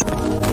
you 0.00 0.47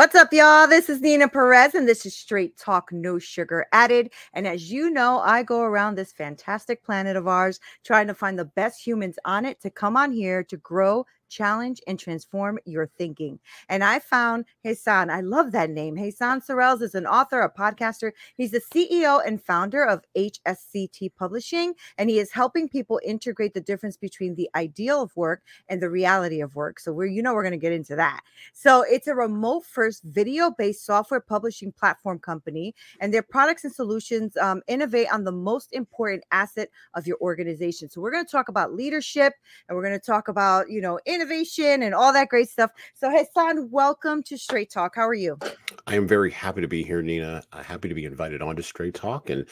What's 0.00 0.14
up, 0.14 0.32
y'all? 0.32 0.66
This 0.66 0.88
is 0.88 1.02
Nina 1.02 1.28
Perez, 1.28 1.74
and 1.74 1.86
this 1.86 2.06
is 2.06 2.16
Straight 2.16 2.56
Talk 2.56 2.90
No 2.90 3.18
Sugar 3.18 3.66
Added. 3.70 4.10
And 4.32 4.46
as 4.46 4.72
you 4.72 4.88
know, 4.88 5.18
I 5.18 5.42
go 5.42 5.60
around 5.60 5.94
this 5.94 6.10
fantastic 6.10 6.82
planet 6.82 7.16
of 7.16 7.28
ours 7.28 7.60
trying 7.84 8.06
to 8.06 8.14
find 8.14 8.38
the 8.38 8.46
best 8.46 8.80
humans 8.80 9.18
on 9.26 9.44
it 9.44 9.60
to 9.60 9.68
come 9.68 9.98
on 9.98 10.10
here 10.10 10.42
to 10.44 10.56
grow, 10.56 11.04
challenge, 11.30 11.80
and 11.86 11.98
transform 11.98 12.58
your 12.66 12.86
thinking. 12.98 13.38
And 13.68 13.82
I 13.82 13.98
found 13.98 14.44
Jesan. 14.64 15.08
I 15.08 15.20
love 15.20 15.52
that 15.52 15.70
name. 15.70 15.96
Jesan 15.96 16.44
Sorrells 16.44 16.82
is 16.82 16.94
an 16.94 17.06
author, 17.06 17.40
a 17.40 17.50
podcaster. 17.50 18.12
He's 18.36 18.50
the 18.50 18.60
CEO 18.60 19.20
and 19.26 19.42
founder 19.42 19.84
of 19.84 20.04
HSCT 20.16 21.12
Publishing, 21.16 21.74
and 21.96 22.10
he 22.10 22.18
is 22.18 22.32
helping 22.32 22.68
people 22.68 23.00
integrate 23.04 23.54
the 23.54 23.60
difference 23.60 23.96
between 23.96 24.34
the 24.34 24.50
ideal 24.54 25.02
of 25.02 25.16
work 25.16 25.42
and 25.68 25.80
the 25.80 25.88
reality 25.88 26.40
of 26.40 26.54
work. 26.54 26.80
So 26.80 26.92
we're, 26.92 27.06
you 27.06 27.22
know, 27.22 27.32
we're 27.32 27.42
going 27.42 27.52
to 27.52 27.58
get 27.58 27.72
into 27.72 27.96
that. 27.96 28.20
So 28.52 28.82
it's 28.82 29.06
a 29.06 29.14
remote 29.14 29.64
first 29.64 30.02
video 30.04 30.50
based 30.50 30.84
software 30.84 31.20
publishing 31.20 31.72
platform 31.72 32.18
company, 32.18 32.74
and 33.00 33.14
their 33.14 33.22
products 33.22 33.64
and 33.64 33.72
solutions 33.72 34.36
um, 34.36 34.62
innovate 34.66 35.12
on 35.12 35.24
the 35.24 35.32
most 35.32 35.72
important 35.72 36.24
asset 36.32 36.68
of 36.94 37.06
your 37.06 37.16
organization. 37.20 37.88
So 37.88 38.00
we're 38.00 38.10
going 38.10 38.24
to 38.24 38.30
talk 38.30 38.48
about 38.48 38.74
leadership, 38.74 39.34
and 39.68 39.76
we're 39.76 39.84
going 39.84 39.98
to 39.98 40.04
talk 40.04 40.28
about, 40.28 40.70
you 40.70 40.80
know, 40.80 40.98
innovation 41.20 41.82
and 41.82 41.94
all 41.94 42.12
that 42.12 42.28
great 42.28 42.48
stuff. 42.48 42.70
So 42.94 43.10
Jesan, 43.10 43.68
welcome 43.68 44.22
to 44.24 44.38
Straight 44.38 44.70
Talk. 44.70 44.94
How 44.96 45.06
are 45.06 45.14
you? 45.14 45.38
I 45.86 45.94
am 45.94 46.08
very 46.08 46.30
happy 46.30 46.62
to 46.62 46.68
be 46.68 46.82
here, 46.82 47.02
Nina. 47.02 47.42
Uh, 47.52 47.62
happy 47.62 47.88
to 47.88 47.94
be 47.94 48.06
invited 48.06 48.40
on 48.40 48.56
to 48.56 48.62
Straight 48.62 48.94
Talk 48.94 49.28
and 49.28 49.44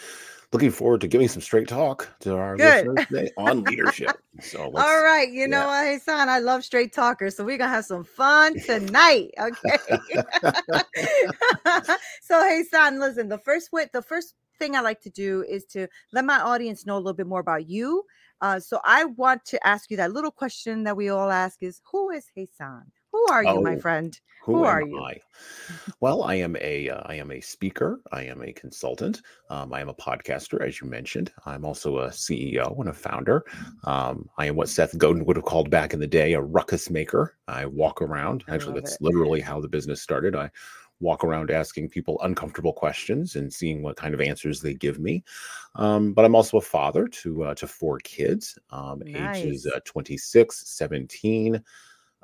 looking 0.52 0.70
forward 0.70 1.02
to 1.02 1.08
giving 1.08 1.28
some 1.28 1.42
straight 1.42 1.68
talk 1.68 2.08
to 2.20 2.34
our 2.34 2.56
Good. 2.56 2.86
listeners 2.86 3.06
today 3.08 3.30
on 3.36 3.64
leadership. 3.64 4.16
So 4.40 4.72
All 4.74 5.02
right, 5.02 5.30
you 5.30 5.46
know 5.46 5.68
yeah. 5.68 5.92
what, 5.92 6.00
Jesan, 6.00 6.28
I 6.28 6.38
love 6.38 6.64
straight 6.64 6.94
talkers, 6.94 7.36
so 7.36 7.44
we're 7.44 7.58
gonna 7.58 7.70
have 7.70 7.84
some 7.84 8.04
fun 8.04 8.58
tonight. 8.60 9.30
Okay. 9.38 9.76
so 12.22 12.34
Jesan, 12.42 12.98
listen, 12.98 13.28
the 13.28 13.40
first 13.44 13.72
way, 13.72 13.88
the 13.92 14.00
first 14.00 14.34
thing 14.58 14.74
I 14.74 14.80
like 14.80 15.02
to 15.02 15.10
do 15.10 15.44
is 15.46 15.64
to 15.66 15.86
let 16.12 16.24
my 16.24 16.40
audience 16.40 16.86
know 16.86 16.96
a 16.96 16.98
little 16.98 17.12
bit 17.12 17.26
more 17.26 17.40
about 17.40 17.68
you. 17.68 18.04
Uh, 18.40 18.60
so 18.60 18.80
I 18.84 19.04
want 19.04 19.44
to 19.46 19.66
ask 19.66 19.90
you 19.90 19.96
that 19.96 20.12
little 20.12 20.30
question 20.30 20.84
that 20.84 20.96
we 20.96 21.08
all 21.08 21.30
ask 21.30 21.62
is 21.62 21.80
who 21.90 22.10
is 22.10 22.26
Jesan? 22.36 22.84
Who 23.12 23.26
are 23.28 23.44
you, 23.44 23.60
my 23.60 23.76
Oh, 23.76 23.76
friend? 23.76 24.18
Who, 24.42 24.52
Who 24.52 24.64
am 24.64 24.80
are 24.80 24.82
you? 24.82 25.04
I? 25.04 25.20
Well, 26.00 26.22
I 26.24 26.36
am 26.36 26.56
a 26.60 26.90
uh, 26.90 27.02
I 27.06 27.16
am 27.16 27.30
a 27.32 27.40
speaker. 27.40 28.00
I 28.12 28.24
am 28.24 28.42
a 28.42 28.52
consultant. 28.52 29.22
Um, 29.50 29.72
I 29.72 29.80
am 29.80 29.88
a 29.88 29.94
podcaster, 29.94 30.60
as 30.66 30.80
you 30.80 30.88
mentioned. 30.88 31.32
I'm 31.46 31.64
also 31.64 31.98
a 31.98 32.12
CEO 32.12 32.76
and 32.80 32.88
a 32.88 32.92
founder. 32.94 33.44
Um, 33.84 34.30
I 34.38 34.46
am 34.46 34.56
what 34.56 34.68
Seth 34.68 34.96
Godin 34.98 35.24
would 35.26 35.36
have 35.36 35.44
called 35.46 35.70
back 35.70 35.94
in 35.94 36.00
the 36.00 36.06
day 36.06 36.34
a 36.34 36.40
ruckus 36.40 36.90
maker. 36.90 37.36
I 37.48 37.66
walk 37.66 38.02
around. 38.02 38.44
I 38.48 38.54
Actually, 38.54 38.74
that's 38.74 38.96
it. 38.96 39.00
literally 39.00 39.40
how 39.40 39.60
the 39.60 39.68
business 39.68 40.02
started. 40.02 40.36
I 40.36 40.50
walk 41.00 41.24
around 41.24 41.50
asking 41.50 41.88
people 41.90 42.20
uncomfortable 42.22 42.72
questions 42.72 43.36
and 43.36 43.52
seeing 43.52 43.82
what 43.82 43.96
kind 43.96 44.14
of 44.14 44.20
answers 44.20 44.62
they 44.62 44.74
give 44.74 44.98
me. 44.98 45.24
Um, 45.76 46.12
but 46.12 46.24
I'm 46.24 46.34
also 46.34 46.58
a 46.58 46.62
father 46.62 47.06
to 47.08 47.44
uh, 47.44 47.54
to 47.56 47.66
four 47.66 47.98
kids, 48.00 48.58
um, 48.70 49.02
ages 49.14 49.66
uh, 49.74 49.80
26, 49.84 50.68
17 50.68 51.62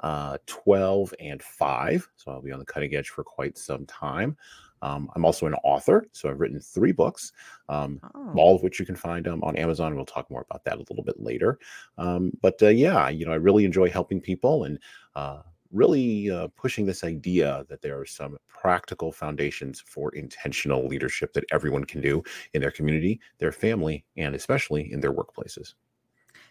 uh, 0.03 0.39
12 0.47 1.15
and 1.21 1.43
5. 1.43 2.09
So 2.17 2.33
I'll 2.33 2.43
be 2.43 2.53
on 2.53 2.59
the 2.59 2.65
cutting 2.65 2.95
edge 2.95 3.11
for 3.11 3.25
quite 3.25 3.57
some 3.59 3.87
time. 3.87 4.37
Um, 4.83 5.11
I'm 5.15 5.25
also 5.25 5.47
an 5.47 5.55
author. 5.65 6.07
So 6.13 6.29
I've 6.29 6.41
written 6.41 6.61
three 6.61 6.93
books, 6.93 7.33
um, 7.71 8.01
Oh, 8.15 8.35
all 8.37 8.55
of 8.55 8.63
which 8.63 8.79
you 8.79 8.85
can 8.85 8.97
find 8.97 9.27
um, 9.27 9.43
on 9.43 9.57
Amazon. 9.57 9.97
We'll 9.97 10.05
talk 10.05 10.31
more 10.31 10.45
about 10.49 10.63
that 10.65 10.77
a 10.77 10.85
little 10.91 11.03
bit 11.03 11.19
later. 11.19 11.59
Um, 11.97 12.33
but 12.43 12.63
uh, 12.63 12.69
yeah, 12.69 13.09
you 13.09 13.25
know, 13.25 13.33
I 13.33 13.37
really 13.37 13.65
enjoy 13.65 13.89
helping 13.89 14.21
people 14.21 14.65
and 14.65 14.79
uh, 15.17 15.41
really 15.73 16.31
uh, 16.31 16.49
pushing 16.57 16.85
this 16.85 17.03
idea 17.03 17.65
that 17.69 17.81
there 17.81 17.99
are 17.99 18.07
some 18.07 18.37
practical 18.47 19.11
foundations 19.11 19.81
for 19.81 20.15
intentional 20.15 20.87
leadership 20.87 21.33
that 21.33 21.45
everyone 21.51 21.85
can 21.85 22.01
do 22.01 22.23
in 22.53 22.61
their 22.61 22.71
community, 22.71 23.21
their 23.39 23.53
family, 23.53 24.05
and 24.17 24.35
especially 24.35 24.93
in 24.93 25.01
their 25.01 25.13
workplaces. 25.13 25.75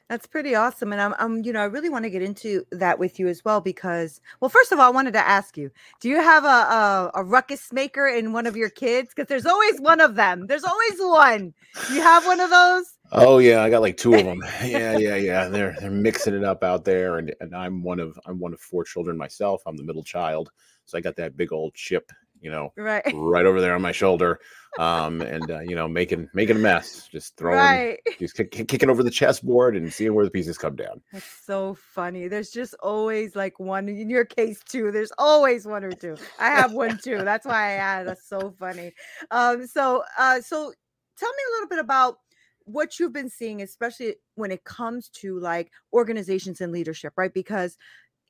That's 0.09 0.27
pretty 0.27 0.53
awesome. 0.53 0.91
And 0.91 1.01
I'm, 1.01 1.15
I'm, 1.17 1.43
you 1.43 1.53
know, 1.53 1.61
I 1.61 1.65
really 1.65 1.89
want 1.89 2.03
to 2.03 2.09
get 2.09 2.21
into 2.21 2.65
that 2.71 2.99
with 2.99 3.19
you 3.19 3.27
as 3.27 3.43
well 3.43 3.61
because, 3.61 4.21
well, 4.39 4.49
first 4.49 4.71
of 4.71 4.79
all, 4.79 4.87
I 4.87 4.91
wanted 4.91 5.13
to 5.13 5.27
ask 5.27 5.57
you, 5.57 5.71
do 6.01 6.09
you 6.09 6.21
have 6.21 6.43
a 6.43 6.47
a, 6.47 7.11
a 7.15 7.23
ruckus 7.23 7.71
maker 7.71 8.07
in 8.07 8.33
one 8.33 8.45
of 8.45 8.57
your 8.57 8.69
kids? 8.69 9.09
Because 9.09 9.27
there's 9.27 9.45
always 9.45 9.79
one 9.79 10.01
of 10.01 10.15
them. 10.15 10.47
There's 10.47 10.63
always 10.63 10.99
one. 10.99 11.53
You 11.91 12.01
have 12.01 12.25
one 12.25 12.39
of 12.39 12.49
those? 12.49 12.85
Oh 13.11 13.37
yeah, 13.37 13.61
I 13.61 13.69
got 13.69 13.81
like 13.81 13.97
two 13.97 14.13
of 14.15 14.25
them. 14.25 14.43
Yeah, 14.63 14.97
yeah, 14.97 15.15
yeah. 15.15 15.47
They're 15.47 15.75
they're 15.79 15.91
mixing 15.91 16.33
it 16.33 16.43
up 16.43 16.63
out 16.63 16.83
there, 16.83 17.17
and 17.17 17.33
and 17.39 17.55
I'm 17.55 17.83
one 17.83 17.99
of 17.99 18.19
I'm 18.25 18.39
one 18.39 18.53
of 18.53 18.59
four 18.59 18.83
children 18.83 19.17
myself. 19.17 19.61
I'm 19.65 19.77
the 19.77 19.83
middle 19.83 20.03
child, 20.03 20.51
so 20.85 20.97
I 20.97 21.01
got 21.01 21.15
that 21.17 21.37
big 21.37 21.53
old 21.53 21.75
chip, 21.75 22.11
you 22.43 22.51
know, 22.51 22.73
Right. 22.77 23.03
right 23.13 23.45
over 23.47 23.61
there 23.61 23.75
on 23.75 23.81
my 23.81 23.91
shoulder, 23.93 24.39
um, 24.77 25.23
and 25.23 25.51
uh, 25.51 25.61
you 25.61 25.75
know, 25.75 25.87
making 25.87 26.29
making 26.33 26.57
a 26.57 26.59
mess, 26.59 27.07
just 27.11 27.37
throwing, 27.37 27.59
Right. 27.59 27.99
just 28.19 28.35
kick, 28.35 28.51
kick- 28.51 28.67
kicking 28.67 28.89
over 28.89 29.03
the 29.03 29.11
chessboard 29.11 29.75
and 29.77 29.93
seeing 29.93 30.13
where 30.13 30.25
the 30.25 30.31
pieces 30.31 30.57
come 30.57 30.75
down. 30.75 31.01
That's 31.11 31.31
so 31.45 31.75
funny. 31.75 32.27
There's 32.27 32.49
just 32.51 32.73
always 32.81 33.35
like 33.35 33.59
one 33.59 33.87
in 33.87 34.09
your 34.09 34.25
case 34.25 34.63
too. 34.63 34.91
There's 34.91 35.11
always 35.17 35.65
one 35.67 35.83
or 35.83 35.93
two. 35.93 36.17
I 36.39 36.47
have 36.47 36.71
one 36.71 36.97
too. 36.97 37.17
That's 37.23 37.45
why 37.45 37.69
I 37.69 37.71
add. 37.73 38.07
That's 38.07 38.27
so 38.27 38.55
funny. 38.59 38.93
Um, 39.31 39.67
so 39.67 40.03
uh 40.17 40.41
so 40.41 40.73
tell 41.17 41.29
me 41.31 41.43
a 41.49 41.53
little 41.53 41.69
bit 41.69 41.79
about 41.79 42.17
what 42.65 42.99
you've 42.99 43.13
been 43.13 43.29
seeing, 43.29 43.61
especially 43.61 44.15
when 44.35 44.51
it 44.51 44.63
comes 44.63 45.09
to 45.09 45.39
like 45.39 45.71
organizations 45.93 46.61
and 46.61 46.71
leadership, 46.71 47.13
right? 47.17 47.33
Because 47.33 47.77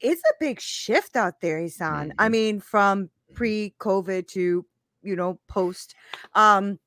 it's 0.02 0.22
a 0.30 0.34
big 0.40 0.60
shift 0.60 1.16
out 1.16 1.42
there, 1.42 1.60
Jesan. 1.60 2.12
I 2.18 2.28
Mhm. 2.28 2.32
mean, 2.32 2.60
from 2.60 3.10
pre-COVID 3.34 4.28
to 4.30 4.66
you 5.02 5.16
know 5.16 5.40
post. 5.48 5.96
Um, 6.34 6.80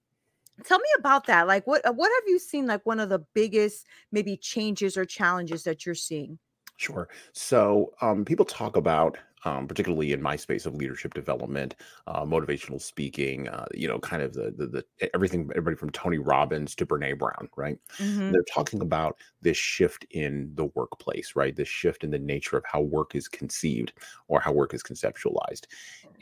tell 0.65 0.79
me 0.79 0.89
about 0.99 1.27
that. 1.27 1.47
Like, 1.47 1.67
what 1.67 1.83
what 1.97 2.11
have 2.11 2.29
you 2.29 2.39
seen? 2.39 2.67
Like 2.67 2.85
one 2.85 3.01
of 3.01 3.09
the 3.09 3.25
biggest 3.35 3.87
maybe 4.13 4.37
changes 4.37 4.97
or 4.97 5.05
challenges 5.05 5.65
that 5.65 5.85
you're 5.85 5.95
seeing? 5.95 6.39
Sure. 6.77 7.09
So 7.33 7.93
um, 8.01 8.25
people 8.25 8.45
talk 8.45 8.77
about, 8.77 9.17
um, 9.47 9.69
particularly 9.69 10.13
in 10.13 10.23
my 10.23 10.37
space 10.37 10.67
of 10.67 10.75
leadership 10.75 11.15
development, 11.15 11.77
uh, 12.07 12.25
motivational 12.25 12.81
speaking, 12.83 13.49
uh, 13.49 13.67
you 13.73 13.89
know, 13.89 13.99
kind 14.01 14.23
of 14.23 14.35
the, 14.35 14.51
the 14.53 14.67
the 14.99 15.15
everything, 15.15 15.51
everybody 15.53 15.77
from 15.77 15.91
Tony 15.91 16.19
Robbins 16.19 16.75
to 16.77 16.87
Brene 16.87 17.19
Brown, 17.19 17.49
right? 17.57 17.79
Mhm. 17.99 18.37
They're 18.37 18.45
talking 18.53 18.83
about 18.83 19.19
this 19.43 19.57
shift 19.57 20.05
in 20.11 20.55
the 20.55 20.67
workplace, 20.75 21.37
right? 21.37 21.57
This 21.57 21.69
shift 21.69 22.05
in 22.05 22.11
the 22.11 22.19
nature 22.19 22.57
of 22.59 22.65
how 22.67 22.81
work 22.83 23.15
is 23.15 23.29
conceived 23.29 23.93
or 24.29 24.41
how 24.41 24.53
work 24.53 24.75
is 24.75 24.83
conceptualized. 24.83 25.67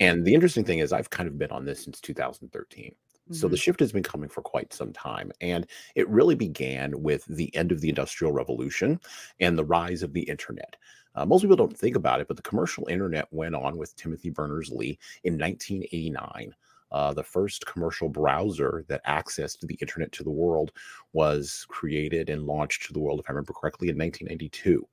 And 0.00 0.24
the 0.24 0.34
interesting 0.34 0.64
thing 0.64 0.78
is, 0.80 0.92
I've 0.92 1.10
kind 1.10 1.28
of 1.28 1.38
been 1.38 1.50
on 1.50 1.64
this 1.64 1.84
since 1.84 2.00
2013. 2.00 2.94
So 3.30 3.48
the 3.48 3.56
Mhm. 3.56 3.58
shift 3.58 3.80
has 3.80 3.92
been 3.92 4.02
coming 4.04 4.28
for 4.28 4.42
quite 4.42 4.72
some 4.72 4.92
time. 4.92 5.32
And 5.40 5.66
it 5.96 6.08
really 6.08 6.36
began 6.36 7.02
with 7.02 7.24
the 7.26 7.54
end 7.56 7.72
of 7.72 7.80
the 7.80 7.88
Industrial 7.88 8.32
Revolution 8.32 9.00
and 9.40 9.58
the 9.58 9.64
rise 9.64 10.02
of 10.02 10.12
the 10.12 10.22
internet. 10.22 10.76
Uh, 11.14 11.24
most 11.24 11.42
people 11.42 11.56
don't 11.56 11.76
think 11.76 11.96
about 11.96 12.20
it, 12.20 12.28
but 12.28 12.36
the 12.36 12.42
commercial 12.42 12.86
internet 12.88 13.26
went 13.30 13.54
on 13.54 13.76
with 13.76 13.94
Timothy 13.96 14.30
Berners 14.30 14.70
Lee 14.70 14.98
in 15.24 15.38
1989. 15.38 16.54
Uh, 16.92 17.12
the 17.12 17.22
first 17.22 17.66
commercial 17.66 18.08
browser 18.08 18.84
that 18.88 19.04
accessed 19.06 19.60
the 19.66 19.74
internet 19.80 20.12
to 20.12 20.22
the 20.22 20.30
world 20.30 20.70
was 21.12 21.66
created 21.68 22.30
and 22.30 22.44
launched 22.46 22.84
to 22.86 22.92
the 22.92 23.00
world, 23.00 23.18
if 23.20 23.26
I 23.28 23.32
remember 23.32 23.52
correctly, 23.52 23.88
in 23.88 23.98
1992. 23.98 24.86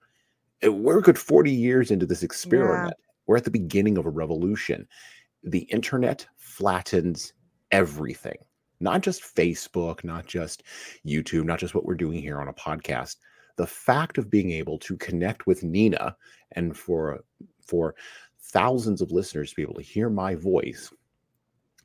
Uh, 0.65 0.71
We're 0.71 0.99
a 0.99 1.01
good 1.03 1.19
40 1.19 1.51
years 1.51 1.91
into 1.91 2.05
this 2.05 2.23
experiment. 2.23 2.95
We're 3.27 3.37
at 3.37 3.43
the 3.43 3.51
beginning 3.51 3.97
of 3.97 4.05
a 4.05 4.09
revolution. 4.09 4.87
The 5.43 5.61
internet 5.71 6.25
flattens 6.37 7.33
everything. 7.71 8.37
not 8.79 9.01
just 9.01 9.21
Facebook, 9.21 10.03
not 10.03 10.25
just 10.25 10.63
YouTube, 11.05 11.45
not 11.45 11.59
just 11.59 11.75
what 11.75 11.85
we're 11.85 11.93
doing 11.95 12.19
here 12.21 12.39
on 12.41 12.47
a 12.47 12.53
podcast. 12.53 13.17
The 13.61 13.67
fact 13.67 14.17
of 14.17 14.31
being 14.31 14.49
able 14.49 14.79
to 14.79 14.97
connect 14.97 15.45
with 15.45 15.61
Nina 15.61 16.15
and 16.53 16.75
for 16.75 17.23
for 17.63 17.93
thousands 18.39 19.01
of 19.01 19.11
listeners 19.11 19.51
to 19.51 19.55
be 19.55 19.61
able 19.61 19.75
to 19.75 19.83
hear 19.83 20.09
my 20.09 20.33
voice 20.33 20.91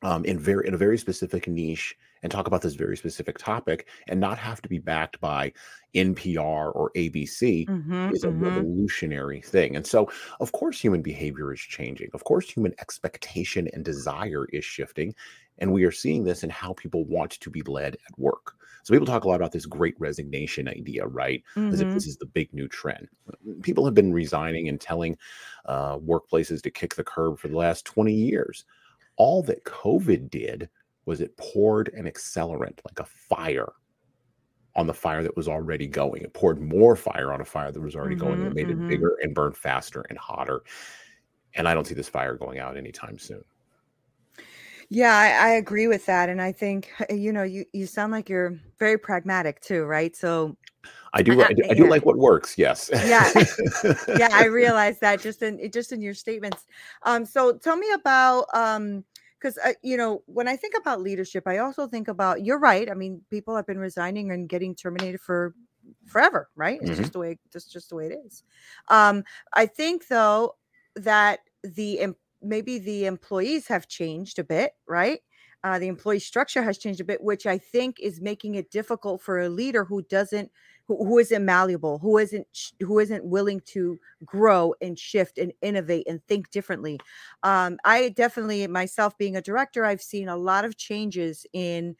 um, 0.00 0.24
in 0.24 0.38
very 0.38 0.66
in 0.66 0.72
a 0.72 0.78
very 0.78 0.96
specific 0.96 1.46
niche 1.46 1.94
and 2.22 2.32
talk 2.32 2.46
about 2.46 2.62
this 2.62 2.76
very 2.76 2.96
specific 2.96 3.36
topic 3.36 3.88
and 4.08 4.18
not 4.18 4.38
have 4.38 4.62
to 4.62 4.70
be 4.70 4.78
backed 4.78 5.20
by 5.20 5.52
NPR 5.94 6.74
or 6.74 6.90
ABC 6.96 7.66
Mm-hmm, 7.66 8.14
is 8.14 8.24
a 8.24 8.28
mm-hmm. 8.28 8.44
revolutionary 8.44 9.42
thing. 9.42 9.76
And 9.76 9.86
so, 9.86 10.10
of 10.40 10.52
course, 10.52 10.80
human 10.80 11.02
behavior 11.02 11.52
is 11.52 11.60
changing. 11.60 12.08
Of 12.14 12.24
course, 12.24 12.48
human 12.48 12.72
expectation 12.80 13.68
and 13.74 13.84
desire 13.84 14.46
is 14.50 14.64
shifting. 14.64 15.14
And 15.58 15.74
we 15.74 15.84
are 15.84 15.92
seeing 15.92 16.24
this 16.24 16.42
in 16.42 16.48
how 16.48 16.72
people 16.72 17.04
want 17.04 17.32
to 17.32 17.50
be 17.50 17.60
led 17.62 17.96
at 17.96 18.18
work. 18.18 18.54
So, 18.86 18.94
people 18.94 19.04
talk 19.06 19.24
a 19.24 19.28
lot 19.28 19.34
about 19.34 19.50
this 19.50 19.66
great 19.66 19.96
resignation 19.98 20.68
idea, 20.68 21.08
right? 21.08 21.42
As 21.56 21.80
if 21.80 21.88
Mm-hmm. 21.88 21.94
this 21.94 22.06
is 22.06 22.18
the 22.18 22.26
big 22.26 22.54
new 22.54 22.68
trend. 22.68 23.08
People 23.62 23.84
have 23.84 23.94
been 23.94 24.12
resigning 24.12 24.68
and 24.68 24.80
telling 24.80 25.18
uh, 25.64 25.98
workplaces 25.98 26.62
to 26.62 26.70
kick 26.70 26.94
the 26.94 27.02
curb 27.02 27.36
for 27.36 27.48
the 27.48 27.56
last 27.56 27.84
20 27.84 28.12
years. 28.14 28.64
All 29.16 29.42
that 29.42 29.64
COVID 29.64 30.30
did 30.30 30.68
was 31.04 31.20
it 31.20 31.36
poured 31.36 31.88
an 31.94 32.04
accelerant 32.06 32.78
like 32.84 33.00
a 33.00 33.04
fire 33.04 33.72
on 34.76 34.86
the 34.86 34.94
fire 34.94 35.24
that 35.24 35.36
was 35.36 35.48
already 35.48 35.88
going. 35.88 36.22
It 36.22 36.32
poured 36.32 36.60
more 36.60 36.94
fire 36.94 37.32
on 37.32 37.40
a 37.40 37.44
fire 37.44 37.72
that 37.72 37.80
was 37.80 37.96
already 37.96 38.14
going. 38.14 38.38
and 38.38 38.46
It 38.46 38.54
made 38.54 38.68
mhm. 38.68 38.84
it 38.84 38.88
bigger 38.88 39.16
and 39.20 39.34
burn 39.34 39.52
faster 39.52 40.02
and 40.10 40.16
hotter. 40.18 40.62
And 41.54 41.66
I 41.66 41.74
don't 41.74 41.88
see 41.88 41.94
this 41.94 42.08
fire 42.08 42.36
going 42.36 42.60
out 42.60 42.76
anytime 42.76 43.18
soon. 43.18 43.42
Yeah, 44.88 45.16
I, 45.16 45.48
I 45.48 45.50
agree 45.54 45.88
with 45.88 46.06
that, 46.06 46.28
and 46.28 46.40
I 46.40 46.52
think 46.52 46.92
you 47.10 47.32
know 47.32 47.42
you 47.42 47.64
you 47.72 47.86
sound 47.86 48.12
like 48.12 48.28
you're 48.28 48.58
very 48.78 48.98
pragmatic 48.98 49.60
too, 49.60 49.84
right? 49.84 50.14
So 50.14 50.56
I 51.12 51.22
do. 51.22 51.40
I- 51.40 51.46
I, 51.46 51.52
do, 51.52 51.62
I 51.70 51.74
do 51.74 51.84
yeah. 51.84 51.90
like 51.90 52.06
what 52.06 52.16
works. 52.16 52.56
Yes. 52.58 52.90
Yeah. 52.92 53.30
yeah, 54.08 54.28
I 54.32 54.44
realize 54.50 54.98
that 55.00 55.20
just 55.20 55.42
in 55.42 55.70
just 55.72 55.92
in 55.92 56.00
your 56.00 56.14
statements. 56.14 56.66
Um, 57.02 57.24
so 57.24 57.56
tell 57.56 57.76
me 57.76 57.90
about 57.92 58.46
um, 58.54 59.04
because 59.40 59.58
uh, 59.58 59.72
you 59.82 59.96
know 59.96 60.22
when 60.26 60.46
I 60.46 60.56
think 60.56 60.74
about 60.78 61.00
leadership, 61.00 61.44
I 61.46 61.58
also 61.58 61.86
think 61.86 62.08
about 62.08 62.44
you're 62.44 62.58
right. 62.58 62.90
I 62.90 62.94
mean, 62.94 63.22
people 63.30 63.56
have 63.56 63.66
been 63.66 63.78
resigning 63.78 64.30
and 64.30 64.48
getting 64.48 64.74
terminated 64.74 65.20
for 65.20 65.54
forever, 66.06 66.48
right? 66.56 66.80
It's 66.82 66.90
Mhm. 66.90 66.96
just 66.96 67.12
the 67.12 67.18
way 67.18 67.38
just 67.52 67.72
just 67.72 67.88
the 67.90 67.96
way 67.96 68.06
it 68.06 68.18
is. 68.26 68.44
Um, 68.88 69.24
I 69.52 69.66
think 69.66 70.08
though 70.08 70.56
that 70.94 71.40
the 71.62 72.14
maybe 72.48 72.78
the 72.78 73.06
employees 73.06 73.68
have 73.68 73.88
changed 73.88 74.38
a 74.38 74.44
bit, 74.44 74.72
right? 74.88 75.20
Uh, 75.64 75.78
the 75.78 75.88
employee 75.88 76.20
structure 76.20 76.62
has 76.62 76.78
changed 76.78 77.00
a 77.00 77.04
bit, 77.04 77.22
which 77.22 77.46
I 77.46 77.58
think 77.58 77.98
is 78.00 78.20
making 78.20 78.54
it 78.54 78.70
difficult 78.70 79.22
for 79.22 79.40
a 79.40 79.48
leader 79.48 79.84
who 79.84 80.02
doesn't 80.02 80.52
who, 80.86 80.96
who 81.04 81.18
isn't 81.18 81.44
malleable, 81.44 81.98
who 81.98 82.18
isn't, 82.18 82.46
who 82.80 83.00
isn't 83.00 83.24
willing 83.24 83.60
to 83.66 83.98
grow 84.24 84.74
and 84.80 84.96
shift 84.98 85.38
and 85.38 85.52
innovate 85.60 86.06
and 86.08 86.24
think 86.28 86.50
differently. 86.50 87.02
Um, 87.42 87.78
I 87.84 88.10
definitely 88.10 88.66
myself 88.68 89.18
being 89.18 89.36
a 89.36 89.42
director, 89.42 89.84
I've 89.84 90.02
seen 90.02 90.28
a 90.28 90.36
lot 90.36 90.64
of 90.64 90.76
changes 90.76 91.44
in 91.52 91.96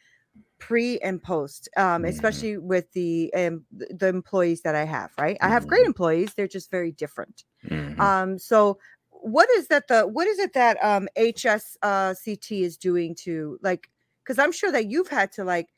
pre 0.59 0.99
and 1.01 1.23
post, 1.23 1.69
um, 1.77 2.05
Mhm. 2.05 2.07
especially 2.07 2.59
with 2.59 2.93
the 2.93 3.33
um, 3.35 3.67
the 3.71 4.09
employees 4.09 4.63
that 4.63 4.75
I 4.77 4.85
have. 4.85 5.13
Right, 5.19 5.39
I 5.43 5.49
have 5.51 5.67
great 5.69 5.85
Mhm. 5.85 5.87
employees; 5.87 6.35
they're 6.35 6.49
just 6.49 6.71
very 6.71 6.93
different. 6.93 7.45
Mhm. 7.63 8.11
Um, 8.11 8.39
so 8.39 8.79
what 9.27 9.51
is 9.51 9.69
that 9.69 9.89
the 9.89 10.07
what 10.07 10.27
is 10.29 10.39
it 10.39 10.53
that 10.55 10.83
um 10.85 11.09
HS 11.17 11.77
uh 11.83 12.15
is 12.51 12.77
doing 12.79 13.15
to 13.17 13.59
like 13.63 13.91
because 14.25 14.39
I'm 14.39 14.53
sure 14.53 14.73
that 14.73 14.87
you've 14.87 15.09
had 15.09 15.33
to 15.33 15.45
like 15.45 15.69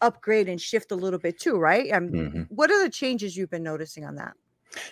upgrade 0.00 0.48
and 0.48 0.60
shift 0.60 0.92
a 0.92 0.96
little 0.96 1.18
bit 1.20 1.40
too, 1.40 1.56
right? 1.58 1.92
Um, 1.92 2.12
Mhm. 2.12 2.48
what 2.48 2.70
are 2.70 2.82
the 2.82 2.90
changes 2.90 3.36
you've 3.36 3.50
been 3.50 3.62
noticing 3.64 4.04
on 4.04 4.16
that? 4.16 4.34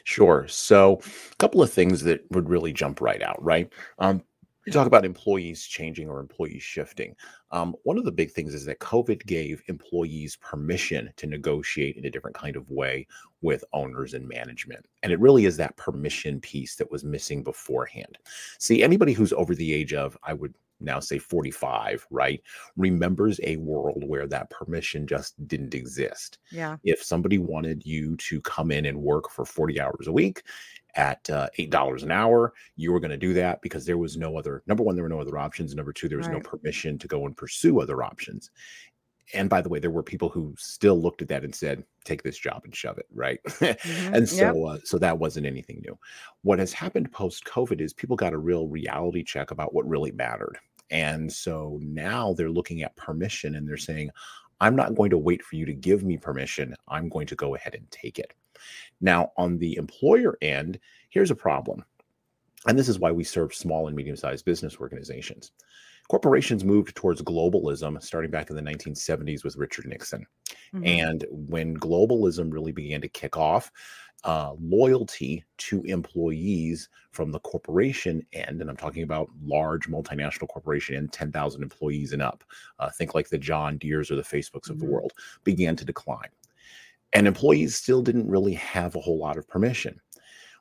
Sure. 0.05 0.47
So, 0.49 1.01
a 1.33 1.37
couple 1.37 1.63
of 1.63 1.73
things 1.73 2.03
that 2.03 2.25
would 2.31 2.49
really 2.49 2.73
jump 2.73 3.01
right 3.01 3.23
out, 3.23 3.43
right? 3.43 3.73
Um, 3.99 4.23
you 4.67 4.73
talk 4.73 4.87
about 4.87 5.05
employees 5.05 5.65
changing 5.65 6.09
or 6.09 6.21
employees 6.21 6.63
shifting. 6.63 7.17
Um, 7.51 7.75
one 7.83 7.99
of 7.99 8.05
the 8.05 8.13
big 8.13 8.31
things 8.31 8.55
is 8.55 8.65
that 8.67 8.79
COVID 8.79 9.27
gave 9.27 9.63
employees 9.67 10.37
permission 10.37 11.13
to 11.17 11.27
negotiate 11.27 11.97
in 11.97 12.05
a 12.05 12.11
different 12.11 12.37
kind 12.37 12.57
of 12.57 12.71
way 12.71 13.07
with 13.41 13.65
owners 13.73 14.15
and 14.15 14.27
management. 14.29 14.87
And 15.03 15.13
it 15.13 15.21
really 15.21 15.47
is 15.47 15.57
that 15.57 15.77
permission 15.77 16.41
piece 16.41 16.77
that 16.77 16.91
was 16.91 17.05
missing 17.05 17.43
beforehand. 17.43 18.19
See, 18.59 18.83
anybody 18.83 19.13
who's 19.13 19.33
over 19.33 19.55
the 19.55 19.73
age 19.73 19.93
of, 19.95 20.17
I 20.23 20.33
would 20.33 20.55
now 20.85 21.01
say 21.01 21.19
45, 21.19 22.07
right, 22.11 22.43
remembers 22.77 23.41
a 23.45 23.57
world 23.57 24.05
where 24.07 24.27
that 24.27 24.51
permission 24.51 25.07
just 25.07 25.47
didn't 25.49 25.75
exist 25.75 26.39
Yeah. 26.51 26.77
if 26.85 27.03
somebody 27.03 27.39
wanted 27.39 27.85
you 27.87 28.17
to 28.17 28.41
come 28.43 28.71
in 28.71 28.87
and 28.87 29.01
work 29.03 29.31
for 29.31 29.45
40 29.45 29.81
hours 29.81 30.07
a 30.07 30.13
week 30.13 30.43
at 30.95 31.29
uh, 31.31 31.49
$8 31.59 32.03
an 32.03 32.11
hour, 32.11 32.53
you 32.77 32.93
were 32.93 33.01
going 33.01 33.11
to 33.11 33.17
do 33.17 33.33
that 33.35 33.63
because 33.63 33.87
there 33.87 33.99
was 33.99 34.17
no 34.17 34.37
other, 34.37 34.63
number 34.67 34.83
one, 34.83 34.95
there 34.95 35.05
were 35.05 35.09
no 35.09 35.21
other 35.21 35.39
options. 35.39 35.75
Number 35.75 35.93
two, 35.93 36.09
there 36.09 36.19
was 36.19 36.29
no 36.29 36.41
permission 36.41 36.99
to 36.99 37.09
go 37.09 37.25
and 37.27 37.37
pursue 37.37 37.81
other 37.81 38.03
options. 38.03 38.51
And 39.35 39.49
by 39.49 39.63
the 39.63 39.69
way, 39.71 39.79
there 39.79 39.91
were 39.91 40.03
people 40.03 40.29
who 40.29 40.55
still 40.59 41.01
looked 41.01 41.23
at 41.23 41.29
that 41.29 41.45
and 41.45 41.55
said, 41.55 41.85
take 42.05 42.23
this 42.23 42.37
job 42.37 42.63
and 42.65 42.75
shove 42.77 42.99
it, 42.99 43.07
right? 43.15 43.41
Mhm. 43.45 44.13
and 44.13 44.29
Yep. 44.29 44.29
so, 44.29 44.67
uh, 44.67 44.79
so 44.85 44.99
that 44.99 45.19
wasn't 45.19 45.47
anything 45.47 45.81
new. 45.87 45.99
What 46.43 46.59
has 46.59 46.73
happened 46.75 47.11
post 47.13 47.45
COVID 47.45 47.81
is 47.81 47.95
people 47.95 48.17
got 48.17 48.35
a 48.35 48.39
real 48.39 48.69
reality 48.69 49.23
check 49.25 49.51
about 49.51 49.73
what 49.73 49.89
really 49.89 50.11
mattered. 50.13 50.59
And 50.93 51.33
so 51.33 51.81
now 51.83 52.35
they're 52.35 52.51
looking 52.51 52.83
at 52.83 52.95
permission 52.97 53.57
and 53.57 53.67
they're 53.67 53.77
saying, 53.77 54.11
I'm 54.61 54.77
not 54.77 54.95
going 54.95 55.11
to 55.11 55.19
wait 55.19 55.43
for 55.43 55.57
you 55.57 55.67
to 55.67 55.75
give 55.75 56.05
me 56.05 56.17
permission. 56.17 56.77
I'm 56.87 57.09
going 57.09 57.27
to 57.27 57.35
go 57.35 57.57
ahead 57.57 57.75
and 57.75 57.91
take 57.91 58.19
it. 58.19 58.33
Now, 59.01 59.33
on 59.37 59.59
the 59.59 59.77
employer 59.77 60.37
end, 60.41 60.79
here's 61.09 61.33
a 61.33 61.35
problem. 61.35 61.85
And 62.69 62.79
this 62.79 62.89
is 62.89 63.01
why 63.01 63.11
we 63.11 63.25
serve 63.25 63.55
small 63.55 63.89
and 63.89 63.97
medium 63.97 64.17
sized 64.17 64.45
business 64.45 64.77
organizations. 64.79 65.51
Corporations 66.09 66.65
moved 66.65 66.95
towards 66.97 67.23
globalism 67.23 68.03
starting 68.03 68.31
back 68.31 68.51
in 68.51 68.57
the 68.57 68.63
1970s 68.63 69.45
with 69.45 69.57
Richard 69.57 69.87
Nixon. 69.87 70.27
Mhm. 70.73 70.87
And 70.87 71.25
when 71.31 71.77
globalism 71.77 72.53
really 72.53 72.73
began 72.73 73.01
to 73.03 73.09
kick 73.09 73.37
off, 73.37 73.71
uh, 74.25 74.55
loyalty 74.61 75.45
to 75.59 75.83
employees 75.85 76.89
from 77.13 77.33
the 77.33 77.41
corporation 77.41 78.27
end, 78.33 78.61
and 78.61 78.71
I'm 78.71 78.77
talking 78.77 79.03
about 79.03 79.31
large 79.43 79.89
multinational 79.89 80.49
corporation 80.49 80.97
and 80.97 81.13
10,000 81.13 81.63
employees 81.63 82.13
and 82.13 82.23
up, 82.23 82.45
uh, 82.79 82.91
think 82.91 83.15
like 83.15 83.29
the 83.31 83.39
John 83.39 83.79
Deeres 83.79 84.11
or 84.11 84.17
the 84.17 84.23
Facebooks 84.23 84.71
of 84.71 84.79
the 84.79 84.85
Mhm. 84.85 84.87
world, 84.87 85.13
began 85.45 85.77
to 85.77 85.85
decline. 85.85 86.31
And 87.13 87.27
employees 87.27 87.77
still 87.77 88.03
didn't 88.03 88.29
really 88.29 88.55
have 88.55 88.97
a 88.97 89.01
whole 89.01 89.19
lot 89.19 89.39
of 89.39 89.49
permission. 89.49 90.01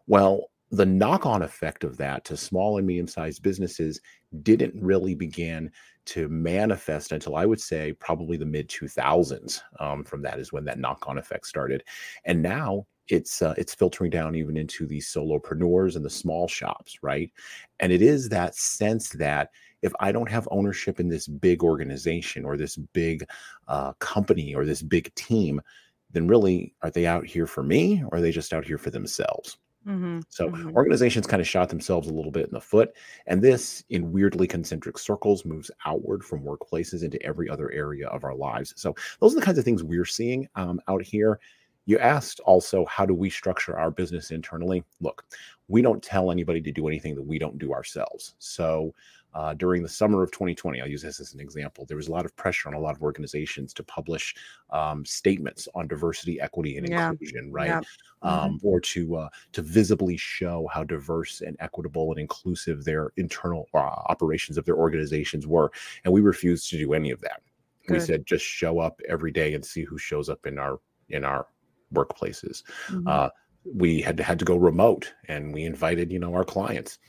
Well, 0.08 0.52
the 0.72 0.86
knock 0.86 1.26
on 1.26 1.42
effect 1.42 1.84
of 1.84 1.98
that 1.98 2.24
to 2.26 2.38
small 2.38 2.78
and 2.78 2.88
medium 2.88 3.08
sized 3.08 3.44
businesses 3.44 4.00
didn't 4.42 4.74
really 4.82 5.14
begin 5.14 5.70
to 6.06 6.30
manifest 6.30 7.12
until 7.12 7.36
I 7.36 7.46
would 7.46 7.60
say 7.60 7.94
probably 7.94 8.38
the 8.38 8.46
mid 8.46 8.70
2000s. 8.70 9.62
Um, 9.80 10.04
from 10.04 10.22
that 10.22 10.40
is 10.40 10.54
when 10.54 10.66
that 10.66 10.80
knock 10.80 11.06
on 11.08 11.18
effect 11.18 11.46
started. 11.46 11.84
And 12.26 12.42
now 12.42 12.88
it's 13.10 13.42
uh, 13.42 13.54
it's 13.58 13.76
filtering 13.76 14.10
down 14.10 14.36
even 14.36 14.56
into 14.56 14.88
the 14.88 15.00
solopreneurs 15.00 15.98
and 15.98 16.06
the 16.06 16.10
small 16.10 16.48
shops, 16.48 16.98
right? 17.02 17.30
And 17.82 17.92
it 17.92 18.02
is 18.02 18.30
that 18.30 18.56
sense 18.56 19.10
that 19.10 19.50
if 19.82 19.92
I 20.00 20.12
don't 20.12 20.30
have 20.30 20.48
ownership 20.52 21.00
in 21.00 21.10
this 21.10 21.28
big 21.28 21.64
organization 21.64 22.46
or 22.46 22.56
this 22.56 22.78
big 22.78 23.26
uh, 23.68 23.92
company 23.94 24.56
or 24.56 24.66
this 24.66 24.82
big 24.82 25.14
team, 25.16 25.62
then 26.12 26.28
really 26.28 26.74
are 26.82 26.92
they 26.92 27.06
out 27.06 27.26
here 27.26 27.48
for 27.48 27.64
me 27.64 28.04
or 28.04 28.18
are 28.18 28.22
they 28.22 28.32
just 28.32 28.54
out 28.54 28.66
here 28.66 28.78
for 28.78 28.92
themselves? 28.92 29.58
Mhm. 29.86 30.22
So 30.30 30.50
Mhm. 30.50 30.78
organizations 30.78 31.28
kind 31.28 31.42
of 31.42 31.48
shot 31.48 31.70
themselves 31.70 32.08
a 32.08 32.14
little 32.14 32.32
bit 32.32 32.46
in 32.48 32.54
the 32.54 32.62
foot. 32.62 32.96
And 33.28 33.42
this, 33.42 33.84
in 33.90 34.14
weirdly 34.14 34.48
concentric 34.48 34.98
circles, 34.98 35.44
moves 35.44 35.70
outward 35.86 36.24
from 36.24 36.44
workplaces 36.44 37.04
into 37.04 37.22
every 37.22 37.50
other 37.50 37.70
area 37.72 38.08
of 38.08 38.24
our 38.24 38.36
lives. 38.36 38.74
So 38.78 38.96
those 39.20 39.34
are 39.36 39.40
the 39.40 39.46
kinds 39.46 39.58
of 39.58 39.66
things 39.66 39.84
we're 39.84 40.06
seeing 40.06 40.48
um, 40.56 40.80
out 40.88 41.02
here. 41.04 41.40
You 41.86 42.00
asked 42.00 42.40
also, 42.42 42.86
how 42.86 43.06
do 43.06 43.14
we 43.14 43.30
structure 43.30 43.78
our 43.78 43.92
business 43.92 44.32
internally? 44.32 44.84
Look, 45.02 45.26
we 45.68 45.82
don't 45.82 46.02
tell 46.02 46.32
anybody 46.32 46.62
to 46.62 46.72
do 46.72 46.88
anything 46.88 47.16
that 47.16 47.24
we 47.24 47.38
don't 47.40 47.58
do 47.58 47.74
ourselves. 47.74 48.36
So 48.40 48.94
uh, 49.34 49.54
during 49.54 49.82
the 49.84 49.90
summer 49.90 50.24
of 50.24 50.32
2020, 50.32 50.82
I'll 50.82 50.88
use 50.88 51.02
this 51.02 51.20
as 51.20 51.34
an 51.34 51.40
example, 51.40 51.86
there 51.86 51.98
was 51.98 52.08
a 52.08 52.12
lot 52.12 52.26
of 52.26 52.36
pressure 52.36 52.68
on 52.68 52.76
a 52.76 52.80
lot 52.80 52.96
of 52.96 53.02
organizations 53.02 53.74
to 53.76 53.84
publish 53.84 54.36
um, 54.72 55.06
statements 55.06 55.68
on 55.74 55.88
diversity, 55.88 56.40
equity, 56.42 56.78
and 56.78 56.88
Yeah. 56.90 57.12
inclusion, 57.12 57.52
right? 57.52 57.68
Yep. 57.68 57.84
Mhm. 58.24 58.30
um, 58.30 58.60
or 58.64 58.80
to 58.80 59.16
uh, 59.16 59.30
to 59.54 59.62
visibly 59.64 60.16
show 60.18 60.68
how 60.72 60.84
diverse 60.84 61.42
and 61.42 61.58
equitable 61.60 62.12
and 62.12 62.20
inclusive 62.20 62.84
their 62.84 63.12
internal 63.18 63.68
uh, 63.74 63.78
operations 63.78 64.58
of 64.58 64.66
their 64.66 64.76
organizations 64.76 65.48
were. 65.48 65.72
And 66.04 66.14
we 66.14 66.22
refused 66.22 66.70
to 66.70 66.78
do 66.78 66.94
any 66.94 67.10
of 67.12 67.22
that. 67.22 67.42
We 67.90 68.00
said 68.00 68.26
just 68.28 68.46
show 68.46 68.80
up 68.80 69.02
every 69.10 69.32
day 69.32 69.54
and 69.56 69.66
see 69.66 69.84
who 69.84 69.98
shows 69.98 70.30
up 70.30 70.46
in 70.46 70.60
our 70.60 70.80
in 71.10 71.24
our 71.26 71.48
workplaces. 71.94 72.64
Mhm. 72.90 73.08
Uh, 73.08 73.30
we 73.66 74.02
had 74.02 74.20
had 74.20 74.40
to 74.40 74.46
go 74.46 74.56
remote, 74.56 75.14
and 75.28 75.54
we 75.54 75.64
invited 75.64 76.12
you 76.12 76.20
know 76.20 76.34
our 76.34 76.46
clients. 76.46 77.00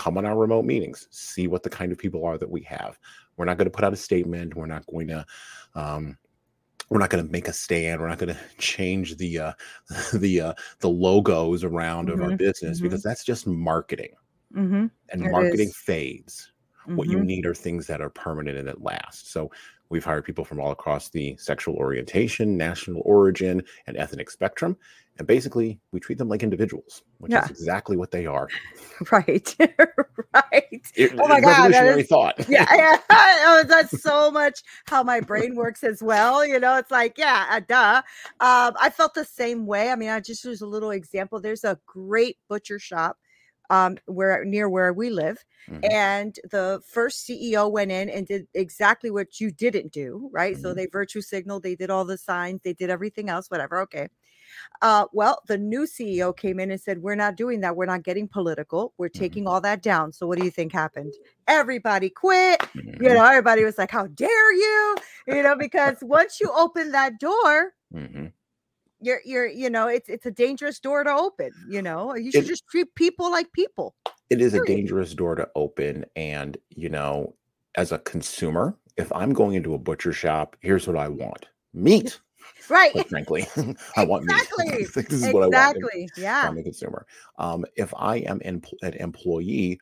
Come 0.00 0.16
on 0.16 0.24
our 0.24 0.34
remote 0.36 0.64
meetings, 0.64 1.06
see 1.10 1.46
what 1.46 1.62
the 1.62 1.68
kind 1.68 1.92
of 1.92 1.98
people 1.98 2.24
are 2.24 2.38
that 2.38 2.50
we 2.50 2.62
have. 2.62 2.98
We're 3.36 3.44
not 3.44 3.58
going 3.58 3.66
to 3.66 3.70
put 3.70 3.84
out 3.84 3.92
a 3.92 3.96
statement. 3.96 4.54
We're 4.54 4.64
not 4.64 4.86
going 4.86 5.08
to, 5.08 5.26
um, 5.74 6.16
we're 6.88 7.00
not 7.00 7.10
going 7.10 7.22
to 7.22 7.30
make 7.30 7.48
a 7.48 7.52
stand. 7.52 8.00
We're 8.00 8.08
not 8.08 8.18
going 8.18 8.34
to 8.34 8.40
change 8.56 9.18
the 9.18 9.38
uh, 9.38 9.52
the 10.14 10.40
uh, 10.40 10.54
the 10.78 10.88
logos 10.88 11.64
around 11.64 12.06
mm-hmm. 12.06 12.14
of 12.14 12.22
our 12.22 12.28
mm-hmm, 12.28 12.36
business 12.36 12.78
mm-hmm. 12.78 12.86
because 12.86 13.02
that's 13.02 13.24
just 13.24 13.46
marketing, 13.46 14.14
mm-hmm. 14.56 14.86
and 15.10 15.26
it 15.26 15.30
marketing 15.30 15.68
is. 15.68 15.76
fades. 15.76 16.52
What 16.86 17.08
you 17.08 17.18
mm-hmm. 17.18 17.26
need 17.26 17.46
are 17.46 17.54
things 17.54 17.86
that 17.88 18.00
are 18.00 18.08
permanent 18.08 18.56
and 18.56 18.66
that 18.66 18.82
last. 18.82 19.30
So 19.30 19.50
We've 19.90 20.04
hired 20.04 20.24
people 20.24 20.44
from 20.44 20.60
all 20.60 20.70
across 20.70 21.08
the 21.08 21.36
sexual 21.36 21.74
orientation, 21.74 22.56
national 22.56 23.02
origin, 23.04 23.62
and 23.88 23.96
ethnic 23.96 24.30
spectrum. 24.30 24.76
And 25.18 25.26
basically, 25.26 25.80
we 25.90 25.98
treat 25.98 26.16
them 26.16 26.28
like 26.28 26.44
individuals, 26.44 27.02
which 27.18 27.32
yeah. 27.32 27.44
is 27.44 27.50
exactly 27.50 27.96
what 27.96 28.10
they 28.10 28.24
are. 28.24 28.48
Right. 29.10 29.56
right. 30.34 30.86
It, 30.94 31.12
oh 31.18 31.26
my 31.26 31.40
God. 31.40 31.72
That 31.72 31.98
is, 31.98 32.06
thought. 32.06 32.34
yeah. 32.50 32.66
yeah. 32.70 32.98
oh, 33.10 33.64
that's 33.66 34.02
so 34.02 34.30
much 34.30 34.60
how 34.84 35.02
my 35.02 35.20
brain 35.20 35.56
works 35.56 35.82
as 35.82 36.02
well. 36.02 36.46
You 36.46 36.60
know, 36.60 36.76
it's 36.76 36.90
like, 36.90 37.16
yeah, 37.16 37.46
uh, 37.50 37.60
duh. 37.66 38.02
Um, 38.40 38.76
I 38.78 38.90
felt 38.90 39.14
the 39.14 39.24
same 39.24 39.64
way. 39.64 39.90
I 39.90 39.96
mean, 39.96 40.10
I 40.10 40.20
just 40.20 40.44
was 40.44 40.60
a 40.60 40.66
little 40.66 40.90
example. 40.90 41.40
There's 41.40 41.64
a 41.64 41.78
great 41.86 42.36
butcher 42.46 42.78
shop 42.78 43.16
um, 43.70 43.96
where 44.06 44.44
near 44.44 44.68
where 44.68 44.92
we 44.92 45.08
live. 45.08 45.42
Mm-hmm. 45.70 45.90
And 45.90 46.36
the 46.50 46.82
first 46.84 47.26
CEO 47.26 47.70
went 47.70 47.92
in 47.92 48.10
and 48.10 48.26
did 48.26 48.46
exactly 48.52 49.10
what 49.10 49.40
you 49.40 49.50
didn't 49.50 49.92
do, 49.92 50.28
right? 50.32 50.54
Mm-hmm. 50.54 50.62
So 50.62 50.74
they 50.74 50.86
virtue 50.86 51.22
signaled, 51.22 51.62
they 51.62 51.76
did 51.76 51.88
all 51.88 52.04
the 52.04 52.18
signs, 52.18 52.60
they 52.62 52.74
did 52.74 52.90
everything 52.90 53.30
else, 53.30 53.50
whatever. 53.50 53.80
Okay. 53.82 54.08
Uh, 54.82 55.06
well, 55.12 55.40
the 55.46 55.56
new 55.56 55.82
CEO 55.82 56.36
came 56.36 56.58
in 56.58 56.72
and 56.72 56.80
said, 56.80 57.00
We're 57.00 57.14
not 57.14 57.36
doing 57.36 57.60
that. 57.60 57.76
We're 57.76 57.86
not 57.86 58.02
getting 58.02 58.26
political. 58.26 58.92
We're 58.98 59.08
mm-hmm. 59.08 59.20
taking 59.20 59.46
all 59.46 59.60
that 59.60 59.80
down. 59.80 60.12
So, 60.12 60.26
what 60.26 60.38
do 60.38 60.44
you 60.44 60.50
think 60.50 60.72
happened? 60.72 61.14
Everybody 61.46 62.10
quit. 62.10 62.60
You 62.74 62.82
mm-hmm. 62.82 63.04
know, 63.04 63.24
everybody 63.24 63.62
was 63.62 63.78
like, 63.78 63.92
How 63.92 64.08
dare 64.08 64.52
you? 64.52 64.96
You 65.28 65.42
know, 65.44 65.54
because 65.54 65.98
once 66.02 66.40
you 66.40 66.50
open 66.52 66.90
that 66.90 67.20
door, 67.20 67.74
mm-hmm 67.94 68.26
you're 69.00 69.20
you're 69.24 69.46
you 69.46 69.70
know 69.70 69.86
it's 69.88 70.08
it's 70.08 70.26
a 70.26 70.30
dangerous 70.30 70.78
door 70.78 71.04
to 71.04 71.10
open 71.10 71.50
you 71.68 71.82
know 71.82 72.14
you 72.14 72.30
should 72.30 72.44
it, 72.44 72.48
just 72.48 72.66
treat 72.68 72.94
people 72.94 73.30
like 73.30 73.50
people 73.52 73.94
it 74.28 74.40
is 74.40 74.52
period. 74.52 74.68
a 74.68 74.76
dangerous 74.76 75.14
door 75.14 75.34
to 75.34 75.48
open 75.54 76.04
and 76.16 76.56
you 76.70 76.88
know 76.88 77.34
as 77.74 77.92
a 77.92 77.98
consumer 78.00 78.76
if 78.96 79.12
i'm 79.12 79.32
going 79.32 79.54
into 79.54 79.74
a 79.74 79.78
butcher 79.78 80.12
shop 80.12 80.56
here's 80.60 80.86
what 80.86 80.96
i 80.96 81.08
want 81.08 81.46
meat 81.72 82.20
right 82.68 82.92
Quite 82.92 83.08
frankly 83.08 83.46
i 83.96 84.04
want 84.04 84.24
exactly. 84.30 84.64
meat 84.66 84.78
this 84.78 84.88
is 84.88 84.96
exactly. 84.96 85.32
what 85.32 85.42
i 85.42 85.46
want 85.46 85.76
exactly 85.76 86.08
yeah 86.16 86.48
i'm 86.48 86.58
a 86.58 86.62
consumer 86.62 87.06
um 87.38 87.64
if 87.76 87.92
i 87.96 88.16
am 88.16 88.40
an 88.44 88.62
employee 88.82 89.80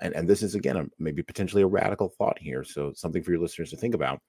and, 0.00 0.14
and 0.14 0.28
this 0.28 0.42
is 0.42 0.54
again 0.54 0.76
a, 0.76 0.84
maybe 0.98 1.22
potentially 1.22 1.62
a 1.62 1.66
radical 1.66 2.08
thought 2.08 2.38
here 2.38 2.64
so 2.64 2.92
something 2.94 3.22
for 3.22 3.30
your 3.30 3.40
listeners 3.40 3.70
to 3.70 3.76
think 3.76 3.94
about 3.94 4.20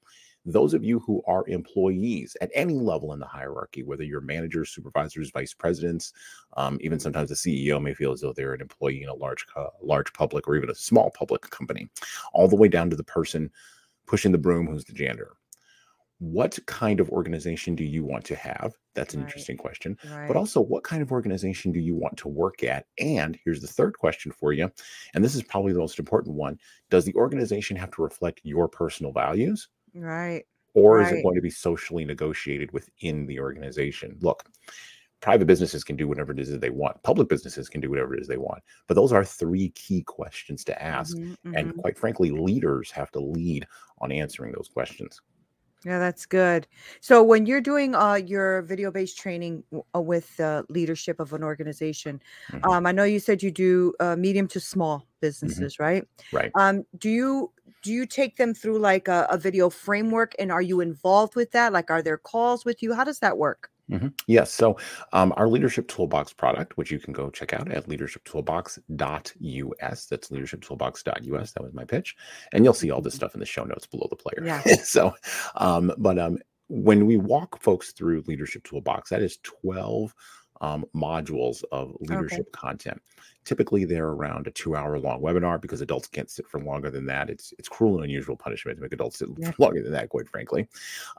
those 0.46 0.74
of 0.74 0.84
you 0.84 1.00
who 1.00 1.24
are 1.26 1.48
employees 1.48 2.38
at 2.40 2.52
any 2.54 2.76
level 2.76 3.14
in 3.14 3.20
the 3.20 3.26
hierarchy, 3.26 3.84
whether 3.84 4.04
you're 4.04 4.22
managers, 4.22 4.70
supervisors, 4.70 5.32
vice 5.32 5.54
presidents, 5.54 6.14
um, 6.56 6.78
even 6.82 7.00
sometimes 7.00 7.30
the 7.30 7.36
CEO 7.36 7.82
may 7.82 7.94
feel 7.94 8.12
as 8.12 8.22
though 8.22 8.34
they're 8.34 8.54
an 8.54 8.62
employee 8.62 9.02
in 9.02 9.10
a 9.10 9.16
large, 9.16 9.46
uh, 9.56 9.68
large 9.82 10.14
public 10.14 10.48
or 10.48 10.56
even 10.56 10.70
a 10.70 10.76
small 10.76 11.12
public 11.12 11.42
company, 11.50 11.90
all 12.34 12.48
the 12.48 12.56
way 12.56 12.68
down 12.68 12.90
to 12.90 12.96
the 12.96 13.04
person 13.04 13.50
pushing 14.06 14.32
the 14.32 14.38
broom 14.38 14.68
who's 14.68 14.86
the 14.86 14.94
janitor. 14.94 15.34
What 16.20 16.58
kind 16.66 17.02
of 17.02 17.10
organization 17.10 17.76
do 17.76 17.84
you 17.84 18.06
want 18.06 18.24
to 18.26 18.36
have? 18.36 18.74
That's 18.94 19.14
an 19.14 19.20
right. 19.20 19.28
interesting 19.28 19.58
question. 19.58 19.98
Right. 20.10 20.28
But 20.28 20.38
also, 20.38 20.62
what 20.62 20.86
kind 20.86 21.02
of 21.02 21.12
organization 21.12 21.74
do 21.74 21.80
you 21.82 21.94
want 21.94 22.16
to 22.18 22.30
work 22.30 22.64
at? 22.64 22.86
And 22.98 23.38
here's 23.44 23.60
the 23.60 23.68
third 23.68 23.98
question 23.98 24.32
for 24.32 24.54
you. 24.54 24.72
And 25.14 25.24
this 25.24 25.36
is 25.36 25.44
probably 25.44 25.74
the 25.74 25.80
most 25.80 26.00
important 26.00 26.36
one 26.36 26.58
Does 26.90 27.04
the 27.04 27.16
organization 27.16 27.76
have 27.76 27.92
to 27.92 28.02
reflect 28.02 28.40
your 28.44 28.70
personal 28.70 29.12
values? 29.12 29.68
Right. 29.96 30.44
Or 30.74 30.98
right. 30.98 31.08
is 31.08 31.14
it 31.14 31.24
going 31.24 31.36
to 31.36 31.42
be 31.42 31.50
socially 31.50 32.06
negotiated 32.06 32.72
within 32.74 33.26
the 33.26 33.40
organization? 33.40 34.18
Look, 34.20 34.44
private 35.22 35.46
businesses 35.46 35.84
can 35.84 35.96
do 35.96 36.08
whatever 36.08 36.34
it 36.34 36.40
is 36.40 36.50
that 36.50 36.62
they 36.62 36.70
want. 36.70 37.02
Public 37.02 37.30
businesses 37.30 37.70
can 37.70 37.82
do 37.82 37.90
whatever 37.90 38.14
it 38.14 38.22
is 38.22 38.28
they 38.28 38.38
want. 38.38 38.62
But 38.88 38.96
those 38.96 39.14
are 39.14 39.24
three 39.24 39.70
key 39.70 40.04
questions 40.04 40.64
to 40.66 40.84
ask. 40.84 41.16
Mm-hmm, 41.16 41.32
mm-hmm. 41.32 41.56
And 41.56 41.78
quite 41.78 41.98
frankly, 41.98 42.30
leaders 42.30 42.92
have 42.92 43.10
to 43.12 43.20
lead 43.20 43.66
on 44.00 44.12
answering 44.12 44.54
those 44.54 44.68
questions. 44.68 45.22
Yeah, 45.86 46.00
that's 46.00 46.26
good. 46.26 46.68
So 47.00 47.22
when 47.22 47.46
you're 47.46 47.62
doing 47.62 47.94
uh, 47.94 48.16
your 48.16 48.64
video-based 48.64 49.18
training 49.18 49.64
uh, 49.96 50.02
with 50.02 50.36
the 50.38 50.66
leadership 50.70 51.20
of 51.20 51.32
an 51.34 51.44
organization, 51.44 52.22
mm-hmm. 52.52 52.70
um, 52.70 52.88
I 52.88 52.92
know 52.92 53.04
you 53.04 53.20
said 53.20 53.44
you 53.44 53.52
do 53.52 53.94
uh, 54.00 54.16
medium 54.16 54.48
to 54.50 54.60
small 54.60 54.98
mm-hmm. 54.98 55.08
businesses, 55.22 55.80
right? 55.80 56.04
Right. 56.34 56.52
Um, 56.56 56.86
do 56.98 57.10
you 57.10 57.52
do 57.86 57.94
you 57.94 58.06
take 58.08 58.38
them 58.38 58.56
through 58.56 58.80
like 58.80 59.08
a, 59.08 59.28
a 59.30 59.38
video 59.38 59.70
framework, 59.70 60.34
and 60.40 60.52
are 60.52 60.64
you 60.64 60.82
involved 60.82 61.36
with 61.36 61.52
that? 61.52 61.72
Like, 61.72 61.92
are 61.92 62.02
there 62.02 62.18
calls 62.18 62.66
with 62.66 62.82
you? 62.82 62.96
How 62.96 63.04
does 63.04 63.20
that 63.20 63.38
work? 63.38 63.70
Mm-hmm. 63.92 64.08
Yes. 64.26 64.52
So, 64.52 64.78
um, 65.14 65.32
our 65.38 65.48
Leadership 65.48 65.88
Toolbox 65.88 66.34
product, 66.34 66.78
which 66.78 66.90
you 66.90 66.98
can 66.98 67.14
go 67.14 67.30
check 67.30 67.54
out 67.54 67.72
at 67.72 67.88
leadershiptoolbox.us, 67.88 70.06
that's 70.08 70.30
leadershiptoolbox.us. 70.30 71.52
That 71.52 71.64
was 71.64 71.76
my 71.76 71.86
pitch. 71.86 72.16
And 72.54 72.66
you'll 72.66 72.74
see 72.74 72.90
all 72.90 73.02
this 73.02 73.14
mm-hmm. 73.14 73.20
stuff 73.20 73.36
in 73.36 73.40
the 73.40 73.46
show 73.46 73.66
notes 73.66 73.86
below 73.86 74.08
the 74.10 74.16
player. 74.16 74.44
Yeah. 74.44 74.62
so, 74.84 75.14
um, 75.58 75.94
but 76.00 76.18
um, 76.18 76.40
when 76.70 77.06
we 77.06 77.18
walk 77.18 77.62
folks 77.62 77.92
through 77.92 78.24
Leadership 78.26 78.64
Toolbox, 78.64 79.12
that 79.12 79.22
is 79.22 79.38
12 79.44 80.12
um, 80.62 80.86
modules 80.96 81.64
of 81.72 81.96
leadership 82.00 82.48
okay. 82.48 82.50
content. 82.54 83.00
Typically, 83.46 83.86
they're 83.86 84.10
around 84.10 84.48
a 84.48 84.52
two-hour 84.52 85.00
long 85.00 85.22
webinar 85.22 85.62
because 85.62 85.82
adults 85.82 86.08
can't 86.08 86.30
sit 86.30 86.48
for 86.48 86.60
longer 86.60 86.90
than 86.90 87.06
that. 87.06 87.30
It's 87.30 87.54
it's 87.58 87.70
cruel 87.70 87.96
and 87.96 88.04
unusual 88.04 88.36
punishment 88.36 88.78
to 88.78 88.82
make 88.82 88.94
adults 88.94 89.20
sit 89.20 89.30
yeah. 89.38 89.52
longer 89.60 89.82
than 89.82 89.92
that, 89.94 90.10
quite 90.10 90.28
frankly. 90.28 90.68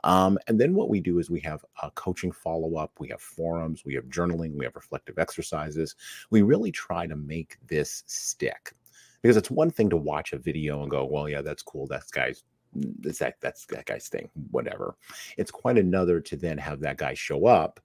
Um, 0.03 0.37
and 0.47 0.59
then 0.59 0.73
what 0.73 0.89
we 0.89 0.99
do 0.99 1.19
is 1.19 1.29
we 1.29 1.39
have 1.41 1.63
a 1.81 1.89
coaching 1.91 2.31
follow-up, 2.31 2.91
we 2.99 3.07
have 3.09 3.21
forums, 3.21 3.83
we 3.85 3.95
have 3.95 4.05
journaling, 4.05 4.55
we 4.55 4.65
have 4.65 4.75
reflective 4.75 5.17
exercises. 5.17 5.95
We 6.29 6.41
really 6.41 6.71
try 6.71 7.07
to 7.07 7.15
make 7.15 7.57
this 7.67 8.03
stick 8.05 8.73
because 9.21 9.37
it's 9.37 9.49
one 9.49 9.71
thing 9.71 9.89
to 9.89 9.97
watch 9.97 10.33
a 10.33 10.37
video 10.37 10.81
and 10.81 10.91
go, 10.91 11.05
well, 11.05 11.27
yeah, 11.27 11.41
that's 11.41 11.63
cool. 11.63 11.87
That's 11.87 12.11
guy's 12.11 12.43
that's 12.99 13.19
that 13.19 13.35
that's 13.41 13.65
that 13.67 13.85
guy's 13.85 14.07
thing, 14.07 14.29
whatever. 14.51 14.95
It's 15.37 15.51
quite 15.51 15.77
another 15.77 16.19
to 16.21 16.35
then 16.35 16.57
have 16.57 16.79
that 16.81 16.97
guy 16.97 17.13
show 17.13 17.45
up 17.45 17.79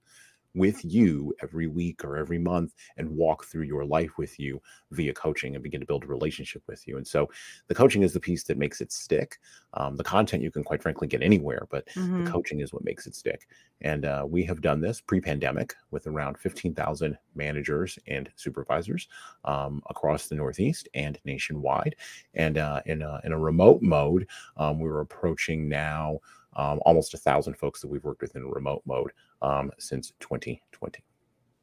with 0.53 0.83
you 0.85 1.33
every 1.41 1.67
week 1.67 2.03
or 2.03 2.17
every 2.17 2.37
month 2.37 2.73
and 2.97 3.09
walk 3.09 3.45
through 3.45 3.63
your 3.63 3.85
life 3.85 4.17
with 4.17 4.39
you 4.39 4.61
via 4.91 5.13
coaching 5.13 5.55
and 5.55 5.63
begin 5.63 5.79
to 5.79 5.87
build 5.87 6.03
a 6.03 6.07
relationship 6.07 6.61
with 6.67 6.87
you. 6.87 6.97
And 6.97 7.07
so 7.07 7.29
the 7.67 7.75
coaching 7.75 8.03
is 8.03 8.13
the 8.13 8.19
piece 8.19 8.43
that 8.43 8.57
makes 8.57 8.81
it 8.81 8.91
stick. 8.91 9.39
Um, 9.73 9.95
the 9.95 10.03
content 10.03 10.43
you 10.43 10.51
can 10.51 10.63
quite 10.63 10.81
frankly 10.81 11.07
get 11.07 11.23
anywhere, 11.23 11.67
but 11.71 11.87
mm-hmm. 11.89 12.23
the 12.23 12.31
coaching 12.31 12.59
is 12.59 12.71
what 12.71 12.83
makes 12.83 13.07
it 13.07 13.15
stick. 13.15 13.47
And 13.81 14.05
uh, 14.05 14.25
we 14.27 14.43
have 14.43 14.61
done 14.61 14.81
this 14.81 15.01
pre 15.01 15.19
pandemic 15.19 15.73
with 15.91 16.07
around 16.07 16.37
15,000 16.37 17.17
managers 17.35 17.97
and 18.07 18.29
supervisors 18.35 19.07
um, 19.45 19.81
across 19.89 20.27
the 20.27 20.35
Northeast 20.35 20.87
and 20.93 21.19
nationwide. 21.25 21.95
And 22.35 22.57
uh, 22.57 22.81
in, 22.85 23.01
a, 23.01 23.19
in 23.23 23.31
a 23.31 23.39
remote 23.39 23.81
mode, 23.81 24.27
um, 24.57 24.79
we 24.79 24.89
were 24.89 25.01
approaching 25.01 25.67
now 25.67 26.19
um, 26.55 26.79
almost 26.85 27.13
a 27.13 27.17
thousand 27.17 27.55
folks 27.55 27.81
that 27.81 27.87
we've 27.87 28.03
worked 28.03 28.21
with 28.21 28.35
in 28.35 28.45
remote 28.47 28.83
mode 28.85 29.11
um, 29.43 29.71
since 29.77 30.13
2020. 30.19 31.03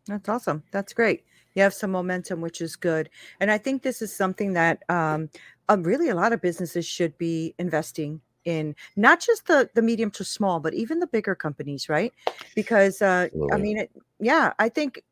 That's 0.06 0.28
awesome. 0.28 0.62
That's 0.70 0.92
great. 0.92 1.24
You 1.54 1.62
have 1.62 1.74
some 1.74 1.90
momentum, 1.90 2.40
which 2.40 2.60
is 2.60 2.76
good. 2.76 3.10
And 3.40 3.50
I 3.50 3.58
think 3.58 3.82
this 3.82 4.02
is 4.02 4.14
something 4.14 4.52
that 4.52 4.82
um, 4.88 5.30
uh, 5.68 5.78
really 5.80 6.08
a 6.08 6.14
lot 6.14 6.32
of 6.32 6.40
businesses 6.40 6.86
should 6.86 7.16
be 7.18 7.54
investing 7.58 8.20
in, 8.44 8.74
not 8.96 9.20
just 9.20 9.46
the 9.46 9.68
the 9.74 9.82
medium 9.82 10.10
to 10.12 10.24
small, 10.24 10.60
but 10.60 10.74
even 10.74 11.00
the 11.00 11.06
bigger 11.06 11.34
companies, 11.34 11.88
right? 11.88 12.12
Because 12.54 13.02
uh, 13.02 13.28
I 13.52 13.56
mean, 13.56 13.78
it, 13.78 13.90
yeah, 14.18 14.52
I 14.58 14.68
think 14.68 15.02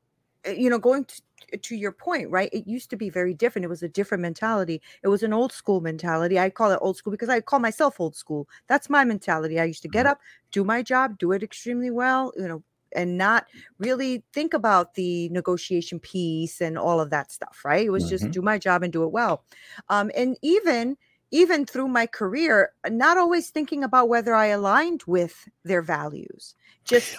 you 0.46 0.70
know 0.70 0.78
going 0.78 1.04
to, 1.04 1.56
to 1.56 1.76
your 1.76 1.92
point, 1.92 2.30
right? 2.30 2.50
It 2.52 2.66
used 2.66 2.90
to 2.90 2.96
be 2.96 3.10
very 3.10 3.34
different. 3.34 3.64
It 3.64 3.68
was 3.68 3.82
a 3.82 3.88
different 3.88 4.22
mentality. 4.22 4.82
It 5.02 5.08
was 5.08 5.22
an 5.22 5.32
old 5.32 5.52
school 5.52 5.80
mentality. 5.80 6.38
I 6.38 6.50
call 6.50 6.70
it 6.72 6.78
old 6.82 6.96
school 6.96 7.10
because 7.10 7.28
I 7.28 7.40
call 7.40 7.58
myself 7.58 8.00
old 8.00 8.16
school. 8.16 8.48
That's 8.66 8.90
my 8.90 9.04
mentality. 9.04 9.58
I 9.58 9.64
used 9.64 9.82
to 9.82 9.88
get 9.88 10.06
mm-hmm. 10.06 10.12
up, 10.12 10.20
do 10.52 10.64
my 10.64 10.82
job, 10.82 11.18
do 11.18 11.32
it 11.32 11.42
extremely 11.42 11.90
well, 11.90 12.32
you 12.36 12.48
know, 12.48 12.62
and 12.94 13.18
not 13.18 13.46
really 13.78 14.24
think 14.32 14.54
about 14.54 14.94
the 14.94 15.28
negotiation 15.30 16.00
piece 16.00 16.60
and 16.60 16.78
all 16.78 17.00
of 17.00 17.10
that 17.10 17.30
stuff, 17.30 17.60
right? 17.64 17.86
It 17.86 17.90
was 17.90 18.04
mm-hmm. 18.04 18.10
just 18.10 18.30
do 18.30 18.42
my 18.42 18.58
job 18.58 18.82
and 18.82 18.92
do 18.92 19.04
it 19.04 19.12
well. 19.12 19.44
Um, 19.88 20.10
and 20.16 20.36
even 20.42 20.96
even 21.30 21.66
through 21.66 21.88
my 21.88 22.06
career, 22.06 22.72
not 22.88 23.18
always 23.18 23.50
thinking 23.50 23.84
about 23.84 24.08
whether 24.08 24.34
I 24.34 24.46
aligned 24.46 25.02
with 25.06 25.46
their 25.62 25.82
values. 25.82 26.54
Just 26.84 27.16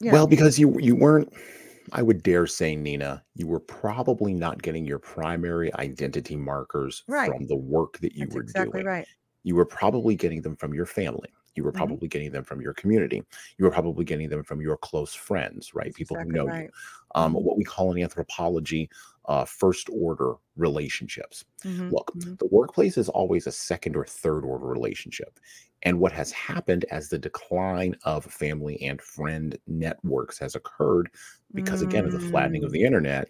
you 0.00 0.10
know. 0.10 0.12
well, 0.12 0.26
because 0.26 0.58
you 0.58 0.78
you 0.78 0.96
weren't 0.96 1.32
I 1.92 2.02
would 2.02 2.22
dare 2.22 2.46
say, 2.46 2.76
Nina, 2.76 3.24
you 3.34 3.46
were 3.46 3.60
probably 3.60 4.34
not 4.34 4.62
getting 4.62 4.84
your 4.84 4.98
primary 4.98 5.72
identity 5.74 6.36
markers 6.36 7.04
right. 7.08 7.30
from 7.30 7.46
the 7.46 7.56
work 7.56 7.98
that 7.98 8.14
you 8.14 8.26
That's 8.26 8.34
were 8.34 8.42
exactly 8.42 8.82
doing. 8.82 8.86
Right. 8.86 9.08
You 9.44 9.54
were 9.54 9.66
probably 9.66 10.16
getting 10.16 10.42
them 10.42 10.56
from 10.56 10.74
your 10.74 10.86
family. 10.86 11.28
You 11.54 11.64
were 11.64 11.72
Mhm. 11.72 11.76
probably 11.76 12.08
getting 12.08 12.32
them 12.32 12.44
from 12.44 12.60
your 12.60 12.74
community. 12.74 13.22
You 13.58 13.64
were 13.64 13.70
probably 13.70 14.04
getting 14.04 14.28
them 14.28 14.42
from 14.42 14.60
your 14.60 14.76
close 14.76 15.14
friends, 15.14 15.74
right? 15.74 15.86
That's 15.86 15.96
People 15.96 16.16
exactly 16.16 16.32
who 16.32 16.36
know 16.36 16.46
right. 16.48 16.64
you. 16.64 16.70
Um, 17.14 17.32
Mhm. 17.32 17.42
what 17.42 17.56
we 17.56 17.64
call 17.64 17.92
in 17.92 18.02
anthropology 18.02 18.90
uh, 19.28 19.44
first 19.44 19.88
order 19.92 20.34
relationships. 20.56 21.44
Mhm, 21.64 21.90
Look, 21.90 22.12
mhm. 22.14 22.38
the 22.38 22.46
workplace 22.46 22.96
is 22.98 23.08
always 23.08 23.46
a 23.46 23.52
second 23.52 23.96
or 23.96 24.04
third 24.04 24.44
order 24.44 24.66
relationship. 24.66 25.38
And 25.82 26.00
what 26.00 26.12
has 26.12 26.32
happened 26.32 26.84
as 26.90 27.08
the 27.08 27.18
decline 27.18 27.96
of 28.04 28.24
family 28.24 28.80
and 28.82 29.00
friend 29.00 29.56
networks 29.66 30.38
has 30.38 30.54
occurred, 30.54 31.10
because 31.54 31.82
again 31.82 32.06
of 32.06 32.12
the 32.12 32.18
flattening 32.20 32.64
of 32.64 32.70
Mm, 32.70 32.72
the 32.72 32.82
internet, 32.82 33.28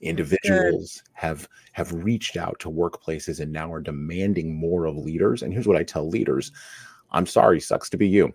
individuals 0.00 1.02
have 1.14 1.48
have 1.72 1.92
reached 1.92 2.36
out 2.36 2.58
to 2.60 2.70
workplaces 2.70 3.40
and 3.40 3.52
now 3.52 3.72
are 3.72 3.80
demanding 3.80 4.54
more 4.54 4.86
of 4.86 4.96
leaders. 4.96 5.42
And 5.42 5.52
here's 5.52 5.68
what 5.68 5.76
I 5.76 5.84
tell 5.84 6.08
leaders: 6.08 6.52
I'm 7.12 7.26
sorry, 7.26 7.60
sucks 7.60 7.90
to 7.90 7.96
be 7.98 8.08
you. 8.08 8.34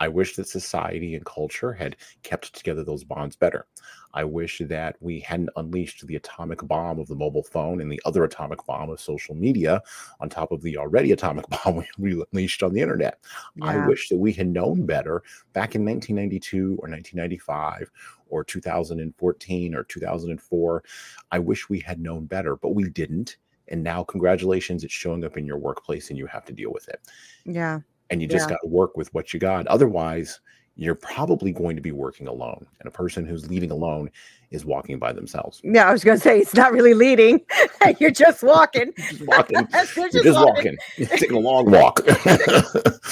I 0.00 0.08
wish 0.08 0.34
that 0.36 0.48
society 0.48 1.14
and 1.14 1.24
culture 1.24 1.72
had 1.72 1.96
kept 2.22 2.54
together 2.54 2.82
those 2.82 3.04
bonds 3.04 3.36
better. 3.36 3.66
I 4.12 4.24
wish 4.24 4.60
that 4.66 4.96
we 5.00 5.20
hadn't 5.20 5.50
unleashed 5.56 6.04
the 6.06 6.16
atomic 6.16 6.66
bomb 6.66 6.98
of 6.98 7.06
the 7.06 7.14
mobile 7.14 7.44
phone 7.44 7.80
and 7.80 7.92
the 7.92 8.00
other 8.04 8.24
atomic 8.24 8.64
bomb 8.66 8.90
of 8.90 9.00
social 9.00 9.34
media 9.34 9.82
on 10.20 10.28
top 10.28 10.50
of 10.50 10.62
the 10.62 10.76
already 10.78 11.12
atomic 11.12 11.44
bomb 11.64 11.84
we 11.98 12.22
unleashed 12.32 12.62
on 12.62 12.72
the 12.72 12.80
internet. 12.80 13.20
I 13.62 13.76
wish 13.86 14.08
that 14.08 14.18
we 14.18 14.32
had 14.32 14.48
known 14.48 14.86
better 14.86 15.22
back 15.52 15.74
in 15.74 15.84
1992 15.84 16.78
or 16.80 16.88
1995 16.88 17.90
or 18.28 18.42
2014 18.42 19.74
or 19.74 19.84
2004. 19.84 20.84
I 21.30 21.38
wish 21.38 21.68
we 21.68 21.80
had 21.80 22.00
known 22.00 22.26
better, 22.26 22.56
but 22.56 22.74
we 22.74 22.88
didn't. 22.88 23.36
And 23.68 23.84
now, 23.84 24.02
congratulations, 24.02 24.82
it's 24.82 24.92
showing 24.92 25.24
up 25.24 25.36
in 25.36 25.46
your 25.46 25.58
workplace 25.58 26.10
and 26.10 26.18
you 26.18 26.26
have 26.26 26.44
to 26.46 26.52
deal 26.52 26.72
with 26.72 26.88
it 26.88 27.00
Yeah. 27.44 27.80
And 28.10 28.20
you 28.20 28.28
just 28.28 28.48
Yeah. 28.48 28.54
got 28.54 28.60
to 28.62 28.68
work 28.68 28.96
with 28.96 29.12
what 29.14 29.32
you 29.32 29.40
got. 29.40 29.66
Otherwise, 29.68 30.40
you're 30.76 30.94
probably 30.94 31.52
going 31.52 31.76
to 31.76 31.82
be 31.82 31.92
working 31.92 32.26
alone. 32.26 32.66
And 32.78 32.88
a 32.88 32.90
person 32.90 33.26
who's 33.26 33.50
leading 33.50 33.70
alone 33.70 34.10
is 34.50 34.64
walking 34.64 34.98
by 34.98 35.12
themselves. 35.12 35.60
Yeah, 35.62 35.88
I 35.88 35.92
was 35.92 36.02
gonna 36.02 36.18
say 36.18 36.40
it's 36.40 36.54
not 36.54 36.72
really 36.72 36.94
leading. 36.94 37.40
You're 38.00 38.10
just 38.10 38.42
walking. 38.42 38.92
Just 38.96 39.26
walking. 39.26 39.66
They're 39.72 39.84
You're 39.96 40.08
just 40.10 40.24
just 40.24 40.38
walking. 40.44 40.76
walking. 40.98 41.18
Taking 41.18 41.36
a 41.36 41.38
long 41.38 41.70
walk. 41.70 42.04
That 42.04 43.06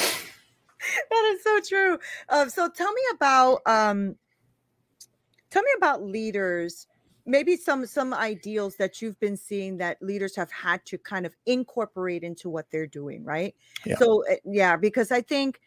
is 1.35 1.43
so 1.43 1.61
true. 1.61 1.99
Um, 2.31 2.49
so 2.51 2.69
tell 2.69 2.93
me 2.93 3.03
about 3.15 3.61
um, 3.67 4.17
tell 5.51 5.63
me 5.63 5.71
about 5.77 6.03
leaders. 6.03 6.87
Maybe 7.29 7.57
some 7.57 7.87
some 7.87 8.15
ideals 8.15 8.77
that 8.77 9.03
you've 9.03 9.21
been 9.21 9.37
seeing 9.37 9.77
that 9.79 10.01
leaders 10.01 10.35
have 10.37 10.51
had 10.51 10.85
to 10.87 10.99
kind 10.99 11.27
of 11.27 11.37
incorporate 11.47 12.25
into 12.25 12.49
what 12.49 12.67
they're 12.71 12.87
doing, 12.87 13.23
right? 13.23 13.55
Yeah. 13.85 13.97
So 13.99 14.25
uh, 14.31 14.37
yeah, 14.45 14.77
because 14.77 15.13
I 15.13 15.21
think 15.21 15.61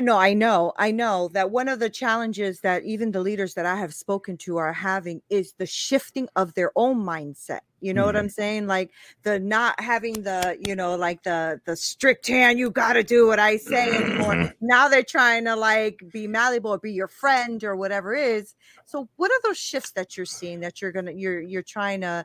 no, 0.00 0.16
I 0.16 0.32
know, 0.32 0.72
I 0.76 0.90
know 0.90 1.28
that 1.34 1.50
one 1.50 1.68
of 1.68 1.78
the 1.78 1.90
challenges 1.90 2.60
that 2.60 2.84
even 2.84 3.12
the 3.12 3.20
leaders 3.20 3.54
that 3.54 3.66
I 3.66 3.76
have 3.76 3.92
spoken 3.92 4.38
to 4.38 4.56
are 4.56 4.72
having 4.72 5.20
is 5.28 5.52
the 5.58 5.66
shifting 5.66 6.28
of 6.34 6.54
their 6.54 6.72
own 6.76 7.02
mindset. 7.04 7.60
You 7.80 7.92
know 7.92 8.06
what 8.06 8.14
Mhm. 8.14 8.18
I'm 8.20 8.28
saying? 8.28 8.66
Like 8.68 8.92
the 9.22 9.38
not 9.38 9.78
having 9.80 10.22
the, 10.22 10.56
you 10.60 10.74
know, 10.76 10.96
like 10.96 11.22
the 11.24 11.60
the 11.66 11.76
strict 11.76 12.26
hand, 12.28 12.58
you 12.58 12.70
got 12.70 12.94
to 12.94 13.02
do 13.02 13.26
what 13.26 13.38
I 13.38 13.56
say 13.58 13.94
anymore. 13.96 14.36
Mhm. 14.36 14.52
Now 14.60 14.88
they're 14.88 15.02
trying 15.02 15.44
to 15.46 15.56
like 15.56 16.00
be 16.10 16.26
malleable 16.26 16.72
or 16.72 16.78
be 16.78 16.92
your 16.92 17.08
friend 17.08 17.62
or 17.64 17.76
whatever 17.76 18.14
it 18.14 18.24
is. 18.24 18.54
So 18.86 19.08
what 19.16 19.30
are 19.30 19.40
those 19.42 19.58
shifts 19.58 19.92
that 19.92 20.16
you're 20.16 20.26
seeing 20.26 20.60
that 20.60 20.80
you're 20.80 20.92
gonna 20.92 21.12
you're 21.12 21.40
you're 21.40 21.62
trying 21.62 22.00
to 22.02 22.24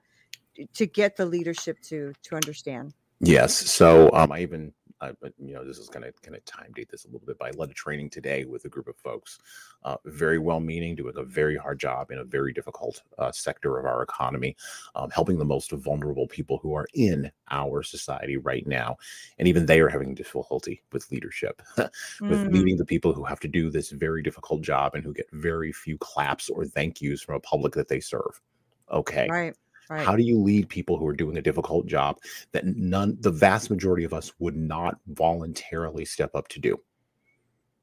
to 0.74 0.86
get 0.86 1.17
the 1.17 1.25
leadership 1.25 1.81
to 1.89 2.13
to 2.24 2.36
understand? 2.36 2.93
Yes. 3.19 3.55
So 3.55 4.12
um, 4.13 4.31
I 4.31 4.41
even, 4.41 4.74
I, 5.01 5.12
you 5.38 5.54
know, 5.54 5.66
this 5.66 5.77
is 5.77 5.89
going 5.89 6.04
to 6.04 6.12
kind 6.22 6.36
of 6.36 6.44
time 6.46 6.72
date 6.75 6.89
this 6.89 7.06
a 7.06 7.08
little 7.08 7.25
bit, 7.25 7.38
but 7.38 7.48
I 7.48 7.58
led 7.58 7.70
a 7.70 7.74
training 7.74 8.10
today 8.10 8.46
with 8.46 8.66
a 8.66 8.70
group 8.70 8.88
of 8.88 8.96
folks, 8.98 9.39
uh, 9.84 9.98
very 10.06 10.39
well 10.39 10.60
meaning, 10.60 10.96
doing 10.96 11.13
a 11.18 11.24
very 11.24 11.56
hard 11.56 11.80
job 11.80 12.12
in 12.12 12.20
a 12.20 12.24
very 12.24 12.54
difficult 12.54 13.01
uh, 13.18 13.32
sector 13.32 13.77
of 13.77 13.86
our 13.86 14.01
economy, 14.04 14.56
um, 14.96 15.10
helping 15.10 15.38
the 15.38 15.46
most 15.46 15.72
vulnerable 15.72 16.27
people 16.27 16.58
who 16.58 16.74
are 16.74 16.88
in 16.94 17.32
our 17.51 17.84
society 17.84 18.38
right 18.38 18.66
now. 18.68 18.98
And 19.38 19.48
even 19.48 19.66
they 19.66 19.80
are 19.80 19.89
having 19.89 20.16
difficulty 20.16 20.82
with 20.92 21.12
leadership, 21.12 21.62
with 21.77 21.92
Mm, 22.38 22.51
leading 22.51 22.77
the 22.77 22.86
people 22.86 23.13
who 23.13 23.24
have 23.24 23.39
to 23.42 23.48
do 23.48 23.70
this 23.70 23.92
very 23.92 24.24
difficult 24.24 24.62
job 24.62 24.96
and 24.96 25.04
who 25.04 25.13
get 25.13 25.30
very 25.32 25.72
few 25.72 25.98
claps 25.98 26.50
or 26.50 26.66
thank 26.66 27.01
yous 27.01 27.22
from 27.22 27.36
a 27.36 27.39
public 27.39 27.74
that 27.74 27.88
they 27.88 28.00
serve. 28.00 28.42
Okay 28.92 29.27
right, 29.29 29.55
right. 29.89 30.05
how 30.05 30.15
do 30.15 30.23
you 30.23 30.39
lead 30.39 30.69
people 30.69 30.97
who 30.97 31.07
are 31.07 31.15
doing 31.15 31.37
a 31.37 31.41
difficult 31.41 31.85
job 31.85 32.17
that 32.51 32.65
none 32.65 33.17
the 33.19 33.31
vast 33.31 33.69
majority 33.69 34.03
of 34.03 34.13
us 34.13 34.33
would 34.39 34.55
not 34.55 35.00
voluntarily 35.07 36.05
step 36.05 36.35
up 36.35 36.47
to 36.50 36.59
do? 36.59 36.77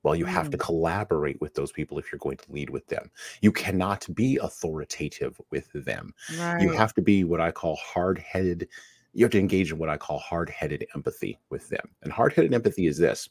Well 0.02 0.14
you 0.14 0.26
have 0.26 0.50
to 0.50 0.58
mm. 0.58 0.60
collaborate 0.60 1.40
with 1.40 1.54
those 1.54 1.72
people 1.72 1.98
if 1.98 2.12
you're 2.12 2.18
going 2.18 2.36
to 2.36 2.52
lead 2.52 2.70
with 2.70 2.86
them. 2.86 3.10
You 3.40 3.52
cannot 3.52 4.06
be 4.14 4.36
authoritative 4.36 5.40
with 5.50 5.70
them. 5.72 6.14
Right. 6.38 6.60
you 6.60 6.70
have 6.72 6.94
to 6.94 7.02
be 7.02 7.24
what 7.24 7.40
i 7.40 7.50
call 7.50 7.76
hard-headed 7.76 8.68
you 9.16 9.24
have 9.24 9.32
to 9.32 9.38
engage 9.38 9.70
in 9.72 9.78
what 9.78 9.88
i 9.88 9.96
call 9.96 10.18
hard-headed 10.18 10.86
empathy 10.94 11.38
with 11.50 11.68
them. 11.68 11.88
And 12.02 12.12
hard-headed 12.12 12.52
empathy 12.52 12.86
is 12.86 12.98
this 12.98 13.28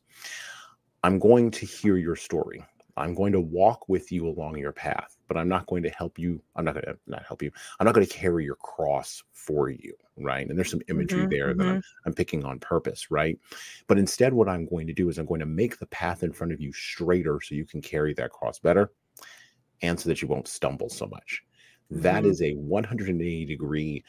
i'm 1.03 1.19
going 1.19 1.51
to 1.51 1.65
hear 1.65 1.97
your 1.97 2.15
story 2.15 2.65
i'm 2.97 3.13
going 3.15 3.32
to 3.32 3.39
walk 3.41 3.88
with 3.89 4.12
you 4.12 4.27
along 4.27 4.58
your 4.58 4.71
path 4.71 5.17
but 5.27 5.38
i'm 5.38 5.47
not 5.47 5.65
going 5.67 5.84
to 5.84 5.89
help 5.89 6.19
you 6.19 6.41
i'm 6.56 6.65
not 6.65 6.73
going 6.73 6.86
to 6.86 6.97
not 7.08 7.23
help 7.25 7.41
you 7.41 7.51
i'm 7.79 7.86
not 7.86 7.93
going 7.95 8.06
to 8.06 8.13
carry 8.13 8.43
your 8.45 8.56
cross 8.58 9.23
for 9.32 9.69
you 9.69 9.95
right? 10.17 10.47
And 10.47 10.56
there's 10.60 10.69
some 10.69 10.84
imagery 10.89 11.25
Mhm, 11.25 11.32
there 11.32 11.56
that 11.56 11.67
I'm, 11.67 11.79
I'm 12.06 12.13
picking 12.13 12.45
on 12.45 12.60
purpose 12.60 13.10
right? 13.10 13.39
But 13.88 13.97
instead 13.97 14.34
what 14.34 14.47
i'm 14.49 14.65
going 14.67 14.88
to 14.88 14.93
do 14.93 15.10
is 15.10 15.17
i'm 15.17 15.25
going 15.25 15.39
to 15.39 15.45
make 15.45 15.79
the 15.79 15.88
path 15.88 16.23
in 16.23 16.34
front 16.34 16.53
of 16.53 16.62
you 16.62 16.71
straighter 16.71 17.39
so 17.41 17.56
you 17.56 17.65
can 17.65 17.82
carry 17.82 18.13
that 18.15 18.32
cross 18.32 18.60
better 18.60 18.91
and 19.82 19.99
so 19.99 20.10
that 20.10 20.21
you 20.21 20.27
won't 20.27 20.47
stumble 20.47 20.89
so 20.89 21.06
much. 21.08 21.43
That 21.89 22.25
Mhm. 22.25 22.25
is 22.25 22.41
a 22.41 22.53
180 22.53 23.45
degree 23.45 24.03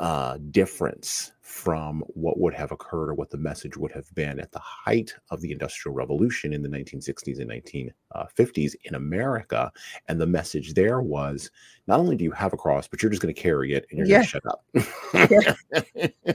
uh, 0.00 0.38
difference 0.50 1.32
from 1.42 2.02
what 2.14 2.40
would 2.40 2.54
have 2.54 2.72
occurred 2.72 3.10
or 3.10 3.14
what 3.14 3.28
the 3.28 3.36
message 3.36 3.76
would 3.76 3.92
have 3.92 4.06
been 4.14 4.40
at 4.40 4.50
the 4.50 4.60
height 4.60 5.12
of 5.30 5.42
the 5.42 5.52
Industrial 5.52 5.94
Revolution 5.94 6.54
in 6.54 6.62
the 6.62 6.68
1960s 6.68 7.38
and 7.38 7.50
1950s 7.50 8.74
in 8.84 8.94
America. 8.94 9.70
And 10.08 10.18
the 10.18 10.26
message 10.26 10.72
there 10.72 11.02
was 11.02 11.50
not 11.86 12.00
only 12.00 12.16
do 12.16 12.24
you 12.24 12.30
have 12.30 12.54
a 12.54 12.56
cross, 12.56 12.88
but 12.88 13.02
you're 13.02 13.10
just 13.10 13.20
going 13.20 13.34
to 13.34 13.38
carry 13.40 13.74
it 13.74 13.84
and 13.90 13.98
you're 13.98 14.06
going 14.06 14.22
to 14.22 14.26
shut 14.26 14.42
up. 14.46 14.64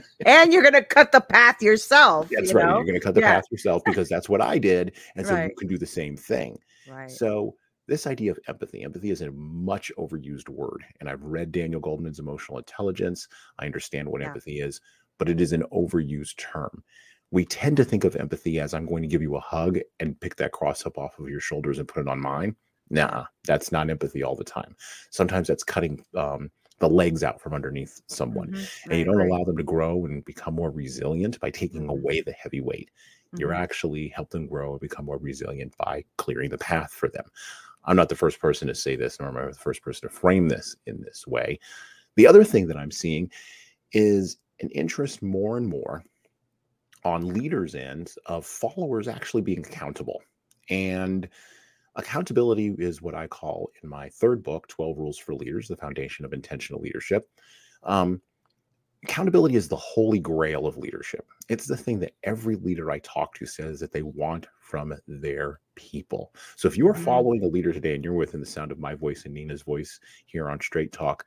and 0.26 0.52
you're 0.52 0.62
gonna 0.62 0.84
cut 0.84 1.10
the 1.10 1.20
path 1.20 1.60
yourself. 1.60 2.28
That's 2.30 2.52
you 2.52 2.58
right. 2.58 2.66
know? 2.66 2.76
You're 2.76 2.84
going 2.84 3.00
to 3.00 3.04
cut 3.04 3.14
the 3.14 3.20
Yeah. 3.20 3.34
path 3.34 3.44
yourself 3.50 3.82
because 3.84 4.08
that's 4.08 4.28
what 4.28 4.40
I 4.40 4.58
did. 4.58 4.92
And 5.16 5.26
so 5.26 5.34
you 5.34 5.50
can 5.58 5.66
do 5.66 5.78
the 5.78 5.86
same 5.86 6.16
thing. 6.16 6.58
Right. 6.88 7.10
So 7.10 7.56
this 7.86 8.06
idea 8.06 8.30
of 8.32 8.38
empathy, 8.48 8.82
empathy 8.82 9.10
is 9.10 9.20
a 9.20 9.30
much 9.32 9.92
overused 9.98 10.48
word. 10.48 10.84
And 11.00 11.08
I've 11.08 11.22
read 11.22 11.52
Daniel 11.52 11.80
Goleman's 11.80 12.18
Emotional 12.18 12.58
Intelligence. 12.58 13.28
I 13.58 13.66
understand 13.66 14.08
what 14.08 14.22
Yeah. 14.22 14.36
empathy 14.36 14.60
is, 14.60 14.80
but 15.18 15.28
it 15.28 15.40
is 15.40 15.52
an 15.52 15.62
overused 15.72 16.36
term. 16.38 16.82
We 17.30 17.44
tend 17.44 17.76
to 17.78 17.84
think 17.84 18.04
of 18.04 18.16
empathy 18.16 18.60
as 18.60 18.72
I'm 18.72 18.86
going 18.86 19.02
to 19.02 19.08
give 19.08 19.22
you 19.22 19.36
a 19.36 19.40
hug 19.40 19.78
and 20.00 20.20
pick 20.20 20.36
that 20.36 20.52
cross 20.52 20.86
up 20.86 20.96
off 20.98 21.18
of 21.18 21.28
your 21.28 21.40
shoulders 21.40 21.78
and 21.78 21.88
put 21.88 22.00
it 22.00 22.08
on 22.08 22.20
mine. 22.20 22.56
Nah, 22.88 23.26
that's 23.44 23.72
not 23.72 23.90
empathy 23.90 24.22
all 24.22 24.36
the 24.36 24.44
time. 24.44 24.76
Sometimes 25.10 25.48
that's 25.48 25.64
cutting 25.64 26.04
um, 26.14 26.50
the 26.78 26.88
legs 26.88 27.24
out 27.24 27.40
from 27.40 27.52
underneath 27.52 28.00
someone. 28.06 28.48
Mhm, 28.48 28.68
And 28.90 28.98
you 28.98 29.04
don't 29.04 29.20
agree. 29.20 29.30
allow 29.30 29.42
them 29.44 29.56
to 29.56 29.64
grow 29.64 30.04
and 30.04 30.24
become 30.24 30.54
more 30.54 30.70
resilient 30.70 31.40
by 31.40 31.50
taking 31.50 31.88
Mhm. 31.88 31.88
away 31.88 32.20
the 32.20 32.32
heavy 32.32 32.60
weight 32.60 32.90
you're 33.38 33.52
Mhm. 33.52 33.52
actually 33.52 34.08
help 34.08 34.30
them 34.30 34.46
grow 34.46 34.72
and 34.72 34.80
become 34.80 35.04
more 35.04 35.18
resilient 35.18 35.76
by 35.76 36.02
clearing 36.16 36.48
the 36.48 36.56
path 36.56 36.90
for 36.90 37.06
them. 37.06 37.26
I'm 37.86 37.96
not 37.96 38.08
the 38.08 38.16
first 38.16 38.40
person 38.40 38.68
to 38.68 38.74
say 38.74 38.96
this, 38.96 39.18
nor 39.20 39.28
am 39.28 39.36
I 39.36 39.46
the 39.46 39.54
first 39.54 39.82
person 39.82 40.08
to 40.08 40.14
frame 40.14 40.48
this 40.48 40.76
in 40.86 41.00
this 41.00 41.26
way. 41.26 41.58
The 42.16 42.26
other 42.26 42.44
thing 42.44 42.66
that 42.68 42.76
I'm 42.76 42.90
seeing 42.90 43.30
is 43.92 44.38
an 44.60 44.70
interest 44.70 45.22
more 45.22 45.56
and 45.56 45.66
more 45.66 46.02
on 47.04 47.32
leaders' 47.32 47.74
ends 47.74 48.18
of 48.26 48.44
followers 48.44 49.06
actually 49.06 49.42
being 49.42 49.60
accountable. 49.60 50.22
And 50.70 51.28
accountability 51.94 52.74
is 52.78 53.00
what 53.00 53.14
I 53.14 53.26
call 53.26 53.70
in 53.82 53.88
my 53.88 54.08
third 54.08 54.42
book, 54.42 54.66
12 54.68 54.98
Rules 54.98 55.18
for 55.18 55.34
Leaders, 55.34 55.68
the 55.68 55.76
foundation 55.76 56.24
of 56.24 56.32
intentional 56.32 56.80
leadership. 56.80 57.28
Um, 57.84 58.20
accountability 59.08 59.54
is 59.54 59.68
the 59.68 59.76
holy 59.76 60.18
grail 60.18 60.66
of 60.66 60.76
leadership. 60.76 61.28
It's 61.48 61.66
the 61.66 61.76
thing 61.76 62.00
that 62.00 62.14
every 62.24 62.56
leader 62.56 62.90
I 62.90 62.98
talk 62.98 63.34
to 63.36 63.46
says 63.46 63.78
that 63.78 63.92
they 63.92 64.02
want 64.02 64.48
from 64.58 64.94
their 65.06 65.60
people. 65.76 66.34
So 66.56 66.66
if 66.66 66.76
you 66.76 66.88
are 66.88 66.94
Mhm. 66.94 67.04
following 67.04 67.44
a 67.44 67.46
leader 67.46 67.72
today 67.72 67.94
and 67.94 68.04
you're 68.04 68.14
within 68.14 68.40
the 68.40 68.46
sound 68.46 68.72
of 68.72 68.80
my 68.80 68.96
voice 68.96 69.24
and 69.24 69.32
Nina's 69.32 69.62
voice 69.62 70.00
here 70.26 70.50
on 70.50 70.60
Straight 70.60 70.90
Talk, 70.92 71.24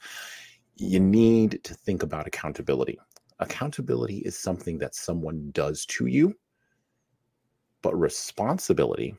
you 0.76 1.00
need 1.00 1.64
to 1.64 1.74
think 1.74 2.04
about 2.04 2.28
accountability. 2.28 3.00
Accountability 3.40 4.18
is 4.20 4.38
something 4.38 4.78
that 4.80 4.94
someone 4.94 5.50
does 5.52 5.86
to 5.86 6.08
you, 6.08 6.38
but 7.82 7.96
responsibility 7.96 9.16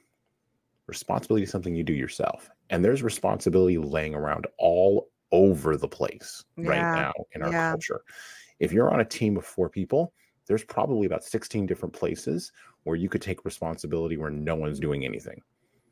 responsibility 0.86 1.44
is 1.44 1.50
something 1.50 1.76
you 1.76 1.84
do 1.84 1.92
yourself. 1.94 2.50
And 2.68 2.84
there's 2.84 3.02
responsibility 3.02 3.78
laying 3.78 4.14
around 4.14 4.48
all 4.58 5.08
over 5.32 5.76
the 5.76 5.88
place 5.88 6.44
right 6.56 6.82
now 6.94 7.12
in 7.32 7.42
our 7.42 7.52
yeah. 7.52 7.70
culture. 7.70 8.02
If 8.60 8.72
you're 8.72 8.92
on 8.92 9.00
a 9.00 9.04
team 9.04 9.36
of 9.36 9.44
four 9.44 9.68
people, 9.68 10.12
there's 10.46 10.64
probably 10.64 11.06
about 11.06 11.24
16 11.24 11.66
different 11.66 11.94
places 11.94 12.52
where 12.84 12.96
you 12.96 13.08
could 13.08 13.22
take 13.22 13.44
responsibility 13.44 14.16
where 14.16 14.30
no 14.30 14.54
one's 14.54 14.80
doing 14.80 15.04
anything. 15.04 15.40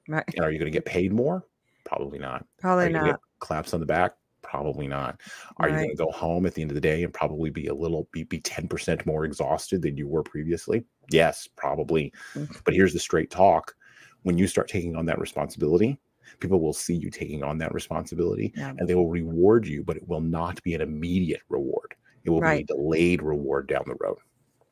Right. 0.09 0.25
And 0.37 0.45
are 0.45 0.51
you 0.51 0.59
going 0.59 0.71
to 0.71 0.77
get 0.77 0.85
paid 0.85 1.13
more? 1.13 1.45
Probably 1.85 2.19
not. 2.19 2.43
Are 2.43 2.47
Probably 2.59 2.89
not. 2.91 3.05
get 3.05 3.17
claps 3.41 3.75
on 3.75 3.81
the 3.81 3.87
back? 3.87 4.15
Probably 4.43 4.87
not. 4.87 5.21
Are 5.59 5.69
you 5.69 5.77
going 5.77 5.91
to 5.91 5.97
go 5.97 6.11
home 6.11 6.47
at 6.47 6.55
the 6.55 6.63
end 6.63 6.71
of 6.71 6.75
the 6.75 6.81
day 6.81 7.03
and 7.03 7.13
probably 7.13 7.51
be 7.51 7.67
a 7.67 7.75
little 7.75 8.09
be, 8.13 8.23
be 8.25 8.41
10% 8.41 9.05
more 9.05 9.25
exhausted 9.25 9.83
than 9.83 9.97
you 9.97 10.09
were 10.09 10.23
previously? 10.23 10.85
Yes, 11.11 11.47
probably. 11.57 12.13
Mm. 12.35 12.61
But 12.65 12.75
here's 12.75 12.93
the 12.93 12.99
straight 12.99 13.31
talk. 13.31 13.75
When 14.23 14.39
you 14.39 14.47
start 14.47 14.69
taking 14.69 14.97
on 14.97 15.07
that 15.07 15.19
responsibility, 15.19 15.99
people 16.41 16.61
will 16.61 16.73
see 16.73 16.95
you 16.95 17.11
taking 17.11 17.43
on 17.43 17.59
that 17.59 17.75
responsibility 17.75 18.53
Yeah. 18.57 18.75
and 18.79 18.89
they 18.89 18.95
will 18.95 19.09
reward 19.11 19.67
you, 19.67 19.83
but 19.83 19.97
it 19.97 20.09
will 20.09 20.21
not 20.21 20.63
be 20.63 20.75
an 20.75 20.81
immediate 20.81 21.43
reward. 21.49 21.95
It 22.29 22.33
will 22.33 22.43
Right. 22.43 22.43
be 22.43 22.65
delayed 22.65 23.23
reward 23.23 23.69
down 23.69 23.85
the 23.89 23.97
road. 24.01 24.19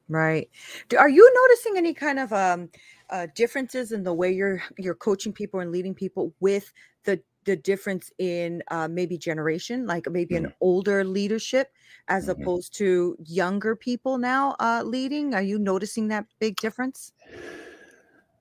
Right. 0.08 0.48
Do, 0.88 0.98
are 0.98 1.08
you 1.08 1.28
noticing 1.34 1.76
any 1.76 1.92
kind 1.92 2.20
of 2.20 2.32
um 2.32 2.70
uh 3.10 3.26
differences 3.34 3.90
in 3.90 4.04
the 4.04 4.14
way 4.14 4.30
you're 4.32 4.62
you're 4.78 4.94
coaching 4.94 5.32
people 5.32 5.58
and 5.58 5.72
leading 5.72 5.94
people 5.96 6.32
with 6.38 6.72
the 7.04 7.22
the 7.44 7.56
difference 7.56 8.12
in 8.18 8.62
uh 8.70 8.86
maybe 8.88 9.18
generation, 9.18 9.84
like 9.86 10.08
maybe 10.08 10.36
an 10.36 10.46
older 10.60 11.02
leadership 11.04 11.72
as 12.06 12.28
Mhm. 12.28 12.28
opposed 12.28 12.72
to 12.76 13.16
younger 13.24 13.74
people 13.74 14.18
now 14.18 14.54
uh 14.60 14.82
leading? 14.86 15.34
Are 15.34 15.42
you 15.42 15.58
noticing 15.58 16.06
that 16.08 16.26
big 16.38 16.58
difference? 16.60 17.12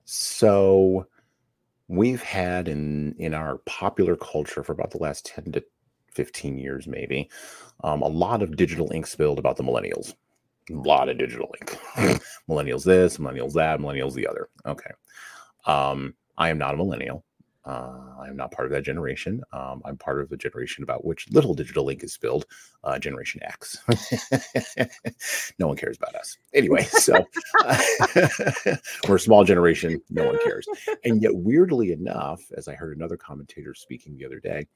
So 0.04 1.06
we've 1.88 2.22
had 2.22 2.68
in 2.68 3.14
in 3.18 3.34
our 3.34 3.58
popular 3.66 4.16
culture 4.16 4.62
for 4.64 4.72
about 4.72 4.92
the 4.92 4.98
last 4.98 5.26
10 5.26 5.52
to 5.52 5.64
15 6.16 6.58
years 6.58 6.86
maybe. 6.86 7.30
Um, 7.84 8.02
a 8.02 8.08
lot 8.08 8.42
of 8.42 8.56
digital 8.56 8.90
ink 8.92 9.06
spilled 9.06 9.38
about 9.38 9.56
the 9.56 9.62
millennials. 9.62 10.14
A 10.70 10.74
lot 10.74 11.08
of 11.08 11.18
digital 11.18 11.54
ink. 11.60 11.78
Millennials 12.48 12.84
this 12.84 13.18
millennials 13.18 13.52
that 13.52 13.78
millennials 13.78 14.14
the 14.14 14.26
other. 14.26 14.48
Okay. 14.64 14.90
Um, 15.66 16.14
i 16.38 16.48
am 16.48 16.58
not 16.58 16.74
a 16.74 16.76
millennial. 16.76 17.24
Uh, 17.64 18.14
i 18.20 18.28
am 18.28 18.36
not 18.36 18.50
part 18.52 18.66
of 18.66 18.72
that 18.72 18.82
generation. 18.82 19.42
Um, 19.52 19.82
i'm 19.84 19.96
part 19.98 20.20
of 20.20 20.28
the 20.28 20.36
generation 20.36 20.82
about 20.82 21.04
which 21.04 21.28
little 21.30 21.54
digital 21.54 21.88
ink 21.90 22.02
is 22.02 22.14
spilled 22.14 22.46
uh, 22.82 22.98
generation 22.98 23.40
x. 23.44 23.78
No 25.58 25.68
one 25.68 25.76
cares 25.76 25.98
about 25.98 26.14
us. 26.14 26.38
Anyway 26.54 26.84
so 26.84 27.14
we're 29.08 29.16
a 29.16 29.20
small 29.20 29.44
generation. 29.44 30.00
No 30.10 30.26
one 30.26 30.38
cares. 30.42 30.66
And 31.04 31.22
yet 31.22 31.34
weirdly 31.34 31.92
enough 31.92 32.40
as 32.56 32.68
i 32.68 32.74
heard 32.74 32.96
another 32.96 33.18
commentator 33.18 33.74
speaking 33.74 34.16
the 34.16 34.24
other 34.24 34.40
day 34.40 34.66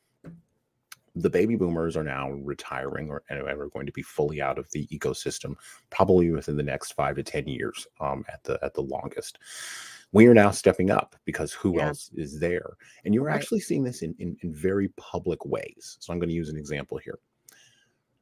the 1.17 1.31
baby 1.31 1.57
boomers 1.57 1.97
are 1.97 2.05
now 2.05 2.31
retiring 2.31 3.11
or 3.11 3.23
and 3.29 3.41
are 3.41 3.67
going 3.69 3.87
to 3.87 3.93
be 3.93 4.03
fully 4.03 4.41
out 4.41 4.59
of 4.59 4.71
the 4.71 4.87
ecosystem 4.89 5.55
probably 5.91 6.31
within 6.31 6.57
the 6.57 6.63
next 6.63 6.93
five 6.93 7.17
to 7.17 7.23
ten 7.23 7.47
years 7.49 7.87
um, 8.01 8.25
at 8.33 8.43
the 8.45 8.59
at 8.63 8.75
the 8.75 8.83
longest 8.83 9.39
we 10.13 10.27
are 10.27 10.35
now 10.35 10.51
stepping 10.51 10.91
up 10.91 11.17
because 11.25 11.53
who 11.53 11.77
Yeah. 11.77 11.89
else 11.89 12.11
is 12.15 12.39
there 12.39 12.77
and 13.05 13.15
you're 13.15 13.25
Right. 13.25 13.35
actually 13.35 13.61
seeing 13.61 13.83
this 13.85 14.03
in, 14.03 14.15
in 14.19 14.37
in 14.43 14.55
very 14.55 14.89
public 14.97 15.45
ways 15.45 15.97
so 16.01 16.13
i'm 16.13 16.19
going 16.21 16.29
to 16.29 16.35
use 16.35 16.49
an 16.49 16.57
example 16.57 16.99
here 16.99 17.19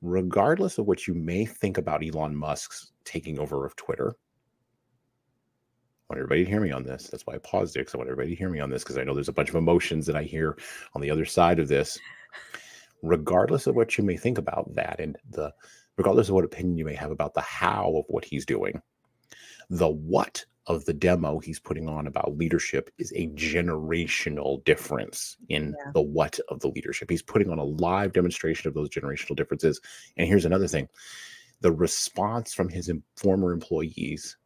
regardless 0.01 0.79
of 0.79 0.87
what 0.87 1.07
you 1.07 1.13
may 1.15 1.45
think 1.45 1.77
about 1.77 2.05
elon 2.05 2.35
musk's 2.35 2.93
taking 3.05 3.39
over 3.39 3.67
of 3.67 3.77
twitter 3.77 4.17
I 6.11 6.15
want 6.15 6.21
everybody 6.21 6.45
to 6.45 6.51
hear 6.51 6.61
me 6.63 6.71
on 6.71 6.85
this. 6.85 7.09
That's 7.09 7.27
why 7.27 7.35
I 7.35 7.39
paused 7.41 7.77
it 7.77 7.81
because 7.81 7.95
I 7.95 7.99
want 7.99 8.09
everybody 8.09 8.31
to 8.31 8.39
hear 8.39 8.49
me 8.49 8.61
on 8.61 8.71
this 8.71 8.83
because 8.83 8.97
I 8.97 9.05
know 9.05 9.13
there's 9.13 9.29
a 9.29 9.33
bunch 9.33 9.51
of 9.51 9.57
emotions 9.57 10.07
that 10.07 10.17
I 10.17 10.23
hear 10.23 10.57
on 10.95 11.03
the 11.03 11.11
other 11.11 11.27
side 11.27 11.59
of 11.59 11.69
this. 11.69 11.99
Regardless 13.03 13.67
of 13.67 13.77
what 13.77 13.97
you 13.97 14.05
may 14.05 14.17
think 14.17 14.39
about 14.39 14.75
that, 14.75 14.99
and 15.01 15.17
the 15.31 15.53
regardless 15.97 16.29
of 16.29 16.35
what 16.35 16.45
opinion 16.45 16.77
you 16.79 16.85
may 16.85 16.95
have 16.95 17.11
about 17.11 17.35
the 17.35 17.41
how 17.41 17.95
of 17.97 18.05
what 18.09 18.25
he's 18.25 18.47
doing, 18.47 18.81
the 19.71 19.89
what 19.89 20.45
of 20.67 20.85
the 20.85 20.93
demo 20.93 21.39
he's 21.39 21.59
putting 21.59 21.89
on 21.89 22.07
about 22.07 22.37
leadership 22.37 22.91
is 22.99 23.13
a 23.17 23.27
generational 23.29 24.63
difference 24.65 25.37
in 25.49 25.75
Yeah. 25.79 25.93
the 25.93 26.03
what 26.03 26.39
of 26.51 26.61
the 26.61 26.69
leadership. 26.69 27.09
He's 27.09 27.23
putting 27.23 27.51
on 27.51 27.59
a 27.59 27.65
live 27.65 28.13
demonstration 28.13 28.69
of 28.69 28.75
those 28.75 28.91
generational 28.91 29.35
differences. 29.35 29.81
And 30.17 30.29
here's 30.29 30.45
another 30.45 30.69
thing 30.69 30.89
the 31.61 31.73
response 31.73 32.55
from 32.55 32.69
his 32.69 32.91
former 33.17 33.53
employees 33.53 34.37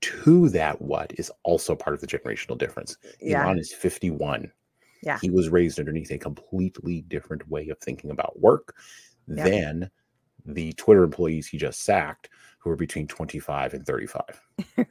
to 0.00 0.48
that 0.50 0.80
what 0.80 1.12
is 1.18 1.30
also 1.42 1.74
part 1.74 1.94
of 1.94 2.00
the 2.00 2.06
generational 2.06 2.56
difference. 2.56 2.96
Yeah. 3.20 3.44
Elon 3.44 3.58
is 3.58 3.72
51. 3.72 4.50
Yeah. 5.02 5.18
He 5.20 5.30
was 5.30 5.48
raised 5.48 5.78
underneath 5.78 6.10
a 6.10 6.18
completely 6.18 7.02
different 7.02 7.48
way 7.48 7.68
of 7.68 7.78
thinking 7.78 8.10
about 8.10 8.38
work 8.40 8.74
Yeah. 9.26 9.44
than 9.44 9.90
the 10.44 10.72
Twitter 10.74 11.04
employees 11.04 11.46
he 11.46 11.58
just 11.58 11.84
sacked, 11.84 12.28
who 12.58 12.70
are 12.70 12.76
between 12.76 13.06
25 13.06 13.74
and 13.74 13.86
35. 13.86 14.22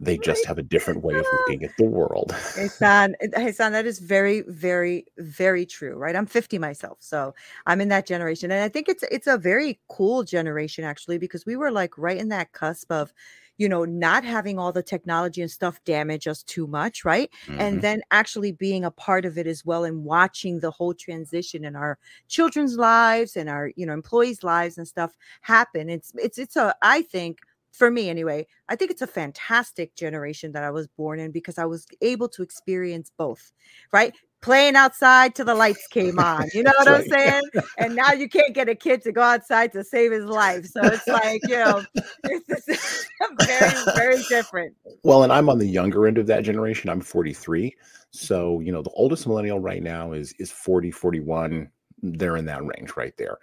they 0.00 0.18
just 0.18 0.44
have 0.44 0.58
a 0.58 0.62
different 0.62 1.02
way 1.02 1.14
of 1.14 1.24
ah. 1.26 1.36
looking 1.40 1.64
at 1.64 1.70
the 1.78 1.84
world. 1.84 2.30
Jesan, 2.54 3.14
Jesan, 3.34 3.72
that 3.72 3.86
is 3.86 3.98
very, 3.98 4.42
very, 4.46 5.06
very 5.18 5.64
true, 5.66 5.96
right? 5.96 6.14
I'm 6.14 6.26
50 6.26 6.58
myself, 6.58 6.98
so 7.00 7.34
I'm 7.66 7.80
in 7.80 7.88
that 7.88 8.06
generation, 8.06 8.50
and 8.50 8.62
I 8.62 8.68
think 8.68 8.88
it's 8.88 9.04
it's 9.10 9.26
a 9.26 9.38
very 9.38 9.80
cool 9.88 10.24
generation 10.24 10.84
actually 10.84 11.18
because 11.18 11.46
we 11.46 11.56
were 11.56 11.70
like 11.70 11.96
right 11.96 12.18
in 12.18 12.28
that 12.28 12.52
cusp 12.52 12.90
of, 12.92 13.12
you 13.58 13.68
know, 13.68 13.84
not 13.84 14.24
having 14.24 14.58
all 14.58 14.72
the 14.72 14.82
technology 14.82 15.42
and 15.42 15.50
stuff 15.50 15.82
damage 15.84 16.26
us 16.26 16.42
too 16.42 16.66
much, 16.66 17.04
right? 17.04 17.30
Mhm. 17.48 17.60
And 17.60 17.82
then 17.82 18.00
actually 18.10 18.52
being 18.52 18.84
a 18.84 18.90
part 18.90 19.24
of 19.26 19.36
it 19.38 19.46
as 19.46 19.64
well 19.64 19.84
and 19.84 20.04
watching 20.04 20.60
the 20.60 20.70
whole 20.70 20.94
transition 20.94 21.64
in 21.64 21.76
our 21.76 21.98
children's 22.28 22.76
lives 22.76 23.36
and 23.36 23.48
our 23.48 23.72
you 23.76 23.86
know 23.86 23.92
employees' 23.92 24.42
lives 24.44 24.78
and 24.78 24.86
stuff 24.88 25.16
happen. 25.42 25.88
It's 25.90 26.12
it's 26.16 26.38
it's 26.38 26.56
a 26.56 26.74
I 26.82 27.02
think 27.02 27.38
for 27.72 27.90
me 27.90 28.08
anyway, 28.10 28.46
I 28.68 28.76
think 28.76 28.90
it's 28.90 29.02
a 29.02 29.06
fantastic 29.06 29.94
generation 29.94 30.52
that 30.52 30.64
I 30.64 30.70
was 30.70 30.88
born 30.88 31.20
in 31.20 31.30
because 31.30 31.58
I 31.58 31.64
was 31.66 31.86
able 32.00 32.28
to 32.30 32.42
experience 32.42 33.12
both, 33.16 33.52
right? 33.92 34.12
Playing 34.40 34.76
outside 34.76 35.34
till 35.34 35.46
the 35.46 35.54
lights 35.54 35.86
came 35.88 36.18
on. 36.18 36.46
You 36.54 36.62
know 36.62 36.72
what 36.78 36.86
That's 36.86 37.04
I'm 37.12 37.18
saying? 37.18 37.42
And 37.78 37.96
now 37.96 38.12
you 38.12 38.28
can't 38.28 38.54
get 38.54 38.68
a 38.68 38.74
kid 38.74 39.02
to 39.02 39.12
go 39.12 39.22
outside 39.22 39.72
to 39.72 39.82
save 39.82 40.12
his 40.12 40.24
life. 40.24 40.66
So 40.66 40.80
it's 40.84 41.06
like, 41.06 41.40
you 41.48 41.56
know, 41.56 41.84
it's 42.24 43.06
very, 43.46 43.84
very 43.96 44.22
different. 44.28 44.74
Well, 45.02 45.22
and 45.22 45.32
I'm 45.32 45.48
on 45.48 45.58
the 45.58 45.66
younger 45.66 46.06
end 46.06 46.18
of 46.18 46.26
that 46.28 46.44
generation. 46.44 46.90
I'm 46.90 47.00
43. 47.00 47.74
So, 48.10 48.60
you 48.60 48.72
know, 48.72 48.82
the 48.82 48.90
oldest 48.90 49.26
millennial 49.26 49.60
right 49.60 49.82
now 49.82 50.12
is 50.12 50.32
is 50.38 50.50
40, 50.50 50.90
41. 50.90 51.70
They're 52.00 52.36
in 52.36 52.46
that 52.46 52.64
range 52.64 52.96
right 52.96 53.14
there. 53.16 53.38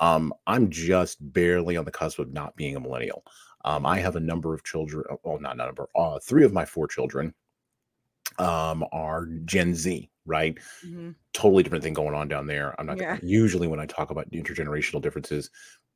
Um, 0.00 0.32
I'm 0.46 0.70
just 0.70 1.16
barely 1.32 1.76
on 1.76 1.84
the 1.84 1.90
cusp 1.90 2.18
of 2.18 2.32
not 2.32 2.56
being 2.56 2.76
a 2.76 2.80
millennial. 2.80 3.24
Um, 3.64 3.84
I 3.84 3.98
have 3.98 4.16
a 4.16 4.20
number 4.20 4.54
of 4.54 4.64
children, 4.64 5.04
well, 5.24 5.40
not 5.40 5.56
number, 5.56 5.88
uh, 5.96 6.18
three 6.20 6.44
of 6.44 6.52
my 6.52 6.64
four 6.64 6.86
children 6.86 7.34
um, 8.38 8.84
are 8.92 9.26
Gen 9.44 9.74
Z, 9.74 10.08
right? 10.28 10.58
Mhm. 10.82 11.16
totally 11.34 11.62
different 11.62 11.84
thing 11.84 11.94
going 11.94 12.14
on 12.14 12.28
down 12.28 12.46
there. 12.46 12.74
I'm 12.80 12.86
not 12.86 13.00
Yeah. 13.00 13.20
usually 13.20 13.68
when 13.68 13.80
I 13.80 13.86
talk 13.86 14.10
about 14.10 14.30
intergenerational 14.32 15.02
differences, 15.02 15.50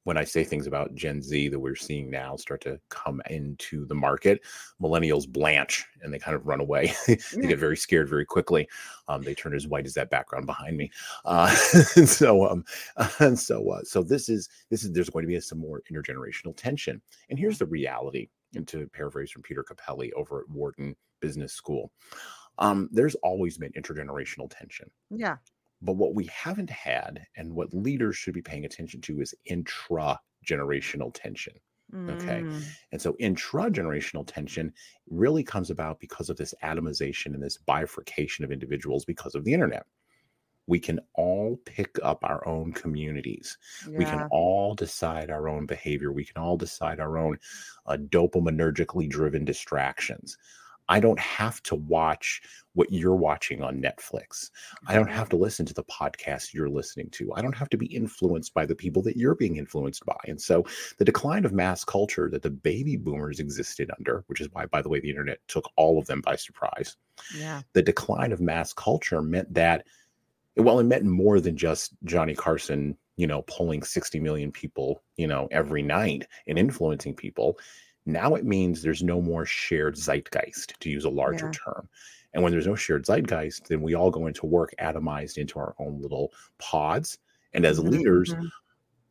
when 0.04 0.16
I 0.16 0.24
say 0.24 0.42
things 0.44 0.66
about 0.66 0.94
Gen 0.96 1.22
Z 1.22 1.48
that 1.48 1.60
we're 1.60 1.76
seeing 1.76 2.10
now 2.10 2.36
start 2.36 2.60
to 2.62 2.80
come 2.90 3.22
into 3.30 3.86
the 3.86 3.94
market, 3.94 4.40
millennials 4.80 5.28
blanch 5.28 5.86
and 6.02 6.12
they 6.12 6.18
kind 6.18 6.34
of 6.34 6.44
run 6.46 6.60
away. 6.60 6.92
they 7.06 7.18
Yeah. 7.30 7.48
get 7.48 7.58
very 7.58 7.76
scared 7.76 8.08
very 8.08 8.24
quickly. 8.26 8.68
Um, 9.08 9.22
they 9.22 9.34
turn 9.34 9.54
as 9.54 9.68
white 9.68 9.86
as 9.86 9.94
that 9.94 10.10
background 10.10 10.46
behind 10.46 10.76
me. 10.76 10.90
Uh, 11.24 11.54
and 11.96 12.08
so, 12.08 12.48
um, 12.48 12.64
and 13.20 13.38
so, 13.38 13.70
uh, 13.70 13.82
so 13.84 14.02
this 14.02 14.28
is 14.28 14.48
this 14.70 14.82
is 14.84 14.92
there's 14.92 15.10
going 15.10 15.22
to 15.24 15.28
be 15.28 15.40
some 15.40 15.58
more 15.58 15.82
intergenerational 15.90 16.56
tension. 16.56 17.00
And 17.30 17.38
here's 17.38 17.58
the 17.58 17.66
reality. 17.66 18.28
And 18.54 18.66
to 18.68 18.88
paraphrase 18.88 19.30
from 19.30 19.42
Peter 19.42 19.64
Cappelli 19.64 20.12
over 20.14 20.40
at 20.40 20.48
Wharton 20.50 20.94
Business 21.20 21.52
School, 21.54 21.92
um, 22.58 22.88
there's 22.92 23.14
always 23.16 23.58
been 23.58 23.72
intergenerational 23.72 24.50
tension. 24.50 24.90
Yeah. 25.10 25.36
But 25.80 25.96
what 25.96 26.14
we 26.14 26.26
haven't 26.26 26.70
had 26.70 27.26
and 27.36 27.54
what 27.54 27.74
leaders 27.74 28.16
should 28.16 28.34
be 28.34 28.42
paying 28.42 28.64
attention 28.64 29.00
to 29.02 29.20
is 29.20 29.34
intra 29.44 30.20
generational 30.48 31.10
tension. 31.12 31.54
Okay. 31.94 32.40
Mm, 32.42 32.64
And 32.92 33.02
so 33.02 33.16
intra 33.18 33.64
generational 33.70 34.26
tension 34.26 34.72
really 35.10 35.42
comes 35.44 35.70
about 35.70 36.00
because 36.00 36.30
of 36.30 36.36
this 36.38 36.54
atomization 36.62 37.34
and 37.34 37.42
this 37.42 37.58
bifurcation 37.58 38.44
of 38.44 38.52
individuals 38.52 39.04
because 39.04 39.34
of 39.34 39.44
the 39.44 39.52
internet. 39.52 39.84
We 40.68 40.78
can 40.78 41.00
all 41.14 41.58
pick 41.66 41.98
up 42.02 42.24
our 42.24 42.46
own 42.46 42.72
communities. 42.72 43.58
We 43.98 44.04
can 44.04 44.28
all 44.30 44.74
decide 44.74 45.28
our 45.28 45.48
own 45.48 45.66
behavior. 45.66 46.12
We 46.12 46.24
can 46.24 46.40
all 46.40 46.56
decide 46.56 47.00
our 47.00 47.18
own 47.18 47.38
uh, 47.84 47.96
dopaminergically 47.98 49.08
driven 49.10 49.44
distractions. 49.44 50.38
I 50.92 51.00
don't 51.00 51.18
have 51.18 51.62
to 51.62 51.74
watch 51.74 52.42
what 52.74 52.92
you're 52.92 53.16
watching 53.16 53.62
on 53.62 53.80
Netflix. 53.80 54.50
I 54.86 54.94
don't 54.94 55.06
mm-hmm. 55.06 55.14
have 55.14 55.30
to 55.30 55.36
listen 55.36 55.64
to 55.64 55.72
the 55.72 55.84
podcast 55.84 56.52
you're 56.52 56.68
listening 56.68 57.08
to. 57.12 57.32
I 57.32 57.40
don't 57.40 57.56
have 57.56 57.70
to 57.70 57.78
be 57.78 57.86
influenced 57.86 58.52
by 58.52 58.66
the 58.66 58.74
people 58.74 59.00
that 59.04 59.16
you're 59.16 59.34
being 59.34 59.56
influenced 59.56 60.04
by. 60.04 60.18
And 60.28 60.38
so 60.38 60.66
the 60.98 61.06
decline 61.06 61.46
of 61.46 61.52
mass 61.54 61.82
culture 61.82 62.28
that 62.28 62.42
the 62.42 62.50
baby 62.50 62.98
boomers 62.98 63.40
existed 63.40 63.90
under, 63.96 64.22
which 64.26 64.42
is 64.42 64.50
why, 64.52 64.66
by 64.66 64.82
the 64.82 64.90
way, 64.90 65.00
the 65.00 65.08
internet 65.08 65.38
took 65.48 65.66
all 65.76 65.98
of 65.98 66.04
them 66.08 66.20
by 66.20 66.36
surprise, 66.36 66.98
Yeah. 67.34 67.62
the 67.72 67.80
decline 67.80 68.32
of 68.32 68.42
mass 68.42 68.74
culture 68.74 69.22
meant 69.22 69.54
that, 69.54 69.86
well, 70.58 70.78
it 70.78 70.84
meant 70.84 71.06
more 71.06 71.40
than 71.40 71.56
just 71.56 71.94
Johnny 72.04 72.34
Carson 72.34 72.98
you 73.16 73.26
know, 73.26 73.42
pulling 73.42 73.82
60 73.82 74.18
million 74.20 74.50
people, 74.50 75.02
you 75.16 75.26
know, 75.26 75.46
every 75.50 75.82
night 75.82 76.26
and 76.46 76.58
influencing 76.58 77.14
people. 77.14 77.58
Now 78.06 78.34
it 78.34 78.44
means 78.44 78.82
there's 78.82 79.02
no 79.02 79.20
more 79.20 79.46
shared 79.46 79.94
zeitgeist, 79.96 80.78
to 80.80 80.90
use 80.90 81.04
a 81.04 81.10
larger 81.10 81.48
Yeah. 81.48 81.56
term. 81.64 81.88
And 82.34 82.42
when 82.42 82.50
there's 82.52 82.66
no 82.66 82.74
shared 82.74 83.04
zeitgeist, 83.04 83.68
then 83.68 83.82
we 83.82 83.94
all 83.94 84.10
go 84.10 84.26
into 84.26 84.46
work 84.46 84.74
atomized 84.80 85.38
into 85.38 85.58
our 85.58 85.74
own 85.78 86.00
little 86.00 86.32
pods. 86.58 87.18
And 87.52 87.64
as 87.64 87.78
Mhm, 87.82 87.84
leaders, 87.84 88.34
mhm. 88.34 88.52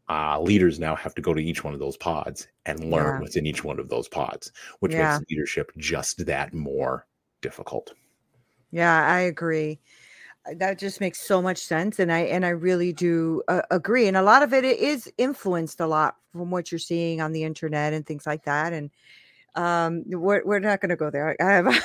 uh, 0.10 0.42
leaders 0.42 0.80
now 0.80 0.96
have 0.96 1.16
to 1.16 1.22
go 1.24 1.34
to 1.34 1.44
each 1.44 1.64
one 1.64 1.74
of 1.76 1.80
those 1.82 1.98
pods 1.98 2.48
and 2.66 2.92
learn 2.92 3.14
Yeah. 3.14 3.22
what's 3.22 3.38
in 3.38 3.46
each 3.48 3.64
one 3.64 3.80
of 3.80 3.90
those 3.90 4.10
pods, 4.10 4.52
which 4.82 4.98
Yeah. 4.98 4.98
makes 4.98 5.22
leadership 5.30 5.72
just 5.78 6.26
that 6.28 6.54
more 6.54 7.08
difficult. 7.42 7.94
Yeah, 8.72 9.06
I 9.06 9.20
agree. 9.20 9.82
Uh, 10.50 10.54
That 10.58 10.80
just 10.80 11.00
makes 11.02 11.22
so 11.22 11.42
much 11.42 11.58
sense, 11.58 12.00
and 12.00 12.12
I 12.12 12.20
and 12.20 12.46
I 12.46 12.50
really 12.50 12.94
do 12.94 13.44
uh, 13.48 13.62
agree. 13.72 14.08
And 14.08 14.18
a 14.18 14.22
lot 14.22 14.44
of 14.44 14.54
it 14.54 14.64
is 14.64 15.12
influenced 15.18 15.80
a 15.80 15.88
lot 15.88 16.16
from 16.32 16.52
what 16.52 16.72
you're 16.72 16.80
seeing 16.80 17.22
on 17.22 17.32
the 17.32 17.44
internet 17.44 17.94
and 17.94 18.06
things 18.06 18.26
like 18.26 18.44
that. 18.46 18.74
And 18.74 18.90
um, 19.56 20.04
we're 20.08 20.44
we're 20.46 20.60
not 20.60 20.82
going 20.82 20.90
to 20.90 20.96
go 20.96 21.10
there. 21.10 21.36
I 21.40 21.52
have 21.52 21.84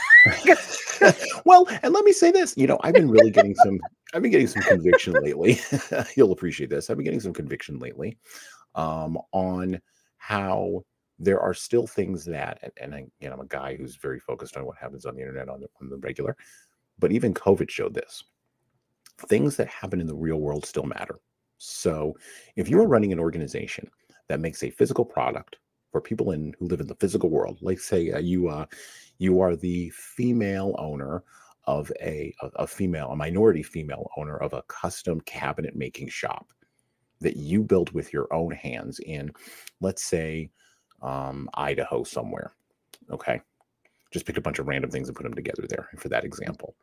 well, 1.45 1.69
and 1.83 1.93
let 1.93 2.05
me 2.05 2.13
say 2.13 2.31
this, 2.31 2.55
you 2.57 2.67
know, 2.67 2.79
I've 2.83 2.95
been 2.95 3.11
really 3.11 3.31
getting 3.31 3.55
some 3.57 3.81
I've 4.15 4.23
been 4.23 4.31
getting 4.31 4.47
some 4.47 4.63
conviction 4.63 5.13
lately. 5.15 5.61
You'll 6.17 6.33
appreciate 6.33 6.71
this. 6.71 6.89
I've 6.89 6.97
been 6.97 7.05
getting 7.05 7.21
some 7.21 7.35
conviction 7.35 7.79
lately 7.79 8.19
um 8.75 9.19
on 9.33 9.81
how 10.19 10.83
there 11.19 11.41
are 11.41 11.55
still 11.55 11.87
things 11.87 12.27
that 12.27 12.59
and, 12.63 12.73
and 12.81 12.95
I, 12.95 13.07
you 13.21 13.29
know, 13.29 13.35
I'm 13.35 13.41
a 13.41 13.47
guy 13.47 13.77
who's 13.77 13.97
very 13.97 14.21
focused 14.21 14.57
on 14.57 14.67
what 14.67 14.77
happens 14.77 15.07
on 15.07 15.15
the 15.15 15.23
internet 15.23 15.49
on 15.49 15.61
the, 15.61 15.69
on 15.81 15.89
the 15.89 15.97
regular, 15.99 16.37
but 16.99 17.13
even 17.13 17.35
COVID 17.35 17.71
showed 17.71 17.95
this. 17.95 18.23
Things 19.19 19.57
that 19.57 19.69
happen 19.69 20.01
in 20.01 20.07
the 20.07 20.15
real 20.15 20.39
world 20.39 20.67
still 20.67 20.85
matter. 20.85 21.19
So, 21.59 22.15
if 22.57 22.69
you 22.69 22.79
are 22.81 22.87
running 22.87 23.13
an 23.13 23.19
organization 23.19 23.91
that 24.29 24.41
makes 24.41 24.63
a 24.63 24.71
physical 24.71 25.05
product 25.05 25.57
for 25.91 26.01
people 26.01 26.33
in 26.33 26.55
who 26.59 26.67
live 26.67 26.81
in 26.81 26.87
the 26.87 26.97
physical 26.97 27.31
world, 27.31 27.59
like 27.63 27.81
say 27.81 28.11
uh, 28.11 28.19
you 28.19 28.49
uh, 28.49 28.67
you 29.19 29.41
are 29.41 29.57
the 29.57 29.91
female 29.91 30.75
owner 30.79 31.23
of 31.65 31.91
a, 32.01 32.35
a 32.57 32.67
female 32.67 33.11
a 33.11 33.17
minority 33.17 33.63
female 33.63 34.09
owner 34.17 34.37
of 34.37 34.53
a 34.53 34.63
custom 34.69 35.21
cabinet 35.23 35.75
making 35.75 36.09
shop 36.09 36.53
that 37.21 37.37
you 37.37 37.63
built 37.63 37.93
with 37.93 38.13
your 38.13 38.33
own 38.33 38.53
hands 38.53 39.01
in 39.01 39.33
let's 39.81 40.05
say 40.05 40.49
um, 41.03 41.49
idaho 41.55 42.05
somewhere 42.05 42.53
okay? 43.11 43.41
Just 44.13 44.27
pick 44.27 44.37
a 44.37 44.41
bunch 44.41 44.59
of 44.59 44.69
random 44.69 44.91
things 44.91 45.09
and 45.09 45.17
put 45.17 45.25
them 45.25 45.35
together 45.35 45.67
there 45.69 45.89
for 45.99 46.09
that 46.09 46.25
example 46.25 46.75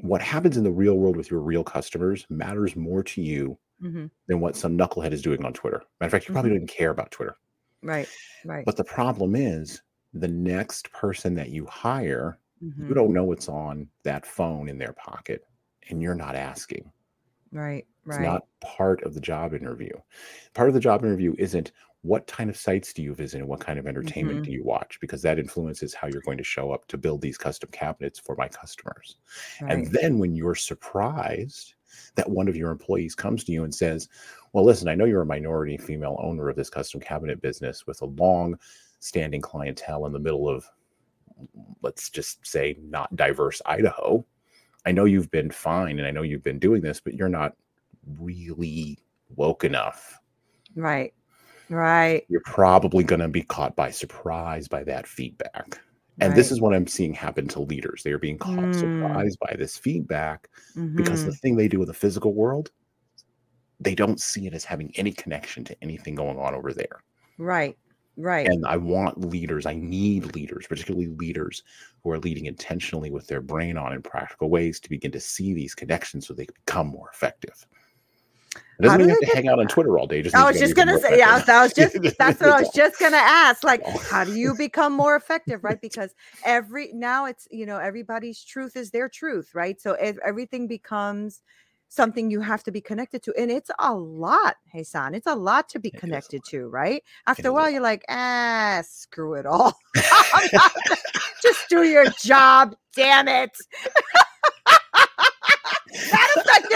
what 0.00 0.22
happens 0.22 0.56
in 0.56 0.64
the 0.64 0.72
real 0.72 0.96
world 0.96 1.16
with 1.16 1.30
your 1.30 1.40
real 1.40 1.64
customers 1.64 2.26
matters 2.30 2.76
more 2.76 3.02
to 3.02 3.22
you 3.22 3.58
Mhm. 3.80 4.10
than 4.28 4.40
what 4.40 4.56
some 4.56 4.78
knucklehead 4.78 5.12
is 5.12 5.22
doing 5.22 5.44
on 5.44 5.52
twitter 5.54 5.78
matter 6.00 6.08
of 6.08 6.12
fact 6.12 6.28
you 6.28 6.32
probably 6.32 6.50
Mhm. 6.50 6.52
don't 6.52 6.56
even 6.58 6.68
care 6.68 6.90
about 6.90 7.10
twitter 7.12 7.36
right, 7.82 8.10
right. 8.44 8.66
but 8.66 8.76
the 8.76 8.84
problem 8.84 9.34
is 9.34 9.82
the 10.12 10.28
next 10.28 10.90
person 10.92 11.34
that 11.34 11.50
you 11.50 11.64
hire 11.66 12.38
Mhm. 12.60 12.88
you 12.88 12.94
don't 12.94 13.12
know 13.12 13.24
what's 13.24 13.48
on 13.48 13.88
that 14.04 14.26
phone 14.26 14.68
in 14.68 14.78
their 14.78 14.92
pocket 14.92 15.44
and 15.88 16.02
you're 16.02 16.14
not 16.14 16.34
asking 16.36 16.92
Right, 17.50 17.86
it's 18.06 18.18
right. 18.18 18.22
not 18.22 18.46
part 18.60 19.02
of 19.04 19.14
the 19.14 19.20
job 19.20 19.54
interview 19.54 19.92
part 20.54 20.68
of 20.68 20.74
the 20.74 20.80
job 20.80 21.04
interview 21.04 21.34
isn't 21.38 21.72
what 22.02 22.26
kind 22.28 22.48
of 22.48 22.56
sites 22.56 22.92
do 22.92 23.02
you 23.02 23.14
visit 23.14 23.38
and 23.40 23.48
what 23.48 23.60
kind 23.60 23.78
of 23.80 23.86
entertainment 23.86 24.40
Mhm. 24.40 24.44
do 24.44 24.52
you 24.52 24.62
watch 24.64 24.98
because 25.00 25.22
that 25.22 25.38
influences 25.40 25.92
how 25.94 26.06
you're 26.06 26.20
going 26.22 26.38
to 26.38 26.44
show 26.44 26.70
up 26.70 26.86
to 26.88 26.96
build 26.98 27.20
these 27.20 27.38
custom 27.38 27.70
cabinets 27.72 28.18
for 28.18 28.36
my 28.36 28.48
customers 28.48 29.16
right. 29.60 29.72
and 29.72 29.86
then 29.88 30.18
when 30.18 30.34
you're 30.36 30.54
surprised 30.54 31.74
that 32.14 32.30
one 32.30 32.48
of 32.48 32.56
your 32.56 32.70
employees 32.70 33.14
comes 33.14 33.42
to 33.44 33.52
you 33.52 33.64
and 33.64 33.74
says, 33.74 34.08
Well, 34.52 34.64
listen, 34.64 34.88
I 34.88 34.94
know 34.94 35.04
you're 35.06 35.22
a 35.22 35.26
minority 35.26 35.76
female 35.78 36.18
owner 36.22 36.48
of 36.48 36.56
this 36.56 36.68
custom 36.68 37.00
cabinet 37.00 37.40
business 37.40 37.86
with 37.86 38.02
a 38.02 38.06
long 38.06 38.58
standing 39.00 39.40
clientele 39.40 40.04
in 40.04 40.12
the 40.12 40.18
middle 40.18 40.48
of, 40.48 40.66
let's 41.82 42.10
just 42.10 42.46
say, 42.46 42.76
not 42.82 43.14
diverse 43.16 43.62
Idaho. 43.66 44.26
I 44.84 44.92
know 44.92 45.04
you've 45.04 45.30
been 45.30 45.50
fine 45.50 45.98
and 45.98 46.06
I 46.06 46.10
know 46.10 46.22
you've 46.22 46.42
been 46.42 46.58
doing 46.58 46.82
this, 46.82 47.00
but 47.00 47.14
you're 47.14 47.28
not 47.28 47.56
really 48.06 48.98
woke 49.28 49.64
enough. 49.64 50.20
right, 50.74 51.14
right. 51.68 52.28
You're 52.28 52.42
probably 52.44 53.04
going 53.04 53.20
to 53.20 53.28
be 53.28 53.42
caught 53.42 53.76
by 53.76 53.90
surprise 53.90 54.66
by 54.68 54.82
that 54.84 55.06
feedback. 55.06 55.78
And 56.20 56.34
this 56.34 56.50
is 56.50 56.60
what 56.60 56.74
I'm 56.74 56.86
seeing 56.86 57.12
happen 57.14 57.46
to 57.48 57.60
leaders. 57.60 58.02
They 58.02 58.12
are 58.12 58.18
being 58.18 58.38
caught 58.38 58.74
Mm. 58.74 58.74
surprised 58.74 59.38
by 59.40 59.54
this 59.56 59.76
feedback 59.78 60.48
because 60.96 61.22
Mhm. 61.22 61.24
the 61.24 61.32
thing 61.32 61.56
they 61.56 61.68
do 61.68 61.82
in 61.82 61.86
the 61.86 61.94
physical 61.94 62.34
world, 62.34 62.70
they 63.80 63.94
don't 63.94 64.20
see 64.20 64.46
it 64.46 64.52
as 64.54 64.64
having 64.66 64.94
any 64.96 65.12
connection 65.12 65.64
to 65.64 65.82
anything 65.82 66.14
going 66.14 66.38
on 66.38 66.54
over 66.54 66.72
there. 66.74 67.02
right, 67.38 67.78
right. 68.16 68.52
And 68.52 68.64
I 68.66 68.76
want 68.76 69.20
leaders, 69.20 69.66
I 69.66 69.74
need 69.74 70.34
leaders, 70.34 70.66
particularly 70.68 71.08
leaders 71.08 71.62
who 72.02 72.10
are 72.12 72.18
leading 72.18 72.46
intentionally 72.46 73.10
with 73.10 73.26
their 73.26 73.40
brain 73.42 73.76
on 73.76 73.92
in 73.92 74.02
practical 74.02 74.48
ways 74.50 74.78
to 74.80 74.88
begin 74.88 75.10
to 75.12 75.20
see 75.20 75.52
these 75.52 75.74
connections 75.74 76.26
so 76.26 76.32
they 76.34 76.46
can 76.46 76.54
become 76.64 76.86
more 76.86 77.10
effective. 77.12 77.66
It 78.78 78.82
doesn't 78.82 78.98
mean 78.98 79.08
you 79.08 79.14
have 79.14 79.30
to 79.30 79.36
hang 79.36 79.48
out 79.48 79.58
on? 79.58 79.68
Twitter 79.68 79.98
all 79.98 80.06
day. 80.06 80.20
just 80.22 80.34
I 80.34 80.44
was 80.44 80.58
just 80.58 80.76
gonna 80.76 80.98
say, 80.98 81.18
yeah, 81.18 81.38
that 81.38 81.62
was 81.62 81.72
just 81.72 81.96
that's 82.18 82.40
what 82.40 82.50
I 82.50 82.60
was 82.60 82.70
just 82.74 83.00
gonna 83.00 83.16
ask. 83.16 83.64
Like, 83.64 83.86
how 84.10 84.24
do 84.24 84.34
you 84.34 84.54
become 84.54 84.92
more 84.92 85.16
effective, 85.16 85.64
right? 85.64 85.80
Because 85.86 86.14
every 86.44 86.90
now 86.92 87.26
it's 87.26 87.46
you 87.50 87.64
know 87.64 87.78
everybody's 87.78 88.42
truth 88.42 88.76
is 88.76 88.90
their 88.90 89.08
truth, 89.08 89.54
right? 89.54 89.80
So 89.80 89.92
ev- 89.92 90.18
everything 90.24 90.66
becomes 90.66 91.42
something 91.88 92.30
you 92.30 92.40
have 92.40 92.64
to 92.64 92.72
be 92.72 92.80
connected 92.80 93.22
to, 93.22 93.34
and 93.38 93.50
it's 93.50 93.70
a 93.78 93.94
lot, 93.94 94.56
Jesan. 94.74 95.14
It's 95.14 95.26
a 95.26 95.34
lot 95.34 95.68
to 95.70 95.78
be 95.78 95.90
connected 95.90 96.42
to, 96.50 96.66
right? 96.66 97.02
After 97.26 97.48
a 97.48 97.52
while, 97.52 97.70
you're 97.70 97.80
like, 97.80 98.04
ah, 98.08 98.82
screw 98.84 99.34
it 99.34 99.46
all. 99.46 99.78
Just 101.42 101.68
do 101.68 101.84
your 101.84 102.06
job, 102.20 102.74
damn 102.94 103.28
it. 103.28 103.56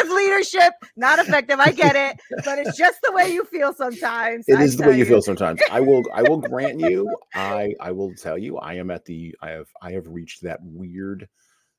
Effective 0.01 0.17
leadership, 0.17 0.73
not 0.97 1.19
effective. 1.19 1.59
I 1.61 1.71
get 1.73 1.97
it, 1.97 2.21
but 2.45 2.59
it's 2.59 2.77
just 2.77 2.99
the 3.03 3.13
way 3.13 3.33
you 3.33 3.45
feel 3.45 3.73
sometimes. 3.73 4.45
It 4.49 4.57
I 4.59 4.63
is 4.63 4.77
the 4.77 4.89
way 4.89 4.99
you 4.99 5.05
feel 5.05 5.23
sometimes. 5.23 5.61
I 5.71 5.81
will 5.81 6.03
I 6.13 6.23
will 6.23 6.39
grant 6.39 6.81
you, 6.81 7.15
I 7.35 7.75
I 7.81 7.93
will 7.93 8.15
tell 8.15 8.39
you, 8.39 8.59
I 8.59 8.75
am 8.75 8.91
at 8.91 9.05
the 9.05 9.35
I 9.41 9.51
have 9.51 9.69
I 9.83 9.93
have 9.93 10.07
reached 10.07 10.43
that 10.43 10.59
weird 10.63 11.29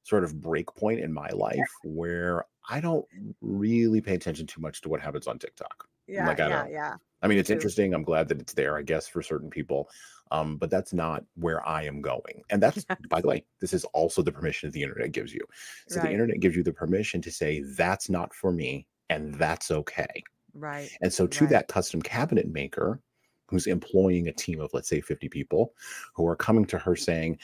sort 0.03 0.23
of 0.23 0.39
break 0.41 0.67
point 0.75 0.99
in 0.99 1.13
my 1.13 1.29
life 1.29 1.59
where 1.83 2.45
I 2.69 2.79
don't 2.79 3.05
really 3.41 4.01
pay 4.01 4.15
attention 4.15 4.47
too 4.47 4.61
much 4.61 4.81
to 4.81 4.89
what 4.89 4.99
happens 5.01 5.27
on 5.27 5.37
TikTok. 5.37 5.87
Yeah, 6.07 6.27
Like, 6.27 6.39
I 6.39 6.47
yeah, 6.49 6.61
don't- 6.63 6.71
yeah. 6.71 6.95
I 7.21 7.27
mean, 7.27 7.37
it's 7.37 7.47
True. 7.47 7.55
interesting. 7.55 7.93
I'm 7.93 8.01
glad 8.03 8.27
that 8.29 8.39
it's 8.41 8.53
there, 8.53 8.75
I 8.77 8.81
guess, 8.81 9.07
for 9.07 9.21
certain 9.21 9.49
people. 9.51 9.87
Um, 10.31 10.57
but 10.57 10.69
that's 10.69 10.93
not 10.93 11.23
where 11.35 11.67
I 11.67 11.83
am 11.83 12.01
going. 12.01 12.41
And 12.49 12.63
that's, 12.63 12.85
by 13.09 13.21
the 13.21 13.27
way, 13.27 13.45
this 13.59 13.73
is 13.73 13.83
also 13.85 14.21
the 14.21 14.31
permission 14.31 14.67
that 14.69 14.73
the 14.73 14.81
internet 14.83 15.11
gives 15.11 15.33
you. 15.33 15.41
So 15.89 15.99
Right. 15.99 16.07
the 16.07 16.11
internet 16.13 16.39
gives 16.39 16.55
you 16.55 16.63
the 16.63 16.73
permission 16.73 17.21
to 17.23 17.31
say, 17.31 17.61
that's 17.77 18.09
not 18.09 18.33
for 18.33 18.51
me, 18.51 18.87
and 19.09 19.35
that's 19.35 19.71
okay. 19.71 20.23
Right. 20.53 20.89
And 21.01 21.11
so, 21.13 21.27
to 21.27 21.43
Right. 21.43 21.51
that 21.51 21.67
custom 21.67 22.01
cabinet 22.01 22.47
maker 22.47 23.01
who's 23.47 23.67
employing 23.67 24.29
a 24.29 24.33
team 24.33 24.61
of, 24.61 24.73
let's 24.73 24.87
say, 24.87 25.01
50 25.01 25.27
people 25.27 25.73
who 26.15 26.25
are 26.25 26.37
coming 26.37 26.63
to 26.65 26.77
her 26.77 26.95
saying, 26.95 27.37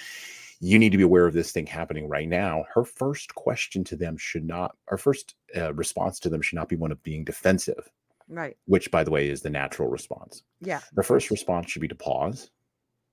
you 0.62 0.80
need 0.80 0.92
to 0.94 0.98
be 0.98 1.04
aware 1.04 1.28
of 1.28 1.34
this 1.34 1.52
thing 1.52 1.68
happening 1.68 2.08
right 2.08 2.28
now. 2.30 2.64
Her 2.74 2.86
first 2.86 3.36
question 3.36 3.84
to 3.84 3.96
them 3.98 4.18
should 4.18 4.46
not, 4.46 4.76
our 4.88 4.98
first 4.98 5.36
uh, 5.56 5.74
response 5.74 6.20
to 6.22 6.30
them 6.30 6.42
should 6.42 6.56
not 6.56 6.70
be 6.70 6.78
one 6.78 6.92
of 6.94 7.04
being 7.04 7.26
defensive, 7.26 7.90
Right. 8.30 8.58
which, 8.66 8.90
by 8.90 9.04
the 9.04 9.12
way, 9.12 9.30
is 9.30 9.42
the 9.42 9.50
natural 9.50 9.90
response. 9.90 10.44
Yeah. 10.62 10.80
The 10.94 11.04
first 11.04 11.30
response 11.30 11.70
should 11.70 11.82
be 11.82 11.88
to 11.90 11.96
pause, 11.96 12.50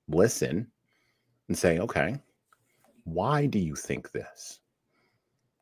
listen, 0.09 0.71
and 1.49 1.57
say, 1.59 1.79
okay, 1.79 2.17
why 3.05 3.47
do 3.47 3.59
you 3.59 3.75
think 3.75 4.13
this? 4.13 4.61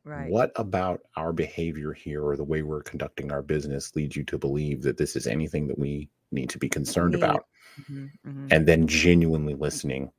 Right. 0.05 0.29
What 0.29 0.51
about 0.55 1.01
our 1.15 1.31
behavior 1.31 1.93
here 1.93 2.23
or 2.23 2.35
the 2.35 2.43
way 2.43 2.61
we're 2.61 2.83
conducting 2.83 3.31
our 3.31 3.41
business 3.41 3.95
leads 3.95 4.15
you 4.15 4.23
to 4.25 4.37
believe 4.37 4.81
that 4.83 4.97
this 4.97 5.15
is 5.15 5.27
anything 5.27 5.67
that 5.67 5.79
we 5.79 6.09
need 6.31 6.49
to 6.49 6.57
be 6.57 6.67
concerned 6.67 7.13
Need. 7.13 7.23
about? 7.23 7.45
Mhm, 7.79 8.11
mhm. 8.25 8.47
And 8.51 8.67
then 8.67 8.87
genuinely 8.87 9.55
listening 9.55 10.11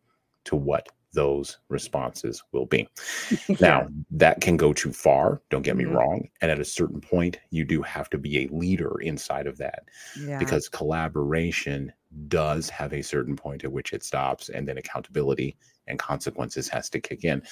to 0.44 0.56
what 0.56 0.88
those 1.12 1.58
responses 1.68 2.42
will 2.52 2.66
be. 2.66 2.88
Yeah. 3.48 3.56
Now, 3.60 3.88
that 4.10 4.40
can 4.40 4.56
go 4.56 4.72
too 4.72 4.92
far, 4.92 5.40
don't 5.50 5.62
get 5.62 5.76
me 5.76 5.84
Mhm. 5.84 5.94
wrong. 5.94 6.28
And 6.40 6.50
at 6.50 6.58
a 6.60 6.64
certain 6.64 7.00
point, 7.00 7.38
you 7.50 7.64
do 7.64 7.82
have 7.82 8.10
to 8.10 8.18
be 8.18 8.38
a 8.44 8.48
leader 8.48 9.00
inside 9.00 9.46
of 9.46 9.58
that 9.58 9.84
yeah. 10.18 10.38
because 10.38 10.68
collaboration 10.68 11.92
does 12.28 12.68
have 12.70 12.92
a 12.92 13.02
certain 13.02 13.36
point 13.36 13.64
at 13.64 13.72
which 13.72 13.92
it 13.92 14.04
stops 14.04 14.48
and 14.48 14.66
then 14.68 14.78
accountability 14.78 15.56
and 15.86 15.98
consequences 15.98 16.68
has 16.68 16.88
to 16.90 17.00
kick 17.00 17.24
in. 17.24 17.42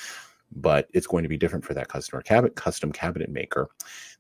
But 0.55 0.89
it's 0.93 1.07
going 1.07 1.23
to 1.23 1.29
be 1.29 1.39
different 1.39 1.65
for 1.65 1.75
that 1.75 1.89
customer 1.89 2.23
cabinet 2.23 2.57
custom 2.57 2.93
cabinet 2.93 3.31
maker 3.31 3.71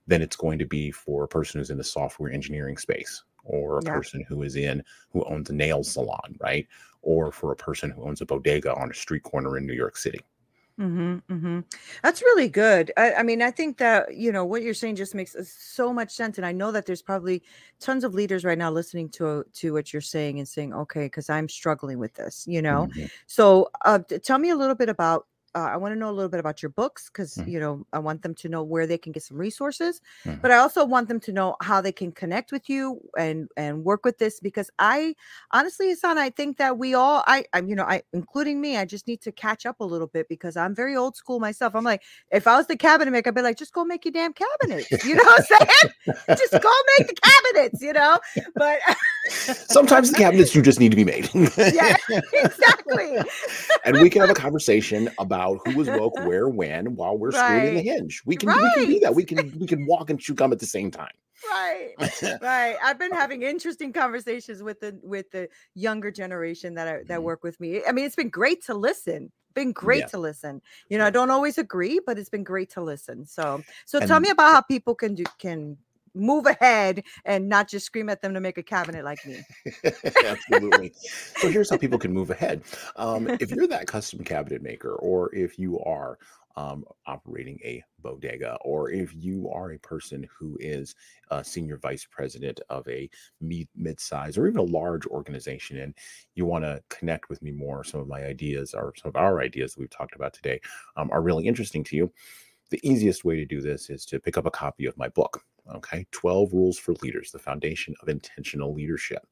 than 0.07 0.22
it's 0.22 0.37
going 0.37 0.59
to 0.59 0.66
be 0.66 0.90
for 0.90 1.24
a 1.24 1.28
person 1.28 1.61
who's 1.61 1.70
in 1.70 1.78
the 1.78 1.85
software 1.85 2.33
engineering 2.33 2.76
space 2.76 3.22
or 3.44 3.78
a 3.78 3.85
Yeah. 3.85 3.92
person 3.92 4.24
who 4.28 4.42
is 4.42 4.57
in 4.57 4.83
who 5.11 5.24
owns 5.24 5.50
a 5.50 5.55
nail 5.55 5.85
salon 5.85 6.37
right? 6.40 6.66
Or 7.02 7.33
for 7.33 7.52
a 7.52 7.57
person 7.57 7.90
who 7.90 8.05
owns 8.05 8.20
a 8.20 8.26
bodega 8.26 8.74
on 8.74 8.90
a 8.90 8.94
street 8.94 9.24
corner 9.24 9.57
in 9.59 9.66
new 9.66 9.72
york 9.74 9.96
city 9.96 10.20
hmm 10.83 11.18
hmm 11.29 11.61
That's 12.03 12.23
really 12.23 12.49
good. 12.49 12.90
I, 12.97 13.14
I 13.14 13.23
mean, 13.23 13.40
I 13.40 13.53
think 13.53 13.79
that, 13.79 14.16
you 14.16 14.33
know, 14.33 14.45
what 14.45 14.62
you're 14.62 14.75
saying 14.75 14.97
just 14.97 15.14
makes 15.14 15.37
uh, 15.37 15.45
so 15.47 15.92
much 15.92 16.11
sense. 16.11 16.38
And 16.38 16.47
I 16.47 16.51
know 16.53 16.73
that 16.73 16.87
there's 16.87 17.03
probably 17.03 17.42
tons 17.81 18.03
of 18.03 18.14
leaders 18.14 18.45
right 18.45 18.59
now 18.59 18.71
listening 18.71 19.09
to 19.11 19.45
to 19.55 19.73
what 19.75 19.92
you're 19.92 20.03
saying 20.03 20.40
and 20.40 20.49
saying, 20.49 20.75
okay, 20.75 21.05
because 21.07 21.31
I'm 21.31 21.49
struggling 21.49 21.99
with 22.01 22.14
this, 22.14 22.47
you 22.49 22.62
know. 22.62 22.88
Mhm. 22.97 23.11
So 23.27 23.71
uh, 23.85 24.01
tell 24.25 24.38
me 24.38 24.51
a 24.51 24.57
little 24.57 24.75
bit 24.75 24.88
about 24.88 25.27
uh, 25.54 25.58
I 25.72 25.76
want 25.76 25.92
to 25.94 25.98
know 25.98 26.10
a 26.10 26.12
little 26.12 26.28
bit 26.28 26.40
about 26.40 26.62
your 26.62 26.70
books 26.70 27.08
because 27.08 27.34
Mhm. 27.36 27.48
you 27.50 27.60
know 27.60 27.86
I 27.92 27.98
want 27.98 28.22
them 28.22 28.34
to 28.36 28.48
know 28.48 28.62
where 28.62 28.86
they 28.86 28.98
can 28.98 29.12
get 29.12 29.22
some 29.22 29.36
resources, 29.36 30.00
Mhm. 30.24 30.40
but 30.42 30.50
I 30.50 30.56
also 30.56 30.84
want 30.84 31.08
them 31.08 31.20
to 31.20 31.32
know 31.32 31.56
how 31.62 31.80
they 31.80 31.92
can 31.92 32.12
connect 32.12 32.52
with 32.52 32.68
you 32.68 33.00
and 33.18 33.48
and 33.56 33.84
work 33.84 34.04
with 34.04 34.18
this 34.18 34.40
because 34.40 34.70
I 34.78 35.14
honestly, 35.50 35.92
Jesan, 35.94 36.16
I 36.16 36.30
think 36.30 36.58
that 36.58 36.78
we 36.78 36.94
all 36.94 37.22
I 37.26 37.44
I'm 37.52 37.68
you 37.68 37.76
know 37.76 37.84
I 37.84 38.02
including 38.12 38.60
me, 38.60 38.76
I 38.76 38.84
just 38.84 39.06
need 39.06 39.20
to 39.22 39.32
catch 39.32 39.66
up 39.66 39.80
a 39.80 39.84
little 39.84 40.06
bit 40.06 40.28
because 40.28 40.56
I'm 40.56 40.74
very 40.74 40.96
old 40.96 41.16
school 41.16 41.40
myself. 41.40 41.74
I'm 41.74 41.84
like, 41.84 42.02
if 42.30 42.46
I 42.46 42.56
was 42.56 42.66
the 42.66 42.76
cabinet 42.76 43.10
maker, 43.10 43.28
I'd 43.30 43.34
be 43.34 43.42
like, 43.42 43.56
just 43.58 43.72
go 43.72 43.84
make 43.84 44.04
your 44.04 44.12
damn 44.12 44.32
cabinets. 44.32 44.88
You 45.04 45.16
know 45.16 45.24
what 45.24 45.46
I'm 45.50 45.58
saying? 45.58 46.16
just 46.38 46.52
go 46.62 46.70
make 46.98 47.08
the 47.08 47.14
cabinets. 47.22 47.82
You 47.82 47.92
know, 47.92 48.18
but 48.54 48.78
Sometimes 49.28 50.11
the 50.11 50.16
cabinets 50.18 50.50
do 50.50 50.62
just 50.62 50.80
need 50.80 50.90
to 50.90 50.96
be 50.96 51.04
made. 51.04 51.30
yeah, 51.56 51.96
exactly. 52.32 53.18
and 53.85 54.00
we 54.00 54.11
can 54.11 54.20
have 54.20 54.30
a 54.30 54.35
conversation 54.35 55.08
about 55.18 55.61
who 55.64 55.76
was 55.76 55.88
woke 55.88 56.16
where 56.26 56.48
when 56.48 56.94
while 56.96 57.16
we're 57.16 57.32
screwing 57.32 57.74
the 57.74 57.82
hinge. 57.82 58.22
We 58.26 58.37
can 58.37 58.48
we 58.48 58.70
can 58.74 58.87
do 58.87 59.00
that. 59.00 59.14
We 59.14 59.24
can 59.24 59.56
we 59.58 59.66
can 59.66 59.87
walk 59.87 60.11
and 60.11 60.18
chew 60.20 60.35
gum 60.35 60.52
at 60.52 60.58
the 60.58 60.66
same 60.66 60.90
time. 60.90 61.12
right 61.50 61.94
right 62.40 62.76
i've 62.85 62.98
been 63.00 63.11
having 63.12 63.42
interesting 63.42 63.92
conversations 63.92 64.62
with 64.62 64.78
the 64.78 64.96
with 65.02 65.28
the 65.32 65.48
younger 65.74 66.11
generation 66.12 66.72
that 66.74 66.87
are 66.87 67.02
that 67.08 67.18
Mhm. 67.18 67.24
work 67.24 67.42
with 67.42 67.58
me 67.58 67.82
i 67.88 67.90
mean 67.90 68.04
it's 68.04 68.14
been 68.14 68.28
great 68.30 68.64
to 68.66 68.74
listen 68.74 69.32
been 69.52 69.72
great 69.72 70.00
Yeah. 70.00 70.06
to 70.06 70.18
listen 70.18 70.62
you 70.88 70.98
know 70.98 71.04
i 71.04 71.11
don't 71.11 71.30
always 71.32 71.58
agree 71.58 71.98
but 72.06 72.16
it's 72.16 72.28
been 72.30 72.44
great 72.44 72.70
to 72.70 72.80
listen 72.80 73.26
so 73.26 73.61
so 73.87 73.98
tell 74.06 74.20
me 74.20 74.30
about 74.30 74.52
how 74.54 74.61
people 74.62 74.94
can 74.94 75.16
do 75.16 75.24
can 75.38 75.76
move 76.14 76.46
ahead 76.46 77.03
and 77.25 77.48
not 77.48 77.68
just 77.68 77.87
scream 77.87 78.09
at 78.09 78.20
them 78.20 78.35
to 78.35 78.40
make 78.40 78.59
a 78.59 78.62
cabinet 78.62 79.05
like 79.05 79.25
me 79.27 79.42
Absolutely. 80.25 80.92
So 81.37 81.51
here's 81.51 81.70
how 81.70 81.77
people 81.77 81.98
can 81.98 82.12
move 82.12 82.31
ahead. 82.31 82.62
Um, 82.96 83.29
if 83.29 83.51
you're 83.55 83.66
that 83.68 83.87
custom 83.87 84.25
cabinet 84.25 84.62
maker, 84.62 84.94
or 84.94 85.35
if 85.35 85.59
you 85.59 85.79
are 85.81 86.18
um, 86.57 86.85
operating 87.07 87.59
a 87.64 87.83
bodega, 88.01 88.59
or 88.62 88.90
if 88.90 89.14
you 89.14 89.51
are 89.51 89.72
a 89.72 89.79
person 89.79 90.27
who 90.37 90.57
is 90.61 90.94
a 91.31 91.42
senior 91.42 91.79
vice 91.79 92.07
president 92.11 92.61
of 92.68 92.87
a 92.88 93.09
mid 93.40 93.68
mid-size 93.75 94.37
or 94.37 94.46
even 94.46 94.59
a 94.59 94.62
large 94.62 95.07
organization, 95.07 95.79
and 95.79 95.94
you 96.35 96.44
want 96.44 96.64
to 96.64 96.83
connect 96.90 97.29
with 97.31 97.42
me 97.42 97.53
more, 97.53 97.85
some 97.85 98.01
of 98.01 98.09
my 98.09 98.25
ideas 98.25 98.75
or 98.75 98.92
some 98.96 99.09
of 99.09 99.16
our 99.16 99.40
ideas 99.40 99.75
that 99.75 99.81
we've 99.81 99.90
talked 99.90 100.14
about 100.14 100.35
today 100.35 100.61
um, 100.96 101.11
are 101.11 101.22
really 101.22 101.46
interesting 101.46 101.83
to 101.85 101.96
you. 101.96 102.12
The 102.70 102.81
easiest 102.83 103.25
way 103.25 103.37
to 103.37 103.44
do 103.44 103.61
this 103.61 103.90
is 103.90 104.05
to 104.07 104.20
pick 104.20 104.38
up 104.38 104.46
a 104.46 104.51
copy 104.51 104.87
of 104.87 104.96
my 104.96 105.09
book. 105.09 105.42
Okay, 105.70 106.05
12 106.11 106.53
Rules 106.53 106.79
for 106.79 106.92
Leaders, 107.03 107.31
the 107.31 107.38
Foundation 107.38 107.94
of 108.03 108.09
Intentional 108.09 108.75
Leadership, 108.75 109.25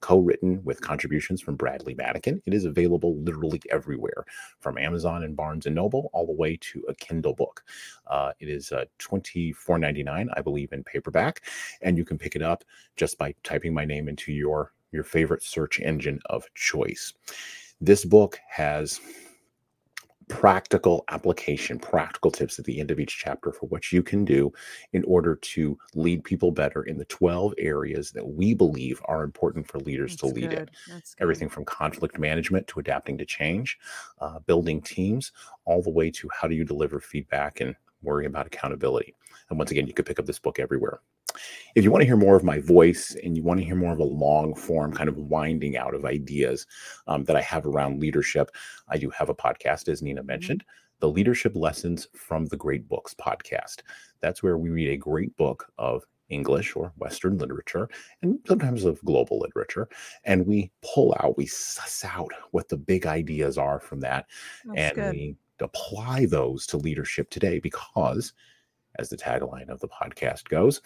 co 0.00 0.18
written 0.18 0.62
with 0.62 0.82
contributions 0.82 1.40
from 1.40 1.56
Bradley 1.56 1.94
Madigan. 1.94 2.42
It 2.44 2.52
is 2.52 2.66
available 2.66 3.16
literally 3.22 3.60
everywhere, 3.70 4.26
from 4.60 4.76
Amazon 4.76 5.22
and 5.22 5.34
Barnes 5.34 5.64
and 5.64 5.74
Noble 5.74 6.10
all 6.12 6.26
the 6.26 6.32
way 6.32 6.58
to 6.60 6.84
a 6.88 6.94
Kindle 6.94 7.34
book. 7.34 7.64
Uh, 8.06 8.32
it 8.38 8.48
is 8.48 8.70
uh, 8.70 8.84
$24.99, 8.98 10.28
I 10.34 10.42
believe, 10.42 10.72
in 10.72 10.84
paperback, 10.84 11.42
and 11.80 11.96
you 11.96 12.04
can 12.04 12.18
pick 12.18 12.36
it 12.36 12.42
up 12.42 12.64
just 12.96 13.16
by 13.16 13.34
typing 13.42 13.72
my 13.72 13.86
name 13.86 14.08
into 14.08 14.30
your, 14.30 14.74
your 14.92 15.04
favorite 15.04 15.42
search 15.42 15.80
engine 15.80 16.20
of 16.26 16.44
choice. 16.54 17.14
This 17.80 18.04
book 18.04 18.38
has 18.50 19.00
practical 20.28 21.04
application, 21.08 21.78
practical 21.78 22.30
tips 22.30 22.58
at 22.58 22.64
the 22.64 22.80
end 22.80 22.90
of 22.90 23.00
each 23.00 23.18
chapter 23.18 23.52
for 23.52 23.66
what 23.66 23.90
you 23.92 24.02
can 24.02 24.24
do 24.24 24.52
in 24.92 25.02
order 25.04 25.36
to 25.36 25.78
lead 25.94 26.22
people 26.22 26.52
better 26.52 26.82
in 26.82 26.98
the 26.98 27.04
12 27.06 27.54
areas 27.58 28.10
that 28.12 28.26
we 28.26 28.54
believe 28.54 29.00
are 29.06 29.24
important 29.24 29.66
for 29.66 29.78
leaders 29.80 30.14
to 30.16 30.26
lead 30.26 30.44
in. 30.44 30.50
good. 30.50 30.70
That's 30.88 31.14
good. 31.14 31.22
Everything 31.22 31.48
from 31.48 31.64
conflict 31.64 32.18
management 32.18 32.66
to 32.68 32.80
adapting 32.80 33.18
to 33.18 33.24
change, 33.24 33.78
uh, 34.20 34.38
building 34.40 34.82
teams, 34.82 35.32
all 35.64 35.82
the 35.82 35.90
way 35.90 36.10
to 36.10 36.28
how 36.32 36.46
do 36.46 36.54
you 36.54 36.64
deliver 36.64 37.00
feedback 37.00 37.60
and 37.60 37.74
worry 38.02 38.26
about 38.26 38.46
accountability. 38.46 39.14
And 39.50 39.58
once 39.58 39.70
again, 39.70 39.86
you 39.86 39.94
can 39.94 40.04
pick 40.04 40.18
up 40.18 40.26
this 40.26 40.38
book 40.38 40.58
everywhere. 40.58 41.00
If 41.74 41.84
you 41.84 41.90
want 41.90 42.02
to 42.02 42.06
hear 42.06 42.16
more 42.16 42.36
of 42.36 42.44
my 42.44 42.58
voice 42.58 43.16
and 43.22 43.36
you 43.36 43.42
want 43.42 43.60
to 43.60 43.66
hear 43.66 43.76
more 43.76 43.92
of 43.92 43.98
a 43.98 44.04
long 44.04 44.54
form 44.54 44.92
kind 44.92 45.08
of 45.08 45.16
winding 45.16 45.76
out 45.76 45.94
of 45.94 46.04
ideas 46.04 46.66
um, 47.06 47.24
that 47.24 47.36
I 47.36 47.42
have 47.42 47.66
around 47.66 48.00
leadership, 48.00 48.50
I 48.88 48.98
do 48.98 49.10
have 49.10 49.28
a 49.28 49.34
podcast, 49.34 49.88
as 49.88 50.02
Nina 50.02 50.22
mentioned, 50.22 50.64
the 51.00 51.08
Leadership 51.08 51.54
Lessons 51.54 52.08
from 52.14 52.46
the 52.46 52.56
Great 52.56 52.88
Books 52.88 53.14
podcast. 53.14 53.82
That's 54.20 54.42
where 54.42 54.58
we 54.58 54.70
read 54.70 54.90
a 54.90 54.96
great 54.96 55.36
book 55.36 55.70
of 55.78 56.04
English 56.28 56.76
or 56.76 56.92
Western 56.96 57.38
literature 57.38 57.88
and 58.22 58.38
sometimes 58.46 58.84
of 58.84 59.02
global 59.04 59.38
literature. 59.38 59.88
And 60.24 60.46
we 60.46 60.70
pull 60.82 61.14
out, 61.20 61.36
we 61.36 61.46
suss 61.46 62.04
out 62.04 62.32
what 62.50 62.68
the 62.68 62.76
big 62.76 63.06
ideas 63.06 63.56
are 63.58 63.80
from 63.80 64.00
that 64.00 64.26
That's 64.66 64.78
and 64.78 64.94
good. 64.94 65.12
we 65.12 65.36
apply 65.60 66.26
those 66.26 66.66
to 66.66 66.76
leadership 66.76 67.30
today 67.30 67.58
because 67.58 68.32
as 68.98 69.08
the 69.08 69.16
tagline 69.16 69.68
of 69.68 69.80
the 69.80 69.88
podcast 69.88 70.48
goes 70.48 70.80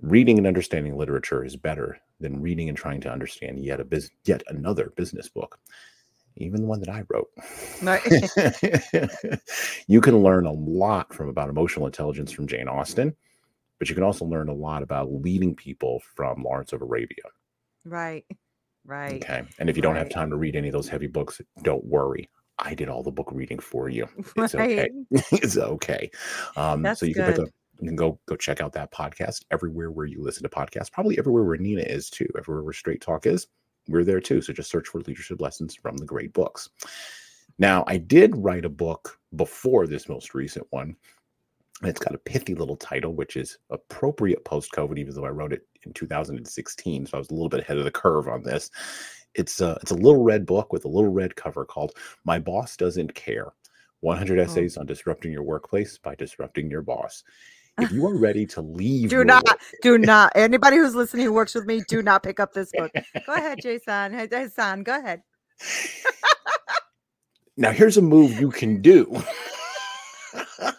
reading 0.00 0.38
and 0.38 0.46
understanding 0.46 0.96
literature 0.96 1.44
is 1.44 1.56
better 1.56 1.98
than 2.20 2.40
reading 2.40 2.68
and 2.68 2.78
trying 2.78 3.00
to 3.00 3.10
understand 3.10 3.64
yet 3.64 3.80
a 3.80 3.84
bus- 3.84 4.10
yet 4.24 4.42
another 4.48 4.92
business 4.96 5.28
book 5.28 5.58
even 6.36 6.62
the 6.62 6.66
one 6.68 6.80
that 6.80 6.88
i 6.88 7.02
wrote. 7.08 7.28
Right. 7.82 9.40
you 9.88 10.00
can 10.00 10.22
learn 10.22 10.46
a 10.46 10.52
lot 10.52 11.12
from 11.12 11.28
about 11.28 11.48
emotional 11.48 11.86
intelligence 11.86 12.30
from 12.30 12.46
jane 12.46 12.68
austen 12.68 13.14
but 13.78 13.88
you 13.88 13.94
can 13.94 14.04
also 14.04 14.24
learn 14.24 14.48
a 14.48 14.54
lot 14.54 14.82
about 14.82 15.12
leading 15.12 15.54
people 15.54 16.00
from 16.14 16.42
lawrence 16.42 16.72
of 16.72 16.82
arabia. 16.82 17.24
Right. 17.84 18.24
Right. 18.84 19.22
Okay. 19.22 19.42
And 19.58 19.68
if 19.68 19.76
you 19.76 19.82
don't 19.82 19.96
have 19.96 20.08
time 20.08 20.30
to 20.30 20.36
read 20.36 20.56
any 20.56 20.68
of 20.68 20.72
those 20.72 20.88
heavy 20.88 21.06
books 21.06 21.40
don't 21.62 21.84
worry. 21.84 22.28
I 22.58 22.74
did 22.74 22.88
all 22.88 23.02
the 23.02 23.12
book 23.12 23.30
reading 23.32 23.58
for 23.60 23.88
you. 23.88 24.08
It's 24.36 24.54
okay. 24.54 24.90
It's 25.32 25.56
okay. 25.56 26.10
Um, 26.56 26.94
so 26.96 27.06
you 27.06 27.14
can 27.14 27.24
pick 27.24 27.36
good. 27.36 27.44
up, 27.44 27.50
you 27.80 27.88
can 27.88 27.96
go 27.96 28.18
go 28.26 28.36
check 28.36 28.60
out 28.60 28.72
that 28.72 28.92
podcast 28.92 29.44
everywhere 29.50 29.90
where 29.90 30.06
you 30.06 30.22
listen 30.22 30.42
to 30.42 30.48
podcasts. 30.48 30.92
Probably 30.92 31.18
everywhere 31.18 31.44
where 31.44 31.56
Nina 31.56 31.82
is 31.82 32.10
too. 32.10 32.28
Everywhere 32.36 32.62
where 32.62 32.72
Straight 32.72 33.00
Talk 33.00 33.26
is, 33.26 33.46
we're 33.88 34.04
there 34.04 34.20
too. 34.20 34.42
So 34.42 34.52
just 34.52 34.70
search 34.70 34.88
for 34.88 35.00
leadership 35.00 35.40
lessons 35.40 35.74
from 35.74 35.96
the 35.96 36.04
great 36.04 36.32
books. 36.32 36.70
Now, 37.58 37.84
I 37.86 37.96
did 37.96 38.36
write 38.36 38.64
a 38.64 38.70
book 38.70 39.18
before 39.36 39.86
this 39.86 40.08
most 40.08 40.34
recent 40.34 40.66
one. 40.70 40.96
And 41.80 41.90
it's 41.90 42.00
got 42.00 42.14
a 42.14 42.18
pithy 42.18 42.56
little 42.56 42.76
title, 42.76 43.14
which 43.14 43.36
is 43.36 43.58
appropriate 43.70 44.44
post 44.44 44.72
COVID, 44.72 44.98
even 44.98 45.14
though 45.14 45.24
I 45.24 45.30
wrote 45.30 45.52
it 45.52 45.66
in 45.84 45.92
2016. 45.92 47.06
So 47.06 47.16
I 47.16 47.18
was 47.18 47.30
a 47.30 47.34
little 47.34 47.48
bit 47.48 47.60
ahead 47.60 47.78
of 47.78 47.84
the 47.84 47.90
curve 47.90 48.26
on 48.26 48.42
this. 48.42 48.70
It's 49.34 49.60
a, 49.60 49.78
it's 49.80 49.92
a 49.92 49.96
little 49.96 50.24
red 50.24 50.44
book 50.44 50.72
with 50.72 50.84
a 50.84 50.88
little 50.88 51.12
red 51.12 51.36
cover 51.36 51.64
called 51.64 51.92
My 52.24 52.40
Boss 52.40 52.76
Doesn't 52.76 53.14
Care 53.14 53.52
100 54.00 54.38
Oh. 54.38 54.42
Essays 54.42 54.76
on 54.76 54.86
Disrupting 54.86 55.30
Your 55.32 55.44
Workplace 55.44 55.98
by 55.98 56.16
Disrupting 56.16 56.68
Your 56.68 56.82
Boss. 56.82 57.22
If 57.78 57.92
you 57.92 58.06
are 58.06 58.16
ready 58.16 58.44
to 58.46 58.60
leave, 58.60 59.10
do 59.10 59.24
not 59.24 59.44
work- 59.46 59.60
do 59.82 59.98
not 59.98 60.32
anybody 60.34 60.76
who's 60.76 60.94
listening 60.94 61.24
who 61.24 61.32
works 61.32 61.54
with 61.54 61.66
me 61.66 61.82
do 61.88 62.02
not 62.02 62.22
pick 62.22 62.40
up 62.40 62.52
this 62.52 62.70
book 62.72 62.90
go 63.26 63.32
ahead 63.34 63.58
jason 63.62 64.12
Hey, 64.12 64.26
Jesan 64.26 64.84
go 64.84 64.98
ahead 64.98 65.22
now 67.56 67.72
here's 67.72 67.96
a 67.96 68.02
move 68.02 68.38
you 68.40 68.50
can 68.50 68.80
do. 68.80 69.04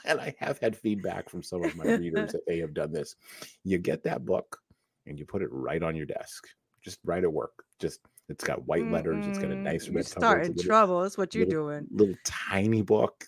and 0.05 0.19
I 0.19 0.33
have 0.39 0.59
had 0.59 0.77
feedback 0.77 1.29
from 1.29 1.43
some 1.43 1.63
of 1.63 1.75
my 1.75 1.83
readers 1.83 2.31
that 2.31 2.45
they 2.47 2.59
have 2.59 2.73
done 2.73 2.91
this. 2.93 3.15
You 3.63 3.77
get 3.77 4.03
that 4.03 4.25
book 4.25 4.57
and 5.05 5.19
you 5.19 5.25
put 5.25 5.41
it 5.41 5.49
right 5.51 5.83
on 5.83 5.95
your 5.95 6.05
desk, 6.05 6.47
just 6.83 6.99
right 7.03 7.23
at 7.23 7.31
work. 7.31 7.51
Just 7.79 7.99
it's 8.29 8.43
got 8.43 8.65
white 8.65 8.89
letters. 8.89 9.25
It's 9.27 9.39
got 9.39 9.51
a 9.51 9.55
nice 9.55 9.85
mm-hmm. 9.85 9.93
you're 9.93 10.03
red 10.03 10.05
cover. 10.05 10.19
starting 10.25 10.41
It's 10.41 10.49
a 10.49 10.55
little, 10.57 10.69
trouble 10.69 11.01
that's 11.01 11.17
what 11.17 11.35
you're 11.35 11.45
little- 11.45 11.67
doing 11.67 11.87
little 11.91 12.15
tiny 12.23 12.81
book, 12.81 13.25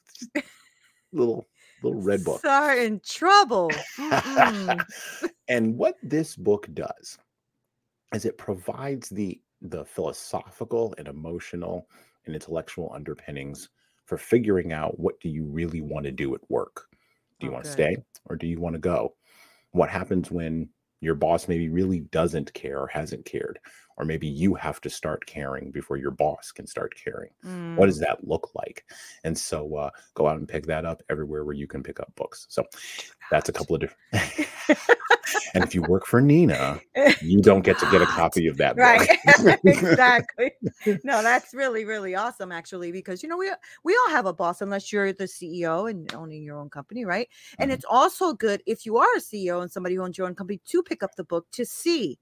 little 1.12 1.46
little 1.84 2.02
red 2.02 2.24
book. 2.24 2.42
starting 2.42 3.00
trouble. 3.02 3.86
Mm-mm. 3.98 4.86
and 5.48 5.78
what 5.78 5.98
this 6.04 6.36
book 6.36 6.68
does 6.74 7.18
is 8.14 8.26
it 8.26 8.38
provides 8.38 9.10
the 9.10 9.42
the 9.62 9.86
philosophical 9.86 10.94
and 10.98 11.08
emotional 11.08 11.88
and 12.26 12.36
intellectual 12.36 12.92
underpinnings 12.94 13.70
for 14.06 14.18
figuring 14.18 14.74
out 14.74 15.00
what 15.00 15.20
do 15.20 15.30
you 15.30 15.46
really 15.46 15.82
want 15.82 16.06
to 16.06 16.12
do 16.12 16.34
at 16.36 16.42
work? 16.50 16.88
Do 17.40 17.46
you 17.48 17.52
Oh, 17.52 17.54
want 17.54 17.66
to 17.66 17.72
stay 17.72 17.98
or 18.26 18.36
do 18.36 18.48
you 18.48 18.60
want 18.60 18.74
to 18.76 18.80
go? 18.80 19.16
What 19.72 19.90
happens 19.90 20.32
when 20.32 20.70
your 21.00 21.16
boss 21.16 21.48
maybe 21.48 21.70
really 21.70 22.02
doesn't 22.02 22.54
care 22.54 22.80
or 22.80 22.88
hasn't 22.88 23.26
cared 23.26 23.60
or 24.02 24.06
maybe 24.06 24.28
you 24.28 24.56
have 24.56 24.82
to 24.82 24.90
start 24.90 25.24
caring 25.28 25.70
before 25.70 25.96
your 25.96 26.10
boss 26.12 26.52
can 26.52 26.66
start 26.66 26.94
caring. 26.96 27.30
What 27.76 27.86
does 27.86 28.00
Mm. 28.00 28.02
that 28.08 28.28
look 28.28 28.50
like? 28.56 28.84
And 29.24 29.38
so 29.38 29.76
uh, 29.76 29.92
go 30.16 30.28
out 30.28 30.38
and 30.38 30.48
pick 30.48 30.66
that 30.66 30.86
up 30.86 31.04
everywhere 31.10 31.46
where 31.46 31.56
you 31.56 31.68
can 31.68 31.84
pick 31.84 32.00
up 32.00 32.14
books. 32.16 32.48
So 32.50 32.66
that's 33.30 33.48
a 33.48 33.54
couple 33.54 33.76
of 33.76 33.82
different. 33.82 34.02
and 35.54 35.64
if 35.64 35.76
you 35.76 35.84
work 35.84 36.06
for 36.06 36.20
Nina, 36.20 36.82
you 37.22 37.42
don't 37.42 37.64
get 37.64 37.78
to 37.78 37.86
get 37.92 38.02
a 38.02 38.08
copy 38.08 38.48
of 38.48 38.58
that 38.58 38.76
right 38.76 39.08
book. 39.38 39.60
exactly 39.66 40.52
no 41.04 41.22
that's 41.22 41.54
really 41.54 41.86
really 41.86 42.16
awesome 42.16 42.52
actually 42.52 42.92
because 42.92 43.22
you 43.22 43.30
know 43.30 43.38
we 43.38 43.52
we 43.84 43.96
all 43.96 44.10
have 44.10 44.26
a 44.26 44.34
boss 44.34 44.62
unless 44.62 44.92
you're 44.92 45.14
the 45.14 45.26
ceo 45.26 45.90
and 45.90 46.14
owning 46.16 46.44
your 46.44 46.58
own 46.58 46.70
company 46.70 47.06
right 47.06 47.28
and 47.60 47.70
Mhm. 47.70 47.74
it's 47.76 47.86
also 47.90 48.34
good 48.34 48.64
if 48.66 48.86
you 48.86 48.98
are 48.98 49.16
a 49.16 49.20
ceo 49.20 49.62
and 49.62 49.72
somebody 49.72 49.96
who 49.96 50.02
owns 50.04 50.18
your 50.18 50.28
own 50.28 50.36
company 50.36 50.60
to 50.66 50.82
pick 50.84 51.04
up 51.04 51.16
the 51.16 51.24
book 51.24 51.46
to 51.52 51.66
see 51.66 52.18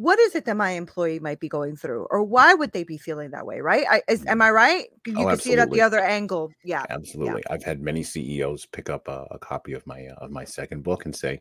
what 0.00 0.18
is 0.18 0.34
it 0.34 0.44
that 0.46 0.56
my 0.56 0.70
employee 0.70 1.20
might 1.20 1.40
be 1.40 1.48
going 1.48 1.76
through 1.76 2.06
or 2.10 2.22
why 2.22 2.54
would 2.54 2.72
they 2.72 2.84
be 2.84 2.96
feeling 2.98 3.30
that 3.30 3.46
way 3.46 3.60
right 3.60 3.84
I, 3.88 4.02
is, 4.08 4.24
am 4.26 4.40
i 4.42 4.50
right 4.50 4.86
you 5.06 5.14
Oh, 5.16 5.26
can 5.26 5.38
see 5.38 5.52
it 5.52 5.58
at 5.58 5.70
the 5.70 5.80
other 5.82 6.00
angle 6.00 6.52
yeah 6.64 6.86
Absolutely. 6.88 7.42
I've 7.50 7.62
had 7.62 7.80
many 7.80 8.02
CEOs 8.02 8.66
pick 8.66 8.88
up 8.90 9.08
a, 9.08 9.26
a 9.30 9.38
copy 9.38 9.72
of 9.74 9.86
my 9.86 10.06
uh, 10.06 10.14
of 10.24 10.30
my 10.30 10.44
second 10.44 10.82
book 10.82 11.04
and 11.04 11.14
say, 11.14 11.40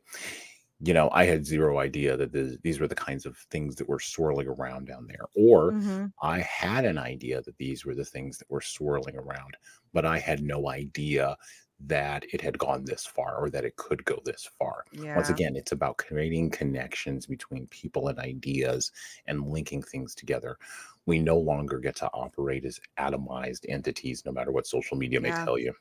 you 0.81 0.93
know, 0.93 1.09
I 1.11 1.25
had 1.25 1.45
zero 1.45 1.79
idea 1.79 2.15
that 2.17 2.31
this, 2.31 2.57
these 2.63 2.79
were 2.79 2.87
the 2.87 2.95
kinds 2.95 3.25
of 3.25 3.37
things 3.51 3.75
that 3.75 3.89
were 3.89 3.99
swirling 3.99 4.47
around 4.47 4.87
down 4.87 5.07
there, 5.07 5.25
or 5.35 5.71
Mhm. 5.73 6.13
I 6.21 6.39
had 6.39 6.85
an 6.85 6.97
idea 6.97 7.41
that 7.41 7.57
these 7.57 7.85
were 7.85 7.95
the 7.95 8.05
things 8.05 8.37
that 8.37 8.49
were 8.49 8.61
swirling 8.61 9.17
around, 9.17 9.57
but 9.93 10.05
I 10.05 10.19
had 10.19 10.41
no 10.41 10.69
idea 10.69 11.35
that 11.79 12.25
it 12.33 12.41
had 12.41 12.57
gone 12.59 12.85
this 12.85 13.05
far 13.05 13.37
or 13.37 13.49
that 13.49 13.65
it 13.65 13.77
could 13.77 14.03
go 14.05 14.19
this 14.25 14.45
far. 14.59 14.85
yeah 14.91 15.13
Once 15.13 15.29
again, 15.29 15.55
it's 15.55 15.71
about 15.71 15.97
creating 15.97 16.49
connections 16.51 17.25
between 17.25 17.67
people 17.67 18.07
and 18.09 18.19
ideas 18.19 18.91
and 19.27 19.47
linking 19.47 19.81
things 19.81 20.13
together. 20.15 20.57
We 21.05 21.19
no 21.19 21.37
longer 21.37 21.79
get 21.79 21.95
to 21.97 22.09
operate 22.11 22.65
as 22.65 22.79
atomized 22.97 23.65
entities, 23.69 24.25
no 24.25 24.31
matter 24.31 24.51
what 24.51 24.67
social 24.67 24.97
media 24.97 25.21
may 25.21 25.31
Yeah. 25.31 25.45
tell 25.45 25.57
you. 25.57 25.73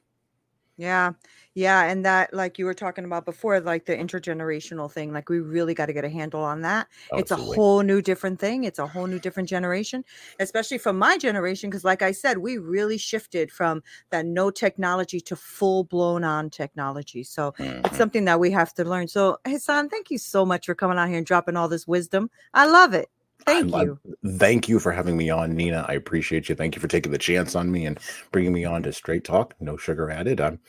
Yeah. 0.79 1.14
Yeah. 1.55 1.83
And 1.91 2.05
that, 2.07 2.33
like 2.33 2.57
you 2.57 2.64
were 2.64 2.72
talking 2.74 3.05
about 3.05 3.24
before, 3.24 3.59
like 3.61 3.85
the 3.87 3.97
intergenerational 3.97 4.91
thing, 4.91 5.12
like 5.12 5.29
we 5.29 5.41
really 5.41 5.74
got 5.74 5.87
to 5.87 5.93
get 5.93 6.05
a 6.05 6.09
handle 6.09 6.43
on 6.45 6.61
that. 6.62 6.87
It's 7.16 7.33
a 7.33 7.37
whole 7.37 7.83
new 7.83 8.01
different 8.01 8.39
thing. 8.39 8.62
It's 8.62 8.79
a 8.79 8.87
whole 8.87 9.09
new 9.09 9.18
different 9.18 9.49
generation, 9.49 10.05
especially 10.39 10.79
from 10.79 10.97
my 10.97 11.18
generation. 11.18 11.68
Cause 11.68 11.83
like 11.85 12.01
I 12.01 12.12
said, 12.12 12.39
we 12.39 12.59
really 12.59 12.97
shifted 12.97 13.51
from 13.51 13.83
that 14.11 14.24
no 14.24 14.53
technology 14.53 15.20
to 15.22 15.35
full 15.35 15.83
blown 15.83 16.22
on 16.22 16.49
technology. 16.49 17.24
So 17.24 17.55
Mhm. 17.59 17.85
it's 17.85 17.97
something 17.97 18.24
that 18.26 18.39
we 18.39 18.53
have 18.53 18.72
to 18.74 18.85
learn. 18.85 19.09
So, 19.09 19.39
Jesan, 19.45 19.91
thank 19.91 20.11
you 20.12 20.18
so 20.18 20.47
much 20.47 20.66
for 20.66 20.76
coming 20.76 20.97
out 20.97 21.09
here 21.09 21.18
and 21.18 21.26
dropping 21.26 21.57
all 21.57 21.68
this 21.68 21.89
wisdom. 21.89 22.31
I 22.55 22.66
love 22.68 22.95
it. 22.95 23.09
Thank 23.49 23.74
I'm- 23.74 23.86
you. 23.86 23.99
I'm- 24.05 24.38
thank 24.38 24.68
you 24.68 24.78
for 24.78 24.92
having 24.92 25.16
me 25.16 25.30
on, 25.30 25.55
Nina. 25.57 25.84
I 25.88 25.94
appreciate 25.94 26.49
you. 26.49 26.55
Thank 26.55 26.74
you 26.74 26.80
for 26.80 26.88
taking 26.88 27.12
the 27.12 27.18
chance 27.18 27.55
on 27.55 27.70
me 27.70 27.86
and 27.86 27.99
bringing 28.32 28.53
me 28.53 28.64
on 28.64 28.82
to 28.84 28.92
Straight 28.92 29.24
Talk, 29.24 29.55
no 29.61 29.76
sugar 29.76 30.11
added. 30.11 30.40
I'm, 30.40 30.61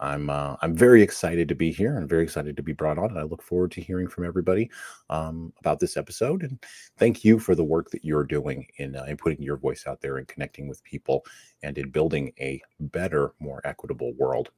I'm, 0.00 0.30
uh, 0.30 0.56
I'm 0.62 0.76
very 0.76 1.02
excited 1.02 1.48
to 1.48 1.54
be 1.56 1.72
here 1.72 1.96
and 1.96 2.08
very 2.08 2.22
excited 2.22 2.56
to 2.56 2.62
be 2.62 2.72
brought 2.72 2.98
on. 2.98 3.10
And 3.10 3.18
I 3.18 3.22
look 3.22 3.42
forward 3.42 3.72
to 3.72 3.80
hearing 3.80 4.08
from 4.08 4.24
everybody 4.24 4.70
um, 5.10 5.52
about 5.58 5.80
this 5.80 5.96
episode. 5.96 6.42
And 6.42 6.58
thank 6.98 7.24
you 7.24 7.38
for 7.38 7.54
the 7.54 7.64
work 7.64 7.90
that 7.90 8.04
you're 8.04 8.24
doing 8.24 8.66
in, 8.76 8.94
uh, 8.94 9.04
in 9.04 9.16
putting 9.16 9.42
your 9.42 9.56
voice 9.56 9.86
out 9.86 10.00
there 10.00 10.18
and 10.18 10.28
connecting 10.28 10.68
with 10.68 10.82
people 10.84 11.24
and 11.62 11.76
in 11.78 11.90
building 11.90 12.32
a 12.38 12.60
better, 12.78 13.32
more 13.40 13.60
equitable 13.64 14.12
world. 14.14 14.50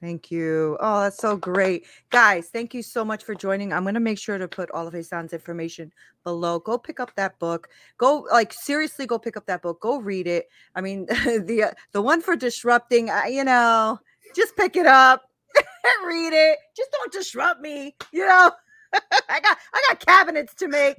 Thank 0.00 0.30
you. 0.30 0.78
Oh, 0.80 1.02
that's 1.02 1.18
so 1.18 1.36
great. 1.36 1.84
Guys, 2.08 2.48
thank 2.48 2.72
you 2.72 2.82
so 2.82 3.04
much 3.04 3.22
for 3.22 3.34
joining. 3.34 3.70
I'm 3.70 3.82
going 3.82 3.94
to 3.94 4.00
make 4.00 4.18
sure 4.18 4.38
to 4.38 4.48
put 4.48 4.70
all 4.70 4.86
of 4.86 4.94
Jesan's 4.94 5.34
information 5.34 5.92
below. 6.24 6.58
Go 6.58 6.78
pick 6.78 7.00
up 7.00 7.14
that 7.16 7.38
book. 7.38 7.68
Go 7.98 8.26
like 8.32 8.52
seriously 8.52 9.06
go 9.06 9.18
pick 9.18 9.36
up 9.36 9.44
that 9.46 9.60
book. 9.60 9.78
Go 9.80 10.00
read 10.00 10.26
it. 10.26 10.48
I 10.74 10.80
mean, 10.80 11.04
the 11.24 11.64
uh, 11.70 11.74
the 11.92 12.00
one 12.00 12.22
for 12.22 12.34
disrupting, 12.34 13.10
uh, 13.10 13.24
you 13.28 13.44
know, 13.44 14.00
just 14.34 14.56
pick 14.56 14.74
it 14.76 14.86
up. 14.86 15.24
read 16.06 16.32
it. 16.32 16.58
Just 16.74 16.90
don't 16.92 17.12
disrupt 17.12 17.60
me, 17.60 17.94
you 18.12 18.26
know. 18.26 18.52
I 19.28 19.40
got 19.40 19.56
I 19.72 19.82
got 19.88 20.00
cabinets 20.00 20.54
to 20.54 20.68
make. 20.68 20.96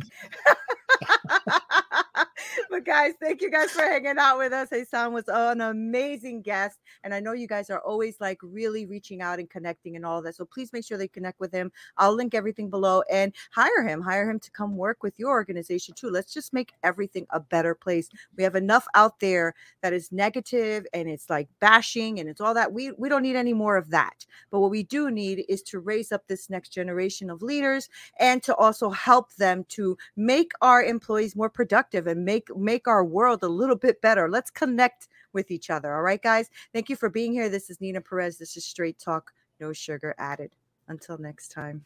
but 2.69 2.85
guys, 2.85 3.13
thank 3.21 3.41
you 3.41 3.49
guys 3.51 3.71
for 3.71 3.81
hanging 3.81 4.17
out 4.17 4.37
with 4.37 4.53
us. 4.53 4.69
Jesan 4.69 5.11
was 5.11 5.25
an 5.27 5.61
amazing 5.61 6.41
guest. 6.41 6.79
And 7.03 7.13
I 7.13 7.19
know 7.19 7.33
you 7.33 7.47
guys 7.47 7.69
are 7.69 7.79
always 7.79 8.19
like 8.19 8.39
really 8.41 8.85
reaching 8.85 9.21
out 9.21 9.39
and 9.39 9.49
connecting 9.49 9.95
and 9.95 10.05
all 10.05 10.21
that. 10.21 10.35
So 10.35 10.45
please 10.45 10.71
make 10.73 10.85
sure 10.85 10.97
they 10.97 11.07
connect 11.07 11.39
with 11.39 11.51
him. 11.51 11.71
I'll 11.97 12.15
link 12.15 12.33
everything 12.33 12.69
below 12.69 13.03
and 13.11 13.33
hire 13.51 13.83
him. 13.83 14.01
Hire 14.01 14.29
him 14.29 14.39
to 14.39 14.51
come 14.51 14.75
work 14.75 15.03
with 15.03 15.17
your 15.17 15.31
organization 15.31 15.93
too. 15.95 16.09
Let's 16.09 16.33
just 16.33 16.53
make 16.53 16.73
everything 16.83 17.25
a 17.31 17.39
better 17.39 17.75
place. 17.75 18.09
We 18.37 18.43
have 18.43 18.55
enough 18.55 18.87
out 18.95 19.19
there 19.19 19.53
that 19.81 19.93
is 19.93 20.11
negative 20.11 20.85
and 20.93 21.09
it's 21.09 21.29
like 21.29 21.47
bashing 21.59 22.19
and 22.19 22.29
it's 22.29 22.41
all 22.41 22.53
that. 22.53 22.71
We 22.73 22.91
we 22.91 23.09
don't 23.09 23.23
need 23.23 23.35
any 23.35 23.53
more 23.53 23.77
of 23.77 23.89
that. 23.91 24.25
But 24.49 24.59
what 24.59 24.71
we 24.71 24.83
do 24.83 25.11
need 25.11 25.45
is 25.49 25.61
to 25.63 25.79
raise 25.79 26.11
up 26.11 26.27
this 26.27 26.49
next 26.49 26.69
generation 26.69 27.29
of 27.29 27.41
leaders 27.41 27.80
and 28.19 28.41
to 28.43 28.55
also 28.55 28.89
help 28.89 29.34
them 29.36 29.65
to 29.69 29.97
make 30.15 30.51
our 30.61 30.84
employees 30.84 31.36
more 31.36 31.49
productive 31.49 32.07
and 32.07 32.25
make 32.25 32.55
make 32.55 32.88
our 32.88 33.03
world 33.03 33.43
a 33.43 33.47
little 33.47 33.75
bit 33.75 34.01
better. 34.01 34.29
Let's 34.29 34.51
connect 34.51 35.07
with 35.34 35.51
each 35.51 35.69
other. 35.69 35.93
All 35.95 36.01
right, 36.01 36.21
guys. 36.21 36.49
Thank 36.73 36.89
you 36.89 36.95
for 36.95 37.09
being 37.09 37.34
here. 37.34 37.49
This 37.49 37.69
is 37.69 37.82
Nina 37.82 38.01
Perez. 38.01 38.38
This 38.38 38.57
is 38.57 38.65
Straight 38.65 38.99
Talk, 38.99 39.34
no 39.59 39.73
sugar 39.73 40.15
added. 40.17 40.55
Until 40.88 41.17
next 41.17 41.49
time. 41.49 41.86